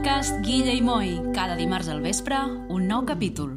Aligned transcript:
podcast 0.00 0.40
Guilla 0.40 0.72
i 0.72 0.80
Moi. 0.80 1.08
Cada 1.36 1.52
dimarts 1.58 1.90
al 1.92 1.98
vespre, 2.00 2.38
un 2.72 2.86
nou 2.88 3.02
capítol. 3.04 3.50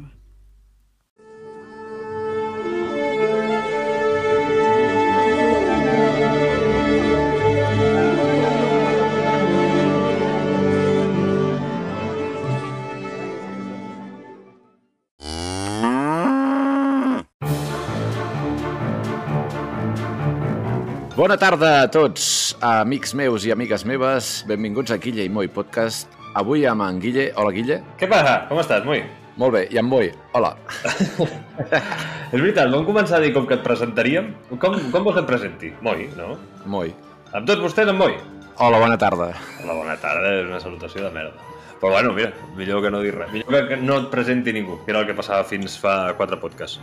Bona 21.14 21.38
tarda 21.40 21.70
a 21.80 21.88
tots, 21.88 22.52
amics 22.60 23.16
meus 23.16 23.48
i 23.48 23.54
amigues 23.54 23.86
meves. 23.88 24.34
Benvinguts 24.44 24.92
a 24.92 25.00
Guille 25.00 25.24
i 25.24 25.32
Moi 25.32 25.48
Podcast. 25.48 26.23
Avui 26.34 26.64
amb 26.66 26.82
en 26.82 26.96
Guille. 26.98 27.28
Hola, 27.38 27.52
Guille. 27.54 27.76
Què 27.98 28.08
passa? 28.10 28.40
Com 28.48 28.58
estàs, 28.58 28.82
Moi? 28.86 29.04
Molt 29.38 29.54
bé. 29.54 29.60
I 29.70 29.78
en 29.78 29.86
Moi. 29.86 30.08
Hola. 30.34 30.50
És 32.34 32.40
veritat, 32.40 32.72
vam 32.72 32.82
començar 32.86 33.20
a 33.20 33.22
dir 33.22 33.30
com 33.36 33.46
que 33.46 33.54
et 33.54 33.62
presentaríem. 33.62 34.32
Com, 34.50 34.74
com 34.90 35.06
vols 35.06 35.14
que 35.14 35.22
et 35.22 35.28
presenti? 35.28 35.70
Moi, 35.86 36.08
no? 36.18 36.32
Moi. 36.66 36.90
Amb 37.30 37.46
tots 37.46 37.62
vostès, 37.62 37.86
en 37.86 38.00
Moi? 38.00 38.16
Hola, 38.58 38.80
bona 38.82 38.98
tarda. 38.98 39.28
Hola, 39.62 39.76
bona 39.78 39.94
tarda, 40.02 40.32
és 40.40 40.50
una 40.50 40.58
salutació 40.62 41.04
de 41.06 41.12
merda. 41.14 41.38
Però 41.78 41.92
bueno, 41.94 42.10
mira, 42.18 42.32
millor 42.58 42.82
que 42.82 42.90
no 42.90 43.04
dir 43.04 43.14
res. 43.14 43.30
Millor 43.30 43.70
que 43.70 43.78
no 43.78 44.00
et 44.02 44.10
presenti 44.10 44.56
ningú, 44.56 44.80
que 44.82 44.90
era 44.90 45.04
el 45.04 45.06
que 45.06 45.14
passava 45.14 45.46
fins 45.46 45.78
fa 45.78 46.16
quatre 46.18 46.40
podcasts. 46.42 46.82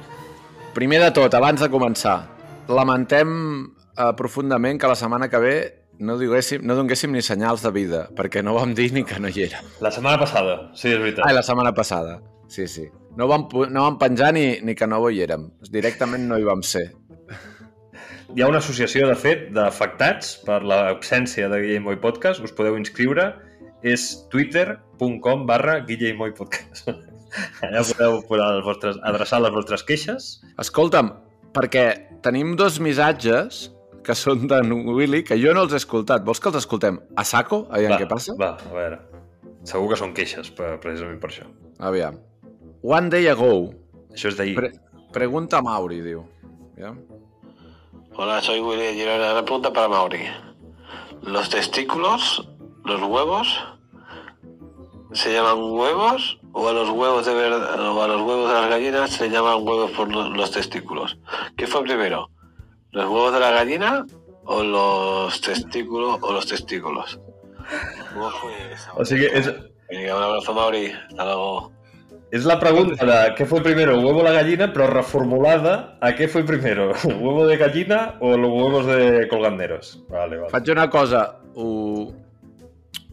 Primer 0.71 1.03
de 1.03 1.11
tot, 1.19 1.35
abans 1.35 1.59
de 1.59 1.67
començar, 1.71 2.21
lamentem 2.71 3.31
eh, 3.67 4.11
profundament 4.15 4.79
que 4.79 4.87
la 4.87 4.95
setmana 4.95 5.27
que 5.27 5.43
ve 5.43 5.55
no, 5.99 6.17
diguéssim, 6.17 6.63
no 6.65 6.75
donguéssim 6.77 7.11
ni 7.13 7.21
senyals 7.25 7.63
de 7.65 7.71
vida, 7.75 8.05
perquè 8.17 8.43
no 8.45 8.55
vam 8.57 8.75
dir 8.77 8.91
ni 8.95 9.03
que 9.07 9.19
no 9.21 9.29
hi 9.29 9.45
era. 9.47 9.61
La 9.83 9.91
setmana 9.93 10.19
passada, 10.21 10.57
sí, 10.73 10.89
és 10.93 10.99
veritat. 10.99 11.25
Ai, 11.27 11.35
la 11.37 11.43
setmana 11.45 11.73
passada. 11.77 12.19
Sí, 12.51 12.67
sí. 12.67 12.87
No 13.17 13.27
vam, 13.27 13.45
no 13.71 13.85
vam 13.85 13.97
penjar 13.99 14.31
ni, 14.35 14.45
ni 14.63 14.75
que 14.75 14.87
no 14.87 15.01
hi 15.09 15.21
érem. 15.23 15.49
Directament 15.71 16.27
no 16.27 16.39
hi 16.39 16.47
vam 16.47 16.63
ser. 16.63 16.89
Hi 18.31 18.43
ha 18.43 18.47
una 18.47 18.61
associació, 18.63 19.07
de 19.09 19.15
fet, 19.19 19.49
d'afectats 19.55 20.37
per 20.47 20.61
l'absència 20.63 21.49
de 21.51 21.59
Guille 21.63 21.95
i 21.95 21.99
Podcast. 21.99 22.43
Us 22.43 22.53
podeu 22.55 22.77
inscriure. 22.79 23.33
És 23.81 24.27
twitter.com 24.31 25.47
barra 25.49 25.79
Guille 25.87 26.13
i 26.13 26.17
Podcast. 26.37 26.87
Allà 27.65 27.83
podeu 27.87 28.19
posar 28.29 28.47
els 28.57 28.65
vostres, 28.65 28.99
adreçar 29.07 29.41
les 29.41 29.53
vostres 29.55 29.83
queixes. 29.87 30.31
Escolta'm, 30.61 31.11
perquè 31.55 31.85
tenim 32.23 32.55
dos 32.59 32.79
missatges 32.83 33.69
que 34.03 34.15
són 34.17 34.47
d'en 34.49 34.71
Willy, 34.89 35.23
que 35.23 35.37
jo 35.41 35.53
no 35.53 35.63
els 35.67 35.73
he 35.73 35.79
escoltat. 35.81 36.23
Vols 36.25 36.39
que 36.41 36.49
els 36.49 36.57
escoltem 36.63 36.99
a 37.15 37.23
saco? 37.27 37.65
Aviam 37.69 37.97
què 37.99 38.07
passa? 38.09 38.33
Va, 38.39 38.55
a 38.57 38.73
veure. 38.73 38.99
Segur 39.63 39.91
que 39.91 39.97
són 39.99 40.13
queixes, 40.17 40.49
per, 40.57 40.79
precisament 40.81 41.19
per 41.21 41.29
això. 41.29 41.45
Aviam. 41.79 42.17
One 42.81 43.09
day 43.13 43.27
ago. 43.29 43.51
Això 44.11 44.31
és 44.31 44.37
d'ahir. 44.39 44.55
Pre 44.57 44.71
pregunta 45.13 45.59
a 45.59 45.61
Mauri, 45.65 45.99
diu. 46.01 46.23
Aviam. 46.77 46.97
Hola, 48.15 48.41
soy 48.41 48.59
Willy 48.59 48.87
de 48.89 48.93
Girona. 48.95 49.31
Una 49.33 49.43
pregunta 49.45 49.71
para 49.73 49.87
Mauri. 49.87 50.23
¿Los 51.21 51.49
testículos, 51.49 52.47
los 52.83 53.01
huevos, 53.03 53.47
se 55.13 55.31
llaman 55.33 55.59
huevos 55.61 56.39
o 56.53 56.67
a 56.67 56.73
los 56.73 56.89
huevos 56.89 57.25
de 57.25 57.33
verdad, 57.33 57.79
o 57.91 58.01
a 58.03 58.07
los 58.07 58.21
huevos 58.21 58.47
de 58.49 58.55
las 58.55 58.69
gallinas 58.69 59.11
se 59.11 59.29
llaman 59.29 59.57
huevos 59.61 59.91
por 59.91 60.09
lo- 60.11 60.29
los 60.29 60.51
testículos? 60.51 61.17
¿Qué 61.55 61.67
fue 61.67 61.83
primero? 61.83 62.29
¿Los 62.91 63.05
huevos 63.05 63.33
de 63.33 63.39
la 63.39 63.51
gallina 63.51 64.05
o 64.45 64.63
los 64.63 65.41
testículos 65.41 66.19
o 66.21 66.33
los 66.33 66.45
testículos? 66.45 67.19
¿Cómo 68.13 68.29
fue 68.31 68.53
esa? 68.73 68.93
O 68.93 69.05
sigui, 69.05 69.25
és, 69.25 69.47
Venga, 69.91 70.15
un 70.15 70.23
abrazo, 70.23 70.53
Mauri. 70.53 70.91
Hasta 71.09 71.25
luego. 71.25 71.71
és 72.31 72.45
la 72.47 72.55
pregunta 72.61 73.03
de 73.03 73.15
què 73.35 73.43
fue 73.45 73.59
primero, 73.59 73.97
huevo 73.99 74.21
o 74.21 74.23
la 74.23 74.31
gallina, 74.31 74.69
però 74.71 74.85
reformulada 74.87 75.97
a 75.99 76.13
què 76.15 76.29
fue 76.31 76.45
primero, 76.47 76.93
huevo 77.03 77.43
de 77.45 77.57
gallina 77.59 78.15
o 78.21 78.37
los 78.37 78.49
huevos 78.49 78.85
de 78.87 79.27
colganderos. 79.27 79.99
Vale, 80.07 80.37
vale. 80.37 80.49
Faig 80.49 80.71
una 80.71 80.89
cosa. 80.89 81.41
Ho, 81.55 82.13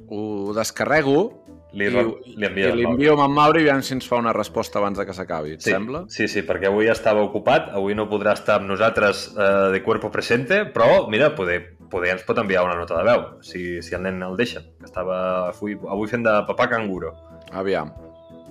ho 0.06 0.54
descarrego 0.54 1.44
Li, 1.76 1.84
i, 1.84 1.90
li 1.92 2.40
i 2.40 2.46
envia 2.48 2.70
li 2.72 2.84
envio 2.88 3.14
a 3.18 3.26
en 3.28 3.34
Mauri 3.36 3.60
i 3.60 3.66
veiem 3.66 3.82
si 3.84 3.92
ens 3.96 4.06
fa 4.08 4.16
una 4.20 4.32
resposta 4.32 4.80
abans 4.80 4.96
de 4.96 5.04
que 5.04 5.12
s'acabi. 5.16 5.58
Sí, 5.58 5.74
sembla? 5.74 6.06
sí, 6.08 6.28
sí, 6.32 6.42
perquè 6.48 6.70
avui 6.70 6.88
estava 6.88 7.20
ocupat, 7.26 7.68
avui 7.76 7.96
no 7.98 8.08
podrà 8.08 8.32
estar 8.38 8.56
amb 8.58 8.70
nosaltres 8.70 9.26
eh, 9.34 9.68
de 9.74 9.82
cuerpo 9.84 10.10
presente, 10.14 10.62
però, 10.72 11.06
mira, 11.12 11.34
poder, 11.36 11.60
poder 11.92 12.16
ens 12.16 12.24
pot 12.24 12.40
enviar 12.40 12.64
una 12.64 12.78
nota 12.80 12.96
de 12.96 13.04
veu, 13.10 13.24
si, 13.44 13.82
si 13.84 13.96
el 13.98 14.04
nen 14.08 14.24
el 14.24 14.40
deixa, 14.40 14.64
estava 14.84 15.18
avui, 15.50 15.76
avui 15.76 16.08
fent 16.08 16.24
de 16.24 16.38
papà 16.48 16.70
canguro. 16.72 17.12
Aviam. 17.52 17.92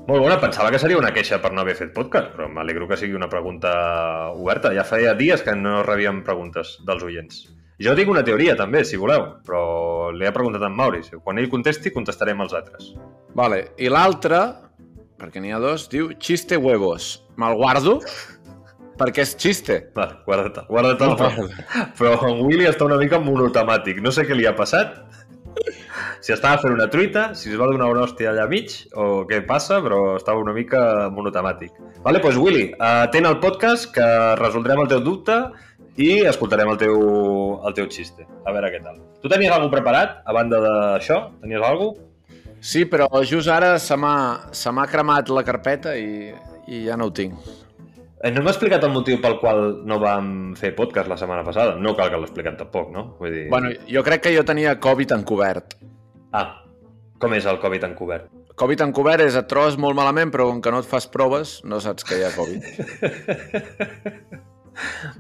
Molt 0.08 0.24
bona, 0.24 0.38
pensava 0.40 0.70
que 0.72 0.80
seria 0.80 1.02
una 1.02 1.12
queixa 1.12 1.42
per 1.44 1.50
no 1.52 1.66
haver 1.66 1.76
fet 1.76 1.90
podcast, 1.92 2.30
però 2.32 2.46
m'alegro 2.48 2.86
que 2.88 2.96
sigui 2.96 3.18
una 3.18 3.28
pregunta 3.28 3.74
oberta. 4.32 4.72
Ja 4.72 4.86
feia 4.88 5.18
dies 5.20 5.44
que 5.44 5.58
no 5.58 5.82
rebíem 5.84 6.22
preguntes 6.24 6.78
dels 6.88 7.04
oients. 7.04 7.42
Jo 7.78 7.94
tinc 7.94 8.10
una 8.10 8.24
teoria, 8.26 8.56
també, 8.58 8.82
si 8.88 8.98
voleu, 8.98 9.28
però 9.46 10.10
li 10.10 10.26
he 10.26 10.32
preguntat 10.34 10.64
a 10.66 10.70
en 10.72 10.78
Maurici. 10.78 11.20
Quan 11.22 11.38
ell 11.38 11.50
contesti, 11.52 11.92
contestarem 11.94 12.40
els 12.42 12.56
altres. 12.58 12.96
Vale. 13.38 13.60
I 13.78 13.92
l'altre, 13.94 14.40
perquè 15.22 15.44
n'hi 15.44 15.54
ha 15.54 15.62
dos, 15.62 15.86
diu 15.92 16.10
xiste 16.18 16.58
huevos. 16.58 17.12
Me'l 17.38 17.58
guardo 17.60 18.00
perquè 18.98 19.22
és 19.22 19.36
xiste. 19.38 19.78
Va, 19.98 20.08
guarda-te, 20.26 20.66
guarda-te 20.72 21.06
el 21.06 21.14
No, 21.14 21.46
no, 21.46 21.86
Però 22.00 22.16
en 22.32 22.42
Willy 22.48 22.66
està 22.66 22.88
una 22.88 22.98
mica 22.98 23.22
monotemàtic. 23.22 24.02
No 24.02 24.14
sé 24.14 24.26
què 24.26 24.38
li 24.38 24.50
ha 24.50 24.56
passat. 24.58 24.98
Si 26.22 26.34
estava 26.34 26.58
fent 26.62 26.74
una 26.74 26.90
truita, 26.90 27.30
si 27.38 27.52
es 27.52 27.60
va 27.62 27.70
donar 27.70 27.92
una 27.94 28.04
hòstia 28.06 28.32
allà 28.32 28.48
mig, 28.50 28.74
o 28.98 29.24
què 29.30 29.44
passa, 29.46 29.78
però 29.86 30.18
estava 30.18 30.42
una 30.42 30.54
mica 30.54 30.82
monotemàtic. 31.14 31.78
Vale, 32.02 32.22
doncs 32.26 32.42
Willy, 32.42 32.72
atén 32.82 33.30
el 33.30 33.38
podcast, 33.44 33.92
que 33.94 34.08
resoldrem 34.42 34.82
el 34.82 34.90
teu 34.90 35.02
dubte 35.06 35.38
i 35.98 36.10
escoltarem 36.30 36.70
el 36.70 36.78
teu, 36.82 36.98
el 37.66 37.74
teu 37.78 37.88
xiste. 37.92 38.26
A 38.46 38.54
veure 38.56 38.70
què 38.74 38.82
tal. 38.84 39.00
Tu 39.22 39.30
tenies 39.32 39.52
alguna 39.54 39.74
preparat, 39.74 40.20
a 40.26 40.36
banda 40.36 40.60
d'això? 40.64 41.24
Tenies 41.42 41.64
alguna 41.66 42.06
Sí, 42.60 42.86
però 42.90 43.06
just 43.24 43.48
ara 43.54 43.78
se 43.80 43.96
m'ha 43.96 44.88
cremat 44.90 45.30
la 45.30 45.44
carpeta 45.46 45.94
i, 45.96 46.34
i 46.68 46.86
ja 46.88 46.98
no 46.98 47.06
ho 47.10 47.14
tinc. 47.14 47.38
Eh, 48.24 48.32
No 48.34 48.42
m'ha 48.42 48.50
explicat 48.50 48.84
el 48.84 48.94
motiu 48.96 49.20
pel 49.22 49.38
qual 49.40 49.84
no 49.86 50.00
vam 50.02 50.56
fer 50.58 50.74
podcast 50.76 51.08
la 51.10 51.18
setmana 51.22 51.46
passada. 51.46 51.76
No 51.78 51.94
cal 51.96 52.10
que 52.10 52.18
l'expliquem 52.18 52.58
tampoc, 52.58 52.90
no? 52.92 53.04
Vull 53.20 53.32
dir... 53.36 53.44
Bueno, 53.54 53.70
jo 53.88 54.04
crec 54.04 54.26
que 54.26 54.34
jo 54.36 54.44
tenia 54.44 54.80
Covid 54.82 55.14
encobert. 55.20 55.78
Ah, 56.34 56.64
com 57.22 57.38
és 57.38 57.46
el 57.46 57.62
Covid 57.62 57.86
encobert? 57.92 58.34
Covid 58.58 58.82
encobert 58.88 59.22
és 59.22 59.38
et 59.38 59.46
trobes 59.48 59.78
molt 59.78 59.94
malament, 59.96 60.34
però 60.34 60.50
com 60.50 60.64
que 60.66 60.74
no 60.74 60.82
et 60.82 60.90
fas 60.90 61.06
proves, 61.14 61.60
no 61.64 61.78
saps 61.80 62.04
que 62.10 62.18
hi 62.18 62.26
ha 62.26 62.34
Covid. 62.34 62.62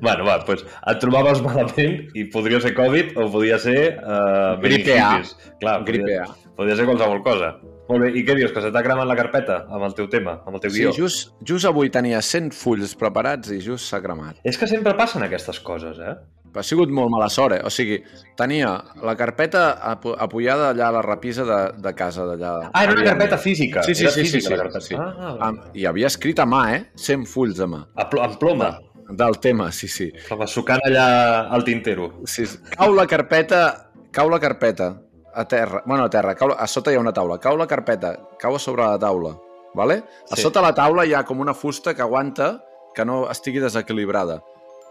Bueno, 0.01 0.25
va, 0.27 0.37
doncs 0.45 0.63
et 0.65 0.99
trobaves 1.01 1.41
malament 1.45 2.11
i 2.17 2.27
podria 2.33 2.59
ser 2.63 2.73
Covid 2.77 3.15
o 3.17 3.29
podia 3.33 3.57
ser... 3.61 3.97
Uh, 4.03 4.59
Gripe 4.61 4.99
A. 5.01 5.15
Clar, 5.61 5.79
Gripe 5.87 6.05
podria, 6.05 6.27
A. 6.27 6.53
Podria 6.57 6.77
ser 6.79 6.85
qualsevol 6.89 7.23
cosa. 7.25 7.55
Molt 7.87 8.03
bé, 8.03 8.09
i 8.19 8.23
què 8.27 8.33
dius? 8.35 8.51
Que 8.51 8.59
se 8.65 8.69
t'ha 8.75 8.81
cremat 8.83 9.07
la 9.07 9.15
carpeta 9.15 9.61
amb 9.71 9.85
el 9.87 9.93
teu 9.95 10.09
tema, 10.11 10.41
amb 10.45 10.57
el 10.57 10.63
teu 10.65 10.73
Sí, 10.73 10.81
guió? 10.83 10.91
just, 10.95 11.29
just 11.47 11.65
avui 11.69 11.87
tenia 11.93 12.19
100 12.19 12.51
fulls 12.57 12.97
preparats 12.99 13.53
i 13.55 13.61
just 13.63 13.87
s'ha 13.87 14.01
cremat. 14.03 14.41
És 14.43 14.57
que 14.59 14.67
sempre 14.67 14.91
passen 14.99 15.23
aquestes 15.23 15.61
coses, 15.63 16.01
eh? 16.03 16.17
Però 16.51 16.63
ha 16.63 16.67
sigut 16.67 16.91
molt 16.91 17.11
mala 17.13 17.27
sort, 17.31 17.55
eh? 17.57 17.61
O 17.67 17.71
sigui, 17.71 18.01
tenia 18.39 18.73
la 19.03 19.15
carpeta 19.19 19.69
apo 19.93 20.13
apoyada 20.19 20.69
allà 20.73 20.87
a 20.89 20.95
la 20.97 21.01
repisa 21.05 21.45
de, 21.47 21.57
de 21.83 21.93
casa 21.95 22.25
d'allà. 22.27 22.51
Ah, 22.73 22.83
era 22.87 22.95
una 22.97 23.03
carpeta 23.07 23.37
física. 23.37 23.83
Sí, 23.87 23.95
sí, 23.95 24.03
era 24.07 24.11
sí, 24.15 24.25
sí, 24.25 24.31
física 24.39 24.55
sí, 24.55 24.59
carpeta. 24.63 24.81
sí. 24.83 24.95
Ah, 24.99 25.09
vale. 25.17 25.39
Amb, 25.47 25.65
I 25.77 25.85
havia 25.87 26.07
escrit 26.11 26.39
a 26.43 26.47
mà, 26.49 26.61
eh? 26.75 26.81
100 27.07 27.27
fulls 27.31 27.59
a 27.63 27.67
mà. 27.71 27.81
A 27.95 28.07
pl 28.11 28.23
amb 28.23 28.39
ploma. 28.41 28.71
Del 29.09 29.39
tema, 29.39 29.71
sí, 29.71 29.87
sí. 29.87 30.11
Ploma 30.27 30.47
sucant 30.47 30.81
allà 30.85 31.47
al 31.49 31.63
tintero. 31.63 32.21
sí. 32.25 32.45
sí. 32.45 32.57
Cau 32.75 32.93
la 32.93 33.05
carpeta, 33.07 33.89
cau 34.11 34.29
la 34.29 34.39
carpeta 34.39 35.01
a 35.33 35.45
terra, 35.47 35.83
bueno, 35.85 36.03
a 36.05 36.09
terra, 36.09 36.35
cau, 36.35 36.51
a 36.57 36.67
sota 36.67 36.91
hi 36.91 36.95
ha 36.95 36.99
una 36.99 37.13
taula, 37.13 37.37
cau 37.39 37.55
la 37.57 37.67
carpeta, 37.67 38.15
cau 38.39 38.55
a 38.55 38.59
sobre 38.59 38.83
la 38.83 38.97
taula, 38.99 39.35
vale? 39.75 40.03
A 40.31 40.35
Sí. 40.35 40.41
sota 40.41 40.61
la 40.61 40.73
taula 40.73 41.05
hi 41.05 41.13
ha 41.13 41.23
com 41.23 41.39
una 41.39 41.53
fusta 41.53 41.93
que 41.93 42.01
aguanta 42.01 42.63
que 42.95 43.05
no 43.05 43.29
estigui 43.29 43.59
desequilibrada. 43.59 44.41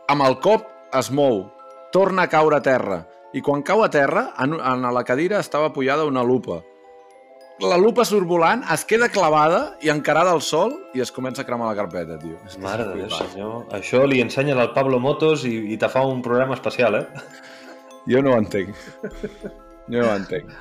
Amb 0.08 0.22
el 0.22 0.38
cop 0.40 0.62
es 0.94 1.10
mou, 1.10 1.50
torna 1.92 2.22
a 2.22 2.28
caure 2.28 2.56
a 2.56 2.62
terra, 2.62 3.00
i 3.34 3.42
quan 3.42 3.62
cau 3.62 3.82
a 3.82 3.90
terra, 3.90 4.32
en, 4.38 4.54
en 4.54 4.82
la 4.94 5.02
cadira 5.04 5.40
estava 5.40 5.66
apoyada 5.66 6.04
una 6.06 6.22
lupa. 6.22 6.62
La 7.64 7.78
lupa 7.80 8.04
surt 8.04 8.28
volant, 8.28 8.60
es 8.72 8.82
queda 8.84 9.08
clavada 9.08 9.60
i 9.80 9.88
encarada 9.88 10.34
al 10.36 10.42
sol 10.44 10.74
i 10.92 11.00
es 11.00 11.12
comença 11.14 11.40
a 11.40 11.46
cremar 11.48 11.70
la 11.70 11.78
carpeta, 11.78 12.18
tio. 12.20 12.36
És 12.44 12.58
Mare 12.60 12.84
de 12.84 12.98
Déu, 12.98 13.12
senyor. 13.16 13.62
Això 13.78 14.02
li 14.04 14.20
ensenyen 14.20 14.60
al 14.60 14.74
Pablo 14.74 14.98
Motos 15.00 15.46
i, 15.48 15.54
i 15.72 15.78
te 15.80 15.88
fa 15.88 16.02
un 16.04 16.20
programa 16.24 16.58
especial, 16.58 16.98
eh? 17.00 17.06
Jo 18.12 18.20
no 18.22 18.34
ho 18.34 18.40
entenc. 18.42 18.76
Jo 19.88 20.02
no 20.02 20.04
ho 20.04 20.16
entenc. 20.18 20.52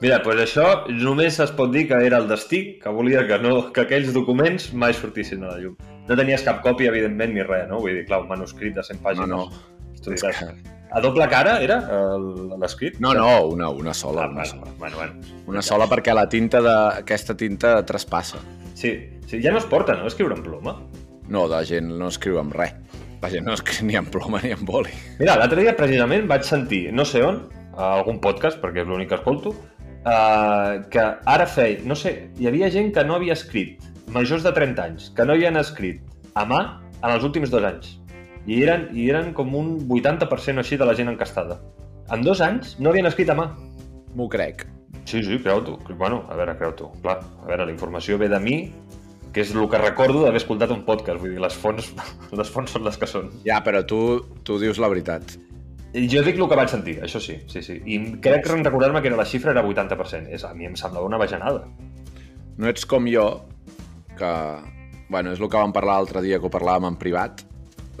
Mira, 0.00 0.18
doncs 0.24 0.42
això 0.42 0.66
només 0.90 1.38
es 1.44 1.54
pot 1.54 1.70
dir 1.70 1.86
que 1.86 2.02
era 2.02 2.18
el 2.18 2.26
destí, 2.28 2.62
que 2.82 2.92
volia 2.98 3.22
que, 3.28 3.38
no, 3.38 3.68
que 3.70 3.84
aquells 3.84 4.10
documents 4.16 4.72
mai 4.72 4.96
sortissin 4.96 5.44
a 5.44 5.52
la 5.52 5.58
llum. 5.62 5.78
No 6.08 6.16
tenies 6.18 6.42
cap 6.42 6.64
còpia, 6.64 6.90
evidentment, 6.90 7.36
ni 7.36 7.46
res, 7.46 7.68
no? 7.70 7.78
Vull 7.84 8.00
dir, 8.00 8.06
clar, 8.08 8.24
un 8.24 8.32
manuscrit 8.32 8.74
de 8.74 8.82
100 8.90 9.04
pàgines. 9.04 9.30
No, 9.30 9.44
no. 9.46 9.79
Tu 10.04 10.12
És 10.14 10.22
diràs, 10.22 10.38
que 10.38 10.78
A 10.90 11.00
doble 11.00 11.26
cara 11.30 11.58
era 11.62 11.76
l'escrit? 12.58 12.96
No, 12.98 13.12
no, 13.14 13.46
una, 13.46 13.68
una 13.70 13.94
sola. 13.94 14.24
Ah, 14.24 14.30
Una 14.32 14.42
bueno, 14.42 14.50
sola, 14.50 14.72
bueno, 14.78 14.96
bueno. 14.96 15.36
una 15.46 15.62
sola 15.62 15.86
perquè 15.86 16.14
la 16.14 16.28
tinta 16.28 16.60
de... 16.60 16.74
aquesta 17.04 17.36
tinta 17.36 17.76
traspassa. 17.86 18.40
Sí, 18.74 18.96
sí, 19.26 19.38
ja 19.42 19.52
no 19.52 19.58
es 19.58 19.68
porta, 19.70 19.94
no? 19.94 20.08
Escriure 20.08 20.34
en 20.34 20.42
ploma. 20.42 20.80
No, 21.28 21.46
la 21.46 21.62
gent 21.64 21.92
no 22.00 22.08
escriu 22.10 22.40
amb 22.40 22.56
res. 22.56 22.74
La 23.22 23.30
gent 23.30 23.46
no 23.46 23.54
escriu 23.54 23.86
ni 23.86 23.94
amb 24.00 24.10
ploma 24.10 24.40
ni 24.42 24.50
amb 24.56 24.64
boli. 24.66 24.90
Mira, 25.20 25.36
l'altre 25.38 25.62
dia 25.62 25.76
precisament 25.78 26.26
vaig 26.26 26.42
sentir, 26.48 26.88
no 26.96 27.04
sé 27.06 27.22
on, 27.22 27.44
a 27.76 27.92
algun 28.00 28.18
podcast, 28.24 28.58
perquè 28.62 28.82
és 28.82 28.88
l'únic 28.88 29.12
que 29.12 29.18
escolto, 29.20 29.52
uh, 29.52 30.80
que 30.90 31.04
ara 31.28 31.46
feia, 31.46 31.84
no 31.86 31.94
sé, 31.94 32.32
hi 32.40 32.48
havia 32.50 32.70
gent 32.72 32.90
que 32.96 33.04
no 33.06 33.20
havia 33.20 33.36
escrit, 33.38 33.84
majors 34.10 34.42
de 34.42 34.52
30 34.56 34.82
anys, 34.88 35.10
que 35.14 35.28
no 35.28 35.36
havien 35.36 35.60
escrit 35.60 36.02
a 36.34 36.46
mà 36.48 36.62
en 36.98 37.10
els 37.12 37.22
últims 37.24 37.52
dos 37.52 37.62
anys. 37.68 37.99
I 38.50 38.62
eren, 38.64 38.88
i 38.98 39.06
eren 39.12 39.30
com 39.36 39.52
un 39.54 39.74
80% 39.86 40.58
o 40.58 40.64
així 40.64 40.78
de 40.80 40.86
la 40.88 40.96
gent 40.98 41.12
encastada. 41.12 41.60
En 42.10 42.24
dos 42.26 42.40
anys 42.42 42.74
no 42.82 42.90
havien 42.90 43.06
escrit 43.06 43.30
a 43.30 43.36
mà. 43.38 43.46
M'ho 44.18 44.26
crec. 44.32 44.64
Sí, 45.04 45.20
sí, 45.22 45.38
creu-t'ho. 45.42 45.76
Bueno, 45.94 46.24
a 46.26 46.38
veure, 46.38 46.56
creu-t'ho. 46.58 46.88
Clar, 47.04 47.20
a 47.22 47.46
veure, 47.46 47.68
la 47.68 47.74
informació 47.74 48.18
ve 48.18 48.26
de 48.32 48.40
mi, 48.42 48.56
que 49.30 49.44
és 49.44 49.52
el 49.54 49.68
que 49.70 49.78
recordo 49.78 50.24
d'haver 50.24 50.40
escoltat 50.42 50.72
un 50.74 50.82
podcast. 50.88 51.20
Vull 51.22 51.36
dir, 51.36 51.42
les 51.44 51.54
fonts, 51.62 51.92
les 52.40 52.50
fonts 52.50 52.74
són 52.74 52.86
les 52.88 52.98
que 52.98 53.08
són. 53.10 53.30
Ja, 53.46 53.60
però 53.66 53.84
tu, 53.86 54.00
tu 54.46 54.58
dius 54.62 54.82
la 54.82 54.90
veritat. 54.90 55.36
Jo 55.94 56.24
dic 56.26 56.36
el 56.38 56.46
que 56.50 56.58
vaig 56.58 56.70
sentir, 56.70 56.96
això 57.06 57.22
sí, 57.22 57.36
sí, 57.50 57.62
sí. 57.66 57.78
I 57.86 58.00
crec 58.22 58.44
que 58.46 58.58
recordar-me 58.58 59.02
que 59.02 59.10
era 59.10 59.18
la 59.18 59.26
xifra 59.26 59.54
era 59.54 59.62
80%. 59.66 60.26
És, 60.34 60.46
a 60.46 60.50
mi 60.54 60.66
em 60.66 60.74
semblava 60.78 61.06
una 61.06 61.18
bajanada. 61.22 61.68
No 62.58 62.70
ets 62.70 62.82
com 62.86 63.06
jo, 63.10 63.28
que... 64.18 64.34
Bueno, 65.10 65.32
és 65.34 65.40
el 65.42 65.48
que 65.50 65.58
vam 65.58 65.72
parlar 65.74 65.98
l'altre 65.98 66.22
dia, 66.22 66.38
que 66.38 66.46
ho 66.46 66.52
parlàvem 66.54 66.86
en 66.92 66.98
privat, 66.98 67.42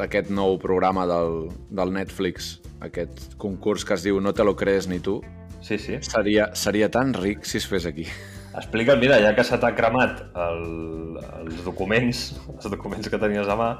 d'aquest 0.00 0.32
nou 0.32 0.56
programa 0.62 1.06
del, 1.08 1.50
del 1.70 1.92
Netflix, 1.94 2.56
aquest 2.80 3.36
concurs 3.40 3.84
que 3.84 3.94
es 3.98 4.04
diu 4.06 4.20
No 4.24 4.32
te 4.34 4.46
lo 4.46 4.56
crees 4.56 4.88
ni 4.88 5.00
tu. 5.04 5.20
Sí, 5.60 5.76
sí. 5.78 5.98
Seria, 6.02 6.50
seria 6.56 6.88
tan 6.90 7.12
ric 7.14 7.44
si 7.44 7.60
es 7.60 7.68
fes 7.68 7.86
aquí. 7.86 8.06
Explica, 8.56 8.96
mira, 8.96 9.20
ja 9.22 9.34
que 9.36 9.44
se 9.46 9.58
t'ha 9.60 9.74
cremat 9.76 10.24
el, 10.34 10.62
els 11.44 11.60
documents, 11.66 12.22
els 12.50 12.70
documents 12.72 13.12
que 13.12 13.20
tenies 13.20 13.46
a 13.46 13.56
mà, 13.58 13.70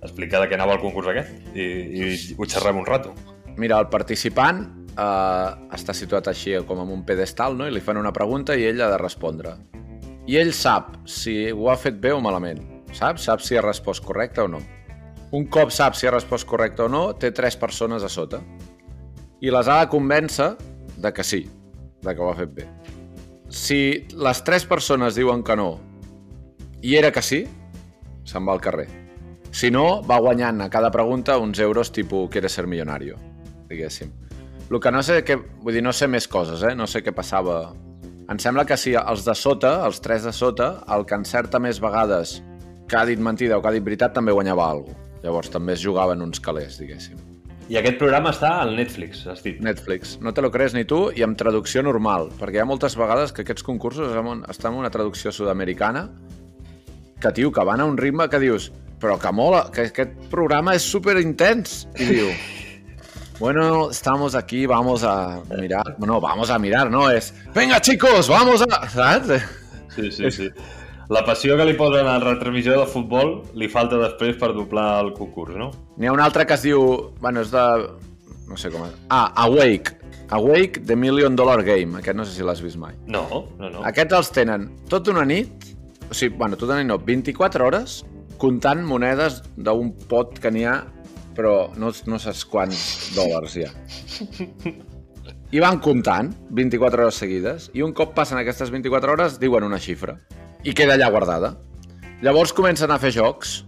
explica 0.00 0.40
de 0.40 0.48
què 0.48 0.56
anava 0.56 0.76
el 0.76 0.82
concurs 0.84 1.10
aquest 1.12 1.56
i, 1.56 1.66
i 1.66 2.10
ho 2.36 2.48
xerrem 2.48 2.80
un 2.80 2.86
rato. 2.88 3.12
Mira, 3.60 3.80
el 3.82 3.90
participant 3.92 4.62
eh, 4.92 5.50
està 5.76 5.96
situat 5.96 6.30
així 6.32 6.54
com 6.68 6.80
en 6.84 6.92
un 6.94 7.04
pedestal, 7.08 7.58
no? 7.58 7.68
i 7.68 7.74
li 7.74 7.82
fan 7.84 8.00
una 8.00 8.14
pregunta 8.16 8.56
i 8.56 8.64
ell 8.70 8.80
ha 8.84 8.90
de 8.92 9.02
respondre. 9.02 9.56
I 10.26 10.40
ell 10.40 10.54
sap 10.56 10.94
si 11.06 11.52
ho 11.52 11.68
ha 11.70 11.76
fet 11.80 12.00
bé 12.02 12.14
o 12.14 12.22
malament. 12.22 12.62
Sap? 12.96 13.20
Sap 13.20 13.42
si 13.44 13.58
ha 13.58 13.64
respost 13.64 14.04
correcte 14.04 14.46
o 14.46 14.48
no. 14.48 14.62
Un 15.36 15.44
cop 15.52 15.72
sap 15.74 15.96
si 15.98 16.06
ha 16.08 16.14
respost 16.14 16.46
correcte 16.48 16.86
o 16.86 16.88
no, 16.88 17.10
té 17.20 17.28
tres 17.34 17.58
persones 17.60 18.04
a 18.06 18.08
sota. 18.08 18.40
I 19.44 19.50
les 19.52 19.68
ha 19.68 19.82
de 19.82 19.90
convèncer 19.92 20.54
de 20.96 21.12
que 21.12 21.24
sí, 21.26 21.42
de 22.02 22.14
que 22.14 22.22
ho 22.22 22.30
ha 22.30 22.38
fet 22.38 22.54
bé. 22.56 22.64
Si 23.52 24.06
les 24.16 24.40
tres 24.46 24.64
persones 24.64 25.18
diuen 25.18 25.44
que 25.44 25.56
no 25.58 25.74
i 26.80 26.96
era 26.96 27.10
que 27.12 27.22
sí, 27.22 27.42
se'n 28.24 28.48
va 28.48 28.54
al 28.56 28.64
carrer. 28.64 28.86
Si 29.52 29.70
no, 29.70 30.02
va 30.08 30.22
guanyant 30.24 30.62
a 30.64 30.70
cada 30.72 30.90
pregunta 30.94 31.38
uns 31.42 31.60
euros 31.60 31.92
tipus 31.92 32.30
«Quieres 32.30 32.56
ser 32.56 32.66
millonario?» 32.66 33.16
diguéssim. 33.68 34.12
El 34.70 34.80
que 34.80 34.90
no 34.90 35.02
sé, 35.02 35.22
que, 35.24 35.36
vull 35.36 35.76
dir, 35.76 35.82
no 35.84 35.92
sé 35.92 36.08
més 36.08 36.26
coses, 36.28 36.62
eh? 36.62 36.74
No 36.74 36.86
sé 36.90 37.02
què 37.04 37.12
passava. 37.14 37.74
Em 38.30 38.38
sembla 38.42 38.64
que 38.66 38.76
si 38.80 38.96
els 38.98 39.24
de 39.26 39.34
sota, 39.38 39.78
els 39.86 40.00
tres 40.02 40.24
de 40.26 40.32
sota, 40.32 40.72
el 40.96 41.04
que 41.06 41.18
encerta 41.18 41.60
més 41.62 41.82
vegades 41.82 42.40
que 42.88 42.98
ha 42.98 43.04
dit 43.06 43.20
mentida 43.20 43.58
o 43.58 43.62
que 43.62 43.68
ha 43.68 43.74
dit 43.74 43.84
veritat 43.84 44.14
també 44.14 44.34
guanyava 44.34 44.70
alguna 44.70 44.94
cosa. 44.94 45.05
Llavors 45.22 45.50
també 45.50 45.72
es 45.74 45.82
jugaven 45.82 46.22
uns 46.22 46.40
calés, 46.40 46.78
diguéssim. 46.78 47.16
I 47.68 47.80
aquest 47.80 47.96
programa 47.98 48.30
està 48.30 48.60
al 48.62 48.76
Netflix, 48.76 49.24
has 49.26 49.40
dit. 49.42 49.58
Netflix. 49.60 50.18
No 50.22 50.30
te 50.32 50.42
lo 50.44 50.52
crees 50.54 50.74
ni 50.76 50.84
tu 50.86 51.08
i 51.10 51.24
amb 51.26 51.34
traducció 51.36 51.82
normal, 51.82 52.28
perquè 52.38 52.60
hi 52.60 52.62
ha 52.62 52.68
moltes 52.68 52.94
vegades 52.96 53.32
que 53.34 53.42
aquests 53.42 53.64
concursos 53.66 54.12
estan- 54.48 54.72
en 54.72 54.78
una 54.78 54.90
traducció 54.90 55.32
sud-americana 55.32 56.08
que, 57.20 57.32
tio, 57.32 57.50
que 57.50 57.64
van 57.64 57.80
a 57.80 57.84
un 57.88 57.96
ritme 57.98 58.28
que 58.28 58.38
dius 58.38 58.70
però 59.00 59.18
que 59.18 59.32
mola, 59.32 59.66
que 59.72 59.88
aquest 59.90 60.14
programa 60.30 60.72
és 60.74 60.82
super 60.82 61.18
intens. 61.20 61.88
I 61.98 62.04
diu, 62.06 62.28
bueno, 63.40 63.90
estamos 63.90 64.34
aquí, 64.34 64.64
vamos 64.66 65.02
a 65.04 65.42
mirar. 65.58 65.96
No, 65.98 66.20
vamos 66.20 66.48
a 66.50 66.58
mirar, 66.58 66.88
no, 66.90 67.10
és, 67.10 67.34
venga, 67.54 67.80
chicos, 67.80 68.28
vamos 68.28 68.62
a... 68.62 68.88
Saps? 68.88 69.42
Sí, 69.96 70.10
sí, 70.12 70.30
sí. 70.30 70.48
La 71.08 71.22
passió 71.22 71.54
que 71.54 71.64
li 71.68 71.76
posen 71.78 72.02
a 72.02 72.16
la 72.16 72.32
retransmissió 72.32 72.80
de 72.80 72.86
futbol 72.90 73.36
li 73.54 73.68
falta 73.70 73.98
després 74.00 74.34
per 74.40 74.50
doblar 74.56 74.88
el 75.04 75.12
concurs, 75.14 75.54
no? 75.54 75.68
N'hi 76.00 76.08
ha 76.10 76.14
un 76.14 76.22
altre 76.22 76.46
que 76.48 76.56
es 76.58 76.64
diu... 76.66 77.12
Bueno, 77.20 77.44
és 77.46 77.52
de... 77.54 77.62
No 78.46 78.58
sé 78.58 78.72
com 78.74 78.82
és. 78.88 78.96
Ah, 79.14 79.30
Awake. 79.44 79.94
Awake, 80.34 80.82
The 80.86 80.96
Million 80.98 81.36
Dollar 81.38 81.62
Game. 81.66 82.00
Aquest 82.00 82.18
no 82.18 82.26
sé 82.26 82.34
si 82.34 82.46
l'has 82.46 82.62
vist 82.62 82.78
mai. 82.82 82.96
No, 83.06 83.22
no, 83.60 83.70
no. 83.70 83.84
Aquests 83.86 84.18
els 84.18 84.32
tenen 84.34 84.66
tota 84.90 85.14
una 85.14 85.22
nit, 85.26 85.68
o 86.10 86.14
sigui, 86.14 86.34
bueno, 86.40 86.58
tota 86.58 86.74
una 86.74 86.82
nit 86.82 86.90
no, 86.90 86.98
24 86.98 87.66
hores, 87.66 88.00
comptant 88.42 88.82
monedes 88.86 89.44
d'un 89.56 89.92
pot 90.10 90.40
que 90.42 90.50
n'hi 90.50 90.66
ha, 90.66 90.80
però 91.38 91.54
no, 91.78 91.92
no 92.10 92.18
saps 92.22 92.42
quants 92.50 93.12
dòlars 93.14 93.54
hi 93.58 93.66
ha. 93.66 93.72
I 95.54 95.62
van 95.62 95.78
comptant 95.78 96.32
24 96.58 97.06
hores 97.06 97.22
seguides, 97.22 97.70
i 97.78 97.86
un 97.86 97.94
cop 97.94 98.14
passen 98.16 98.42
aquestes 98.42 98.74
24 98.74 99.14
hores 99.14 99.38
diuen 99.42 99.66
una 99.66 99.78
xifra, 99.82 100.16
i 100.66 100.74
queda 100.74 100.96
allà 100.98 101.08
guardada. 101.14 101.52
Llavors 102.24 102.52
comencen 102.56 102.90
a 102.90 102.98
fer 102.98 103.12
jocs, 103.14 103.60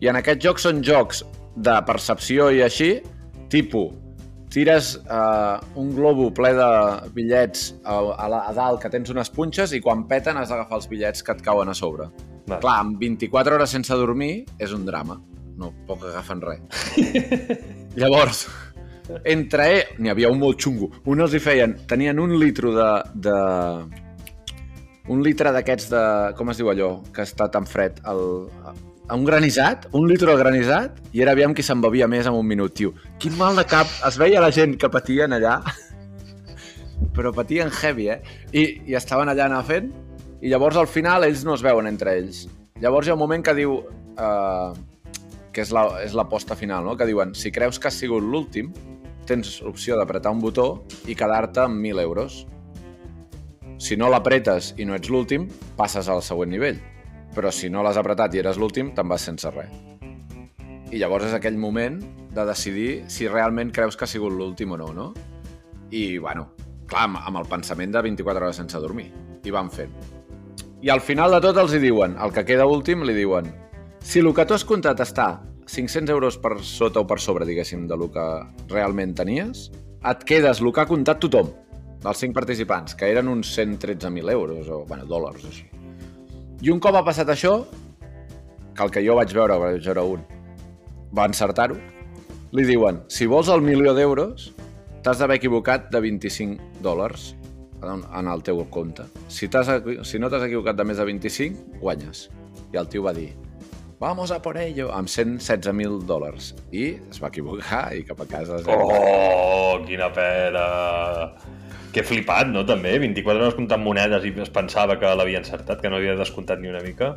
i 0.00 0.08
en 0.10 0.18
aquests 0.20 0.44
jocs 0.44 0.66
són 0.68 0.82
jocs 0.84 1.22
de 1.56 1.74
percepció 1.86 2.48
i 2.54 2.60
així, 2.64 2.96
tipus, 3.50 3.92
tires 4.54 4.92
uh, 5.10 5.58
un 5.80 5.88
globo 5.96 6.28
ple 6.34 6.52
de 6.54 6.66
bitllets 7.16 7.72
a, 7.82 7.96
a, 7.98 8.28
la- 8.30 8.44
a 8.46 8.52
dalt 8.54 8.78
que 8.84 8.90
tens 8.92 9.10
unes 9.10 9.30
punxes 9.34 9.72
i 9.74 9.80
quan 9.82 10.04
peten 10.10 10.36
has 10.38 10.52
d'agafar 10.52 10.78
els 10.78 10.86
bitllets 10.90 11.24
que 11.26 11.34
et 11.34 11.42
cauen 11.42 11.72
a 11.72 11.74
sobre. 11.74 12.06
Va. 12.46 12.60
Clar, 12.62 12.76
amb 12.84 13.00
24 13.00 13.56
hores 13.56 13.72
sense 13.74 13.96
dormir 13.98 14.44
és 14.62 14.70
un 14.76 14.84
drama. 14.86 15.16
No, 15.58 15.72
poc 15.88 16.04
agafen 16.06 16.42
res. 16.44 16.86
Llavors, 18.00 18.44
entre 19.24 19.68
n'hi 19.98 20.10
havia 20.12 20.30
un 20.30 20.38
molt 20.42 20.60
xungo. 20.62 20.90
Un 21.10 21.22
els 21.24 21.34
hi 21.34 21.40
feien, 21.42 21.74
tenien 21.90 22.18
un 22.22 22.34
litro 22.38 22.74
de... 22.76 22.90
de 23.26 23.36
un 25.08 25.22
litre 25.24 25.52
d'aquests 25.52 25.90
de... 25.92 26.02
Com 26.38 26.50
es 26.52 26.60
diu 26.60 26.70
allò? 26.72 26.90
Que 27.14 27.24
està 27.26 27.48
tan 27.52 27.66
fred. 27.68 28.00
El, 28.08 28.22
un 29.12 29.26
granissat, 29.26 29.88
un 29.96 30.08
litre 30.08 30.32
de 30.32 30.40
granissat, 30.40 31.00
i 31.12 31.24
era 31.24 31.34
aviam 31.36 31.54
qui 31.56 31.64
se'n 31.66 31.82
bevia 31.84 32.08
més 32.08 32.28
en 32.30 32.38
un 32.38 32.46
minut, 32.48 32.72
tio. 32.76 32.94
Quin 33.20 33.36
mal 33.40 33.58
de 33.60 33.66
cap. 33.68 33.90
Es 34.08 34.16
veia 34.20 34.42
la 34.44 34.52
gent 34.54 34.78
que 34.80 34.90
patien 34.92 35.36
allà, 35.36 35.58
però 37.16 37.34
patien 37.36 37.72
heavy, 37.82 38.08
eh? 38.14 38.20
I, 38.52 38.64
i 38.88 38.96
estaven 38.96 39.28
allà 39.28 39.48
anar 39.50 39.60
fent, 39.68 39.92
i 40.40 40.52
llavors 40.52 40.80
al 40.80 40.88
final 40.88 41.24
ells 41.28 41.44
no 41.44 41.54
es 41.56 41.64
veuen 41.64 41.88
entre 41.90 42.16
ells. 42.16 42.46
Llavors 42.80 43.06
hi 43.06 43.12
ha 43.12 43.18
un 43.18 43.24
moment 43.26 43.44
que 43.44 43.56
diu... 43.56 43.78
Uh, 44.14 44.74
que 45.54 45.62
és 45.62 45.70
la, 45.70 45.84
és 46.02 46.16
la 46.18 46.24
posta 46.26 46.56
final, 46.58 46.82
no? 46.82 46.96
que 46.98 47.06
diuen 47.06 47.30
si 47.38 47.52
creus 47.54 47.78
que 47.78 47.86
has 47.86 47.98
sigut 48.02 48.24
l'últim, 48.26 48.72
tens 49.28 49.60
l'opció 49.62 49.94
d'apretar 49.96 50.32
un 50.34 50.40
botó 50.42 50.66
i 51.06 51.14
quedar-te 51.14 51.62
amb 51.62 51.78
1.000 51.78 52.02
euros. 52.02 52.40
Si 53.78 53.96
no 53.98 54.08
l'apretes 54.10 54.72
i 54.78 54.86
no 54.86 54.94
ets 54.94 55.10
l'últim, 55.10 55.48
passes 55.76 56.08
al 56.08 56.22
següent 56.22 56.52
nivell. 56.52 56.78
Però 57.34 57.50
si 57.50 57.70
no 57.70 57.82
l'has 57.82 57.98
apretat 57.98 58.34
i 58.34 58.40
eres 58.42 58.58
l'últim, 58.60 58.92
te'n 58.94 59.08
vas 59.10 59.24
sense 59.26 59.50
res. 59.50 59.72
I 60.94 61.00
llavors 61.00 61.26
és 61.26 61.34
aquell 61.34 61.58
moment 61.58 61.98
de 62.34 62.44
decidir 62.46 63.04
si 63.10 63.26
realment 63.26 63.72
creus 63.74 63.96
que 63.98 64.06
ha 64.06 64.10
sigut 64.10 64.32
l'últim 64.32 64.76
o 64.76 64.78
no, 64.78 64.92
no? 64.94 65.08
I, 65.90 66.18
bueno, 66.18 66.52
clar, 66.86 67.08
amb, 67.08 67.40
el 67.40 67.50
pensament 67.50 67.94
de 67.94 68.02
24 68.06 68.46
hores 68.46 68.62
sense 68.62 68.78
dormir. 68.78 69.10
I 69.44 69.54
van 69.54 69.70
fent. 69.70 69.92
I 70.84 70.92
al 70.92 71.02
final 71.02 71.34
de 71.34 71.40
tot 71.42 71.58
els 71.58 71.74
hi 71.74 71.82
diuen, 71.82 72.14
el 72.20 72.32
que 72.32 72.44
queda 72.46 72.68
últim 72.70 73.02
li 73.02 73.16
diuen 73.16 73.50
si 74.04 74.20
el 74.20 74.34
que 74.36 74.44
tu 74.44 74.52
has 74.52 74.66
comptat 74.68 75.00
està 75.00 75.40
500 75.64 76.12
euros 76.12 76.36
per 76.36 76.58
sota 76.60 77.00
o 77.00 77.06
per 77.08 77.16
sobre, 77.24 77.46
diguéssim, 77.48 77.86
de 77.88 77.96
lo 77.96 78.10
que 78.12 78.24
realment 78.68 79.14
tenies, 79.16 79.70
et 80.04 80.26
quedes 80.28 80.60
el 80.60 80.68
que 80.76 80.82
ha 80.82 80.90
comptat 80.90 81.22
tothom, 81.24 81.48
dels 82.04 82.20
cinc 82.20 82.36
participants, 82.36 82.94
que 82.98 83.08
eren 83.08 83.30
uns 83.32 83.54
113.000 83.56 84.30
euros, 84.32 84.68
o, 84.68 84.84
bueno, 84.88 85.06
dòlars, 85.08 85.46
així. 85.48 85.64
I 86.64 86.72
un 86.72 86.80
cop 86.80 86.96
ha 86.96 87.04
passat 87.04 87.30
això, 87.32 87.56
que 88.74 88.84
el 88.84 88.92
que 88.92 89.02
jo 89.06 89.16
vaig 89.16 89.32
veure, 89.36 89.56
vaig 89.60 89.80
veure 89.84 90.04
un, 90.16 90.26
va 91.16 91.28
encertar-ho, 91.30 91.78
li 92.54 92.66
diuen, 92.68 93.00
si 93.08 93.26
vols 93.30 93.48
el 93.52 93.64
milió 93.64 93.94
d'euros, 93.96 94.52
t'has 95.02 95.20
d'haver 95.20 95.40
equivocat 95.40 95.90
de 95.92 96.00
25 96.04 96.82
dòlars 96.84 97.32
en, 97.84 98.28
el 98.28 98.44
teu 98.44 98.62
compte. 98.72 99.04
Si, 99.28 99.48
si 99.48 100.20
no 100.20 100.30
t'has 100.30 100.46
equivocat 100.46 100.76
de 100.76 100.86
més 100.88 101.00
de 101.00 101.08
25, 101.08 101.80
guanyes. 101.82 102.28
I 102.72 102.80
el 102.80 102.88
tio 102.90 103.04
va 103.04 103.12
dir, 103.16 103.32
vamos 104.04 104.30
a 104.30 104.42
por 104.42 104.58
ello, 104.58 104.92
amb 104.92 105.08
116.000 105.08 106.04
dòlars. 106.04 106.50
I 106.76 106.84
es 107.08 107.20
va 107.22 107.30
equivocar 107.32 107.86
i 107.96 108.02
cap 108.04 108.20
a 108.20 108.26
casa... 108.28 108.58
zero. 108.60 108.84
Oh, 108.84 109.80
quina 109.88 110.10
pena! 110.12 110.64
Que 111.94 112.04
flipat, 112.04 112.50
no, 112.52 112.66
també? 112.68 112.98
24 113.00 113.40
hores 113.40 113.56
comptant 113.56 113.80
monedes 113.80 114.26
i 114.28 114.34
es 114.44 114.52
pensava 114.52 114.98
que 115.00 115.14
l'havia 115.16 115.40
encertat, 115.40 115.80
que 115.80 115.88
no 115.88 115.96
havia 115.96 116.18
descomptat 116.20 116.60
ni 116.60 116.68
una 116.68 116.84
mica. 116.84 117.14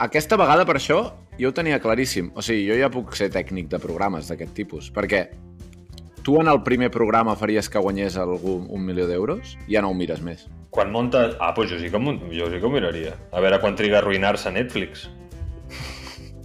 Aquesta 0.00 0.40
vegada, 0.40 0.64
per 0.64 0.78
això, 0.80 0.98
jo 1.36 1.52
ho 1.52 1.56
tenia 1.60 1.82
claríssim. 1.82 2.32
O 2.32 2.40
sigui, 2.40 2.64
jo 2.70 2.80
ja 2.80 2.88
puc 2.88 3.12
ser 3.18 3.28
tècnic 3.36 3.68
de 3.68 3.82
programes 3.82 4.32
d'aquest 4.32 4.56
tipus, 4.56 4.88
perquè 4.96 5.26
tu 6.24 6.40
en 6.40 6.48
el 6.48 6.62
primer 6.64 6.88
programa 6.94 7.36
faries 7.36 7.68
que 7.68 7.82
guanyés 7.84 8.16
algú 8.16 8.62
un 8.64 8.86
milió 8.88 9.10
d'euros? 9.10 9.58
Ja 9.68 9.84
no 9.84 9.92
ho 9.92 9.98
mires 9.98 10.24
més. 10.24 10.48
Quan 10.72 10.88
munta... 10.88 11.34
Ah, 11.36 11.52
doncs 11.52 11.74
jo 11.74 11.82
sí 11.82 11.92
que, 11.92 12.00
jo 12.32 12.48
sí 12.48 12.62
que 12.62 12.64
ho 12.64 12.72
miraria. 12.72 13.18
A 13.28 13.44
veure 13.44 13.60
quan 13.60 13.76
triga 13.76 14.00
a 14.00 14.06
arruïnar-se 14.06 14.54
Netflix. 14.56 15.10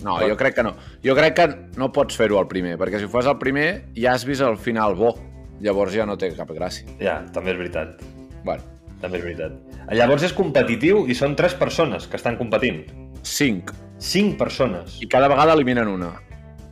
No, 0.07 0.15
jo 0.23 0.37
crec 0.39 0.55
que 0.55 0.63
no. 0.63 0.71
Jo 1.03 1.15
crec 1.17 1.35
que 1.35 1.47
no 1.77 1.91
pots 1.91 2.15
fer-ho 2.15 2.39
al 2.39 2.47
primer, 2.47 2.77
perquè 2.79 3.01
si 3.01 3.07
ho 3.09 3.11
fas 3.11 3.27
al 3.27 3.37
primer 3.41 3.67
ja 3.97 4.13
has 4.15 4.23
vist 4.27 4.41
el 4.45 4.55
final 4.57 4.95
bo. 4.95 5.13
Llavors 5.59 5.91
ja 5.97 6.05
no 6.05 6.15
té 6.21 6.29
cap 6.37 6.49
gràcia. 6.53 6.85
Ja, 7.01 7.19
també 7.33 7.51
és 7.55 7.57
veritat. 7.59 8.01
Bueno, 8.45 8.63
També 9.01 9.19
és 9.19 9.23
veritat. 9.25 9.53
Llavors 9.93 10.23
és 10.25 10.31
competitiu 10.33 11.03
i 11.09 11.13
són 11.13 11.35
tres 11.37 11.53
persones 11.53 12.07
que 12.09 12.17
estan 12.17 12.37
competint. 12.37 12.85
cinc. 13.21 13.69
Cinc 13.99 14.37
persones. 14.39 14.99
I 15.01 15.07
cada 15.09 15.27
vegada 15.27 15.53
eliminen 15.53 15.87
una. 15.89 16.11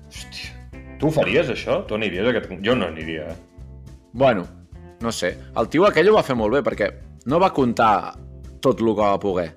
Hòstia. 0.09 0.51
Tu 0.99 1.07
ho 1.07 1.11
faries, 1.11 1.49
això? 1.49 1.79
Tu 1.87 1.95
aniries 1.97 2.25
a 2.25 2.29
aquest... 2.33 2.51
Jo 2.65 2.75
no 2.75 2.85
aniria. 2.87 3.27
eh? 3.29 3.35
Bueno, 4.13 4.45
no 5.01 5.11
sé. 5.11 5.35
El 5.57 5.67
tio 5.69 5.85
aquell 5.87 6.09
ho 6.09 6.15
va 6.15 6.23
fer 6.23 6.35
molt 6.37 6.53
bé, 6.53 6.61
perquè 6.63 6.91
no 7.25 7.39
va 7.41 7.49
comptar 7.53 8.15
tot 8.61 8.79
el 8.81 8.93
que 8.93 9.01
va 9.01 9.19
poder. 9.19 9.49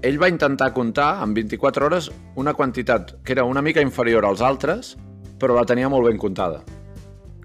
Ell 0.00 0.16
va 0.16 0.30
intentar 0.32 0.70
comptar 0.72 1.18
en 1.20 1.34
24 1.36 1.84
hores 1.84 2.06
una 2.40 2.54
quantitat 2.56 3.18
que 3.22 3.34
era 3.34 3.44
una 3.44 3.60
mica 3.60 3.82
inferior 3.84 4.24
als 4.24 4.40
altres, 4.40 4.94
però 5.36 5.52
la 5.56 5.66
tenia 5.68 5.90
molt 5.92 6.08
ben 6.08 6.16
comptada. 6.16 6.62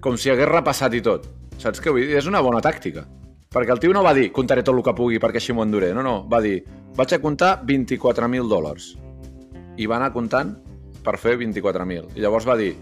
Com 0.00 0.16
si 0.16 0.32
hagués 0.32 0.48
repassat 0.48 0.96
i 0.96 1.02
tot. 1.04 1.26
Saps 1.60 1.82
què 1.84 1.92
vull 1.92 2.06
dir? 2.06 2.16
És 2.16 2.28
una 2.30 2.40
bona 2.40 2.62
tàctica. 2.64 3.04
Perquè 3.52 3.74
el 3.74 3.82
tio 3.82 3.92
no 3.92 4.04
va 4.04 4.14
dir 4.16 4.30
comptaré 4.32 4.64
tot 4.64 4.76
el 4.76 4.82
que 4.84 4.96
pugui 4.96 5.20
perquè 5.20 5.40
així 5.40 5.52
m'ho 5.52 5.66
enduré. 5.68 5.92
No, 5.96 6.04
no. 6.06 6.16
Va 6.32 6.40
dir 6.44 6.62
vaig 6.96 7.12
a 7.12 7.20
comptar 7.20 7.52
24.000 7.68 8.48
dòlars. 8.48 8.90
I 9.76 9.84
va 9.84 10.00
anar 10.00 10.14
comptant 10.16 10.56
per 11.04 11.18
fer 11.20 11.36
24.000. 11.36 12.16
I 12.16 12.24
llavors 12.24 12.48
va 12.48 12.56
dir, 12.56 12.72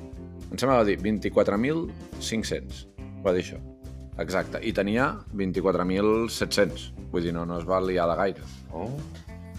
em 0.51 0.55
sembla 0.55 0.81
va 0.85 0.87
dir 0.87 1.01
24.500. 1.03 2.87
Va 3.27 3.35
dir 3.35 3.43
això. 3.43 3.59
Exacte. 4.23 4.63
I 4.63 4.71
tenia 4.73 5.11
24.700. 5.35 6.91
Vull 7.11 7.27
dir, 7.27 7.35
no, 7.35 7.43
no 7.43 7.59
es 7.59 7.67
va 7.67 7.83
liar 7.83 8.07
de 8.13 8.21
gaire. 8.23 8.51
Oh. 8.71 8.93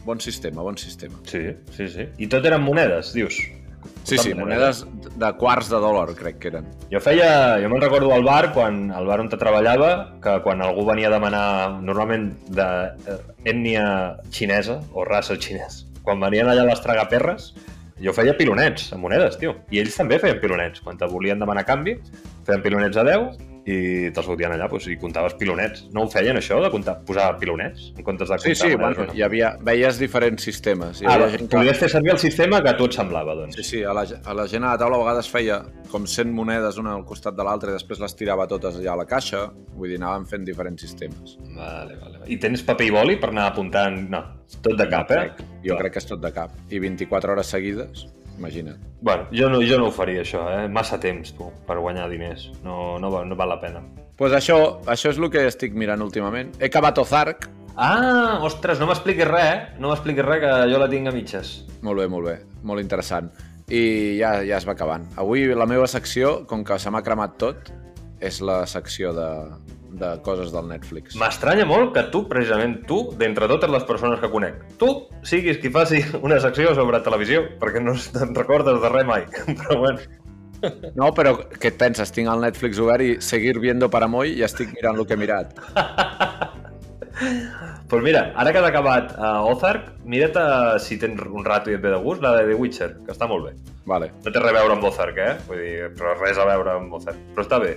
Bon 0.06 0.20
sistema, 0.22 0.62
bon 0.62 0.78
sistema. 0.78 1.18
Sí, 1.26 1.48
sí, 1.74 1.88
sí. 1.90 2.08
I 2.22 2.28
tot 2.30 2.46
eren 2.46 2.62
monedes, 2.62 3.10
dius? 3.18 3.40
Sí, 4.06 4.20
sí, 4.22 4.34
monedes 4.38 4.84
de 5.18 5.30
quarts 5.40 5.72
de 5.72 5.80
dòlar, 5.82 6.12
crec 6.18 6.38
que 6.42 6.52
eren. 6.52 6.68
Jo 6.92 7.02
feia... 7.02 7.58
Jo 7.62 7.72
me'n 7.72 7.82
recordo 7.82 8.12
al 8.14 8.26
bar, 8.26 8.52
quan 8.54 8.92
al 8.94 9.10
bar 9.10 9.18
on 9.24 9.32
te 9.32 9.40
treballava, 9.42 9.90
que 10.22 10.36
quan 10.46 10.62
algú 10.62 10.86
venia 10.86 11.10
a 11.10 11.16
demanar, 11.16 11.48
normalment 11.82 12.30
d'ètnia 12.54 13.88
xinesa 14.30 14.78
o 14.94 15.08
raça 15.10 15.40
xinès, 15.42 15.88
quan 16.06 16.22
venien 16.22 16.54
allà 16.54 16.68
les 16.70 16.86
tragaperres, 16.86 17.50
jo 17.98 18.14
feia 18.14 18.38
pilonets 18.38 18.92
amb 18.94 19.08
monedes, 19.08 19.40
tio. 19.42 19.56
I 19.74 19.82
ells 19.82 19.98
també 19.98 20.22
feien 20.22 20.38
pilonets. 20.42 20.86
Quan 20.86 21.02
te 21.02 21.10
volien 21.10 21.42
demanar 21.42 21.66
canvi, 21.66 21.98
feien 22.46 22.62
pilonets 22.62 23.02
a 23.02 23.10
10 23.10 23.55
i 23.66 24.12
te'ls 24.14 24.28
fotien 24.30 24.52
allà 24.54 24.68
doncs, 24.70 24.86
i 24.94 24.96
comptaves 25.02 25.34
pilonets. 25.40 25.88
No 25.94 26.04
ho 26.06 26.10
feien, 26.14 26.38
això, 26.38 26.60
de 26.62 26.70
comptar, 26.70 27.00
posar 27.08 27.32
pilonets 27.42 27.88
en 27.98 28.04
comptes 28.06 28.30
de 28.30 28.36
comptar 28.38 28.54
Sí, 28.54 28.56
sí, 28.56 28.76
monedes? 28.78 28.98
bueno, 29.00 29.14
hi 29.18 29.24
havia, 29.26 29.56
veies 29.66 29.98
diferents 29.98 30.44
sistemes. 30.46 31.02
Hi 31.02 31.08
Ah, 31.10 31.16
havia 31.16 31.30
gent 31.34 31.50
que... 31.50 31.58
podies 31.58 31.80
fer 31.82 31.90
servir 31.90 32.12
el 32.14 32.20
sistema 32.22 32.62
que 32.62 32.70
a 32.70 32.76
tu 32.78 32.86
et 32.86 32.94
semblava, 32.94 33.34
doncs. 33.40 33.56
Sí, 33.58 33.64
sí, 33.64 33.82
a 33.84 33.94
la, 33.98 34.04
a 34.06 34.34
la 34.38 34.46
gent 34.48 34.64
a 34.64 34.76
la 34.76 34.78
taula 34.78 35.00
a 35.00 35.02
vegades 35.02 35.30
feia 35.34 35.58
com 35.90 36.06
100 36.06 36.30
monedes 36.38 36.78
una 36.78 36.94
al 36.94 37.06
costat 37.10 37.34
de 37.36 37.44
l'altra 37.48 37.72
i 37.72 37.74
després 37.80 38.00
les 38.06 38.16
tirava 38.16 38.46
totes 38.48 38.78
allà 38.78 38.94
a 38.94 39.00
la 39.02 39.06
caixa. 39.10 39.48
Vull 39.76 39.90
dir, 39.90 39.98
anàvem 39.98 40.26
fent 40.30 40.46
diferents 40.46 40.82
sistemes. 40.86 41.38
Vale, 41.56 41.98
vale. 42.04 42.22
I 42.28 42.38
tens 42.38 42.62
paper 42.64 42.86
i 42.86 42.92
boli 42.94 43.18
per 43.18 43.30
anar 43.34 43.48
apuntant? 43.50 43.98
No, 44.14 44.22
tot 44.62 44.78
de 44.78 44.86
cap, 44.94 45.10
eh? 45.12 45.24
Crec. 45.26 45.42
Jo 45.66 45.78
crec 45.82 45.98
que 45.98 46.04
és 46.04 46.06
tot 46.14 46.22
de 46.22 46.32
cap. 46.32 46.54
I 46.70 46.80
24 46.86 47.34
hores 47.34 47.48
seguides, 47.50 48.06
imagina't. 48.38 48.82
Bueno, 49.02 49.28
jo 49.32 49.50
no, 49.50 49.62
jo 49.62 49.78
no 49.80 49.90
ho 49.90 49.94
faria, 49.94 50.24
això, 50.26 50.46
eh? 50.52 50.68
Massa 50.72 51.00
temps, 51.02 51.34
tu, 51.38 51.50
per 51.68 51.78
guanyar 51.80 52.08
diners. 52.10 52.50
No, 52.64 52.98
no, 53.00 53.12
no 53.26 53.38
val 53.38 53.54
la 53.54 53.60
pena. 53.62 53.82
Doncs 53.82 54.18
pues 54.18 54.32
això, 54.32 54.58
això 54.88 55.12
és 55.12 55.20
el 55.20 55.30
que 55.32 55.44
estic 55.48 55.74
mirant 55.76 56.02
últimament. 56.02 56.54
He 56.60 56.70
acabat 56.70 57.02
Ozark. 57.02 57.50
Ah, 57.76 58.40
ostres, 58.48 58.80
no 58.80 58.88
m'expliquis 58.88 59.28
res, 59.28 59.50
eh? 59.52 59.80
No 59.84 59.92
m'expliquis 59.92 60.24
res, 60.24 60.40
que 60.46 60.54
jo 60.72 60.80
la 60.80 60.88
tinc 60.92 61.12
a 61.12 61.16
mitges. 61.16 61.58
Molt 61.84 62.00
bé, 62.00 62.08
molt 62.08 62.30
bé. 62.30 62.38
Molt 62.64 62.80
interessant. 62.82 63.28
I 63.68 63.82
ja, 64.22 64.38
ja 64.48 64.62
es 64.62 64.68
va 64.68 64.76
acabant. 64.78 65.10
Avui 65.20 65.50
la 65.58 65.68
meva 65.68 65.88
secció, 65.92 66.46
com 66.48 66.64
que 66.64 66.80
se 66.80 66.94
m'ha 66.94 67.04
cremat 67.04 67.36
tot, 67.42 67.74
és 68.24 68.40
la 68.40 68.62
secció 68.70 69.12
de, 69.14 69.28
de 70.00 70.12
coses 70.26 70.52
del 70.54 70.68
Netflix. 70.70 71.16
M'estranya 71.20 71.66
molt 71.70 71.94
que 71.96 72.06
tu, 72.14 72.26
precisament 72.32 72.82
tu, 72.90 73.00
d'entre 73.20 73.50
totes 73.52 73.72
les 73.72 73.88
persones 73.88 74.20
que 74.22 74.32
conec, 74.32 74.60
tu 74.82 74.92
siguis 75.26 75.60
qui 75.62 75.72
faci 75.74 76.04
una 76.22 76.40
secció 76.44 76.76
sobre 76.78 77.02
televisió, 77.06 77.46
perquè 77.62 77.84
no 77.84 77.96
te'n 78.18 78.36
recordes 78.38 78.82
de 78.84 78.94
res 78.94 79.10
mai. 79.10 79.28
Però 79.62 79.82
bueno, 79.82 80.22
No, 80.96 81.12
però 81.14 81.36
què 81.62 81.70
et 81.70 81.76
penses? 81.78 82.10
Tinc 82.16 82.30
el 82.32 82.42
Netflix 82.42 82.80
obert 82.82 83.04
i 83.04 83.10
seguir 83.22 83.60
viendo 83.62 83.90
Paramoy 83.92 84.32
i 84.40 84.46
estic 84.48 84.72
mirant 84.74 84.98
el 84.98 85.06
que 85.06 85.14
he 85.14 85.20
mirat. 85.20 85.52
pues 87.90 88.04
mira, 88.04 88.32
ara 88.36 88.52
que 88.52 88.60
has 88.60 88.68
acabat 88.68 89.14
uh, 89.18 89.46
Ozark, 89.52 89.92
mira't 90.04 90.36
uh, 90.40 90.80
si 90.80 90.98
tens 91.00 91.22
un 91.26 91.46
rato 91.46 91.72
i 91.72 91.78
et 91.78 91.82
ve 91.84 91.94
de 91.94 92.00
gust, 92.04 92.22
la 92.24 92.36
de 92.38 92.46
The 92.50 92.60
Witcher, 92.60 92.90
que 93.06 93.14
està 93.14 93.28
molt 93.32 93.50
bé. 93.50 93.56
Vale. 93.88 94.12
No 94.24 94.34
té 94.34 94.42
res 94.42 94.52
a 94.52 94.58
veure 94.60 94.76
amb 94.76 94.88
Ozark, 94.90 95.20
eh? 95.22 95.34
Vull 95.48 95.62
dir, 95.62 95.74
però 95.98 96.16
res 96.20 96.40
a 96.42 96.48
veure 96.50 96.78
amb 96.80 96.94
Ozark. 96.98 97.20
Però 97.36 97.46
està 97.46 97.60
bé, 97.62 97.76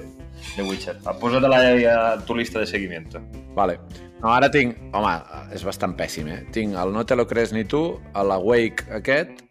The 0.57 0.66
Witcher. 0.66 0.97
Ah, 1.04 1.16
Posa-te-la 1.18 1.62
a 1.95 2.04
tu 2.26 2.37
lista 2.37 2.61
de 2.61 2.66
seguimiento. 2.66 3.23
Vale. 3.57 3.78
No, 4.18 4.33
ara 4.35 4.50
tinc... 4.50 4.78
Home, 4.97 5.12
és 5.54 5.62
bastant 5.66 5.95
pèssim, 5.99 6.30
eh? 6.33 6.40
Tinc 6.54 6.75
el 6.80 6.95
No 6.95 7.04
te 7.07 7.16
lo 7.18 7.28
crees 7.30 7.52
ni 7.54 7.64
tu, 7.64 7.83
a 8.14 8.25
l'Awake 8.26 8.88
aquest. 8.99 9.45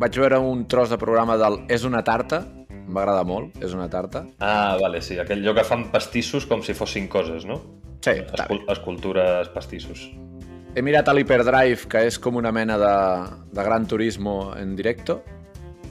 Vaig 0.00 0.16
veure 0.20 0.38
un 0.40 0.66
tros 0.68 0.92
de 0.92 0.98
programa 1.00 1.36
del 1.40 1.62
És 1.72 1.84
una 1.88 2.02
tarta. 2.04 2.44
M'agrada 2.86 3.24
molt, 3.26 3.56
és 3.66 3.74
una 3.74 3.88
tarta. 3.90 4.22
Ah, 4.38 4.76
vale, 4.80 5.00
sí, 5.02 5.18
aquell 5.18 5.42
lloc 5.42 5.58
que 5.58 5.66
fan 5.66 5.88
pastissos 5.90 6.46
com 6.46 6.62
si 6.62 6.76
fossin 6.76 7.08
coses, 7.10 7.44
no? 7.44 7.58
Sí. 8.04 8.12
Escul 8.20 8.62
escultures 8.68 9.48
pastissos. 9.54 10.06
He 10.76 10.82
mirat 10.84 11.08
a 11.08 11.14
l'Hyperdrive, 11.16 11.88
que 11.88 12.04
és 12.06 12.18
com 12.20 12.36
una 12.36 12.52
mena 12.52 12.76
de, 12.78 12.94
de 13.56 13.62
Gran 13.64 13.86
Turismo 13.88 14.52
en 14.56 14.74
directo. 14.76 15.22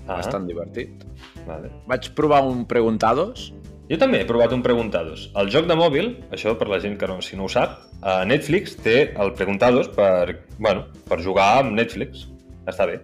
Ah, 0.06 0.20
Bastant 0.20 0.46
divertit. 0.46 1.04
vale. 1.48 1.72
Vaig 1.90 2.12
provar 2.14 2.44
un 2.46 2.66
Preguntados. 2.70 3.52
Jo 3.90 3.98
també 4.02 4.22
he 4.22 4.26
provat 4.26 4.54
un 4.54 4.62
Preguntados. 4.66 5.32
El 5.38 5.50
joc 5.54 5.66
de 5.70 5.76
mòbil, 5.78 6.12
això 6.34 6.56
per 6.58 6.68
la 6.70 6.80
gent 6.82 6.98
que 7.02 7.10
no, 7.10 7.20
si 7.22 7.36
no 7.38 7.46
ho 7.46 7.50
sap, 7.50 7.80
a 8.02 8.24
Netflix 8.26 8.78
té 8.78 9.14
el 9.18 9.34
Preguntados 9.34 9.90
per, 9.94 10.42
bueno, 10.58 10.86
per 11.10 11.20
jugar 11.26 11.60
amb 11.64 11.74
Netflix. 11.78 12.28
Està 12.66 12.86
bé. 12.90 13.00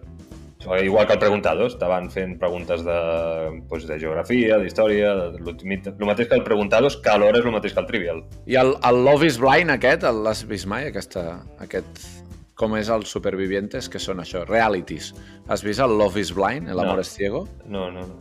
Igual 0.84 1.08
que 1.08 1.14
el 1.14 1.20
Preguntados, 1.20 1.78
te 1.80 1.86
van 1.90 2.10
fent 2.14 2.36
preguntes 2.40 2.84
de, 2.86 2.98
doncs, 3.70 3.88
de 3.90 3.98
geografia, 4.00 4.58
d'història, 4.62 5.14
de, 5.34 5.56
el 5.90 6.06
mateix 6.06 6.28
que 6.30 6.36
el 6.38 6.44
Preguntados, 6.46 6.98
que 7.02 7.10
alhora 7.10 7.40
és 7.42 7.46
el 7.46 7.52
mateix 7.56 7.74
que 7.74 7.82
el 7.82 7.88
Trivial. 7.90 8.24
I 8.46 8.56
el, 8.62 8.76
el 8.86 9.04
Love 9.06 9.26
is 9.26 9.40
Blind 9.42 9.74
aquest, 9.74 10.04
el- 10.06 10.22
l'has 10.24 10.44
vist 10.48 10.68
mai? 10.70 10.88
Aquesta, 10.92 11.42
aquest... 11.60 12.04
Com 12.62 12.76
és 12.78 12.92
el 12.94 13.08
Supervivientes, 13.10 13.88
que 13.90 13.98
són 13.98 14.20
això, 14.22 14.44
realities. 14.46 15.16
Has 15.50 15.64
vist 15.66 15.82
el 15.82 15.96
Love 15.98 16.20
is 16.22 16.30
Blind, 16.38 16.70
El 16.70 16.78
amor 16.84 17.00
No. 17.00 17.02
es 17.02 17.10
ciego? 17.10 17.48
No, 17.66 17.88
no, 17.90 18.04
no. 18.06 18.20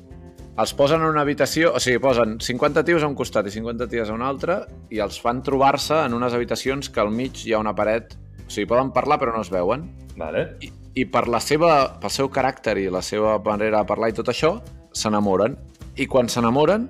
Els 0.61 0.73
posen 0.75 1.03
en 1.03 1.09
una 1.13 1.21
habitació, 1.27 1.75
o 1.77 1.81
sigui, 1.81 1.99
posen 2.01 2.39
50 2.41 2.83
tios 2.89 3.03
a 3.05 3.09
un 3.11 3.15
costat 3.15 3.47
i 3.47 3.53
50 3.53 3.87
ties 3.93 4.09
a 4.09 4.15
un 4.17 4.23
altre 4.25 4.63
i 4.89 4.99
els 5.05 5.21
fan 5.21 5.43
trobar-se 5.45 6.01
en 6.07 6.17
unes 6.17 6.33
habitacions 6.33 6.89
que 6.89 7.01
al 7.05 7.11
mig 7.13 7.45
hi 7.45 7.53
ha 7.53 7.61
una 7.61 7.75
paret... 7.77 8.17
O 8.47 8.51
sigui, 8.51 8.67
poden 8.67 8.91
parlar 8.97 9.21
però 9.21 9.37
no 9.37 9.43
es 9.45 9.51
veuen. 9.53 9.91
Vale. 10.17 10.47
I, 10.65 10.73
i 10.95 11.07
per 11.07 11.27
la 11.31 11.41
seva, 11.43 11.73
pel 12.01 12.13
seu 12.13 12.31
caràcter 12.33 12.77
i 12.81 12.89
la 12.91 13.03
seva 13.05 13.37
manera 13.45 13.83
de 13.83 13.89
parlar 13.89 14.11
i 14.11 14.17
tot 14.17 14.31
això, 14.33 14.57
s'enamoren. 14.97 15.57
I 16.01 16.07
quan 16.11 16.29
s'enamoren, 16.31 16.89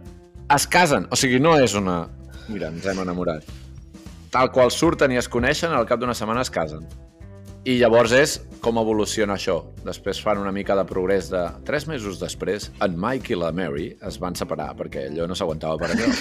es 0.55 0.67
casen. 0.67 1.09
O 1.11 1.19
sigui, 1.19 1.41
no 1.43 1.57
és 1.61 1.75
una... 1.79 2.03
Mira, 2.49 2.71
ens 2.73 2.87
hem 2.87 3.03
enamorat. 3.03 3.47
Tal 4.31 4.51
qual 4.55 4.71
surten 4.71 5.13
i 5.13 5.19
es 5.21 5.29
coneixen, 5.29 5.75
al 5.75 5.87
cap 5.87 6.01
d'una 6.01 6.15
setmana 6.17 6.45
es 6.47 6.51
casen. 6.55 6.87
I 7.69 7.77
llavors 7.77 8.13
és 8.17 8.39
com 8.65 8.79
evoluciona 8.81 9.37
això. 9.37 9.59
Després 9.85 10.23
fan 10.25 10.41
una 10.41 10.53
mica 10.55 10.77
de 10.79 10.87
progrés 10.89 11.29
de... 11.33 11.43
Tres 11.69 11.87
mesos 11.91 12.21
després, 12.23 12.71
en 12.81 12.97
Mike 12.97 13.35
i 13.35 13.39
la 13.39 13.53
Mary 13.53 13.91
es 14.07 14.17
van 14.23 14.39
separar 14.39 14.71
perquè 14.79 15.11
allò 15.11 15.29
no 15.29 15.37
s'aguantava 15.37 15.77
per 15.81 15.93
allò. 15.93 16.11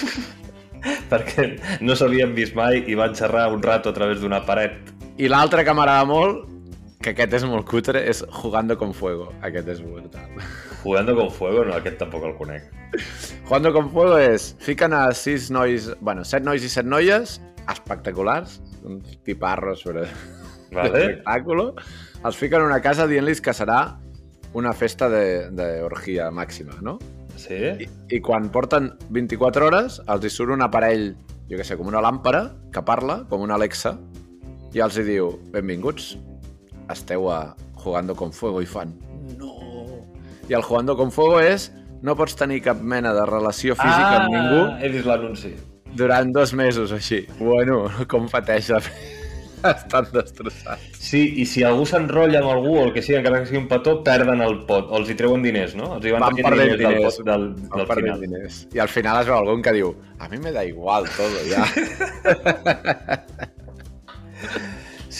Perquè 1.10 1.44
no 1.84 1.92
s'havien 1.92 2.30
vist 2.32 2.54
mai 2.56 2.78
i 2.88 2.94
van 2.96 3.12
xerrar 3.12 3.50
un 3.52 3.60
rato 3.60 3.90
a 3.90 3.96
través 3.96 4.22
d'una 4.22 4.38
paret. 4.48 4.92
I 5.20 5.28
l'altre 5.28 5.64
que 5.66 5.74
m'agrada 5.76 6.06
molt, 6.08 6.46
que 7.00 7.14
aquest 7.14 7.32
és 7.38 7.44
molt 7.48 7.64
cutre, 7.68 8.02
és 8.10 8.20
Jugando 8.42 8.76
con 8.76 8.92
Fuego. 8.92 9.30
Aquest 9.46 9.68
és 9.72 9.80
brutal. 9.80 10.34
Jugando 10.82 11.14
con 11.16 11.30
fuego, 11.32 11.64
no, 11.64 11.74
aquest 11.76 11.96
tampoc 12.00 12.26
el 12.28 12.34
conec. 12.36 12.66
Jugando 13.48 13.72
con 13.72 13.88
Fuego 13.92 14.18
és... 14.20 14.50
Fiquen 14.60 14.92
a 14.92 15.06
sis 15.16 15.48
nois... 15.52 15.88
Bueno, 16.04 16.26
set 16.28 16.44
nois 16.44 16.64
i 16.64 16.68
set 16.72 16.88
noies 16.88 17.38
espectaculars, 17.70 18.60
uns 18.84 19.16
tiparros 19.24 19.80
sobre 19.84 20.06
Vale? 20.74 20.92
l'espectàculo. 20.92 21.70
Els 22.24 22.36
fiquen 22.36 22.64
en 22.64 22.68
una 22.68 22.80
casa 22.84 23.08
dient-los 23.08 23.40
que 23.40 23.54
serà 23.56 23.80
una 24.56 24.72
festa 24.76 25.08
d'orgia 25.08 26.28
màxima, 26.34 26.76
no? 26.84 26.98
Sí? 27.40 27.56
I, 27.56 27.88
I 28.12 28.20
quan 28.20 28.50
porten 28.52 28.90
24 29.08 29.70
hores, 29.70 30.00
els 30.04 30.26
hi 30.26 30.32
surt 30.32 30.52
un 30.52 30.64
aparell, 30.66 31.14
jo 31.48 31.56
què 31.56 31.64
sé, 31.64 31.78
com 31.80 31.88
una 31.88 32.02
làmpara, 32.04 32.50
que 32.74 32.82
parla, 32.84 33.22
com 33.30 33.46
una 33.46 33.56
Alexa, 33.56 33.94
i 34.74 34.82
els 34.84 34.98
hi 34.98 35.06
diu, 35.06 35.32
benvinguts, 35.54 36.12
esteu 36.92 37.30
a 37.30 37.54
Jugando 37.80 38.14
con 38.16 38.32
Fuego, 38.32 38.60
i 38.62 38.66
fan, 38.66 38.94
no. 39.38 39.54
I 40.48 40.54
el 40.58 40.62
Jugando 40.62 40.96
con 40.96 41.10
Fuego 41.14 41.40
és 41.40 41.70
no 42.02 42.14
pots 42.16 42.34
tenir 42.36 42.62
cap 42.64 42.80
mena 42.80 43.12
de 43.14 43.24
relació 43.28 43.74
física 43.76 44.22
amb 44.22 44.32
ningú 44.34 44.60
He 44.80 44.88
vist 44.88 45.06
l'anunci. 45.06 45.54
durant 45.96 46.30
dos 46.32 46.52
mesos 46.54 46.92
així. 46.92 47.26
Bueno, 47.38 47.88
com 48.08 48.28
pateix 48.28 48.68
la... 48.70 48.80
Estan 49.60 50.06
destrossats. 50.08 50.94
Sí, 50.96 51.18
i 51.42 51.44
si 51.44 51.60
algú 51.68 51.82
s'enrotlla 51.84 52.38
amb 52.40 52.48
algú 52.48 52.78
o 52.80 52.84
el 52.86 52.94
que 52.94 53.02
sigui, 53.04 53.18
encara 53.18 53.42
que 53.42 53.46
sigui 53.50 53.58
un 53.60 53.66
petó, 53.68 53.98
perden 54.02 54.40
el 54.40 54.54
pot, 54.64 54.86
o 54.88 54.96
els 54.96 55.10
hi 55.12 55.16
treuen 55.18 55.42
diners, 55.44 55.74
no? 55.76 55.90
Els 55.98 56.06
hi 56.08 56.14
van, 56.14 56.22
Van 56.24 56.38
perdent 56.38 56.72
diners, 56.78 56.80
diners. 56.80 57.18
del, 57.18 57.18
pot, 57.18 57.26
del, 57.28 57.44
Van 57.68 57.82
del 57.82 57.90
final. 57.98 58.20
diners. 58.24 58.62
I 58.72 58.80
al 58.80 58.88
final 58.88 59.20
es 59.20 59.28
veu 59.28 59.36
algun 59.36 59.60
que 59.66 59.74
diu 59.76 59.92
a 60.18 60.30
mi 60.32 60.38
me 60.40 60.52
da 60.56 60.64
igual 60.64 61.04
todo, 61.12 61.44
ja. 61.50 61.66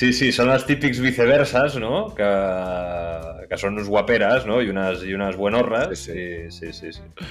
Sí, 0.00 0.12
sí, 0.16 0.30
són 0.32 0.48
els 0.48 0.62
típics 0.64 1.00
viceverses, 1.04 1.74
no? 1.82 2.06
Que, 2.16 2.28
que 3.50 3.58
són 3.60 3.76
uns 3.76 3.88
guaperes, 3.92 4.46
no? 4.48 4.60
I 4.64 4.70
unes, 4.72 5.02
i 5.04 5.12
unes 5.16 5.36
buenorres. 5.36 5.92
Sí, 6.06 6.14
Sí, 6.48 6.72
sí, 6.72 6.72
sí. 6.72 6.92
sí. 6.96 7.26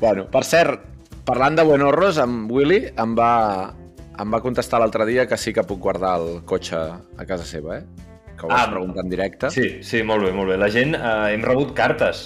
bueno, 0.00 0.24
per 0.32 0.42
cert, 0.46 0.82
parlant 1.28 1.54
de 1.60 1.64
buenorros, 1.68 2.18
amb 2.22 2.50
Willy 2.50 2.80
em 2.98 3.14
va, 3.18 3.30
em 4.18 4.34
va 4.34 4.40
contestar 4.42 4.80
l'altre 4.82 5.06
dia 5.06 5.28
que 5.30 5.38
sí 5.38 5.52
que 5.54 5.62
puc 5.68 5.78
guardar 5.84 6.16
el 6.20 6.40
cotxe 6.48 6.78
a 6.78 7.26
casa 7.28 7.46
seva, 7.46 7.78
eh? 7.78 7.84
Que 8.38 8.46
ho 8.46 8.50
vas 8.50 8.66
Ah, 8.66 8.70
preguntar 8.70 9.04
en 9.04 9.10
directe. 9.10 9.50
Sí, 9.50 9.68
sí, 9.82 10.02
molt 10.06 10.24
bé, 10.26 10.32
molt 10.34 10.50
bé. 10.52 10.56
La 10.58 10.68
gent, 10.74 10.94
eh, 10.98 11.34
hem 11.34 11.42
rebut 11.46 11.70
cartes, 11.74 12.24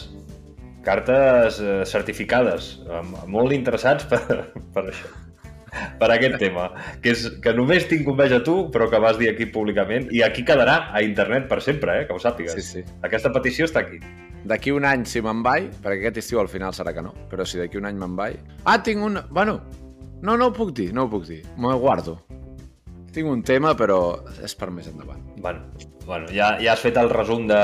cartes 0.85 1.61
eh, 1.61 1.83
certificades, 1.89 2.79
molt 3.33 3.53
interessats 3.57 4.05
per, 4.11 4.23
per 4.75 4.87
això, 4.91 5.13
per 6.01 6.11
aquest 6.13 6.39
tema, 6.41 6.69
que 7.03 7.15
és 7.15 7.27
que 7.43 7.55
només 7.57 7.87
tinc 7.91 8.09
enveja 8.09 8.41
a 8.41 8.45
tu, 8.47 8.57
però 8.75 8.89
que 8.91 9.01
vas 9.03 9.19
dir 9.21 9.31
aquí 9.33 9.47
públicament, 9.53 10.09
i 10.13 10.23
aquí 10.27 10.45
quedarà 10.49 10.93
a 10.93 11.03
internet 11.05 11.49
per 11.51 11.63
sempre, 11.65 12.01
eh, 12.01 12.07
que 12.09 12.17
ho 12.17 12.21
sàpigues. 12.23 12.59
Sí, 12.59 12.83
sí. 12.83 12.85
Aquesta 13.03 13.33
petició 13.35 13.69
està 13.69 13.85
aquí. 13.87 14.03
D'aquí 14.49 14.73
un 14.75 14.85
any, 14.89 15.07
si 15.07 15.23
me'n 15.23 15.43
vaig, 15.45 15.71
perquè 15.83 16.03
aquest 16.03 16.25
estiu 16.25 16.43
al 16.43 16.51
final 16.51 16.75
serà 16.75 16.93
que 16.95 17.05
no, 17.05 17.15
però 17.31 17.47
si 17.47 17.61
d'aquí 17.61 17.79
un 17.79 17.87
any 17.89 17.99
me'n 18.01 18.19
vaig... 18.19 18.39
Ah, 18.65 18.81
tinc 18.83 19.05
un... 19.07 19.21
Bueno, 19.31 19.61
no, 20.23 20.37
no 20.37 20.51
ho 20.51 20.55
puc 20.55 20.75
dir, 20.77 20.91
no 20.95 21.07
ho 21.07 21.13
puc 21.13 21.29
dir. 21.31 21.43
M'ho 21.57 21.77
guardo. 21.79 22.19
Tinc 23.13 23.29
un 23.29 23.43
tema, 23.45 23.75
però 23.79 23.99
és 24.43 24.55
per 24.57 24.71
més 24.73 24.89
endavant. 24.89 25.21
Bueno, 25.43 25.67
bueno 26.07 26.31
ja, 26.33 26.55
ja 26.63 26.73
has 26.75 26.83
fet 26.83 26.99
el 26.99 27.11
resum 27.13 27.47
de... 27.51 27.63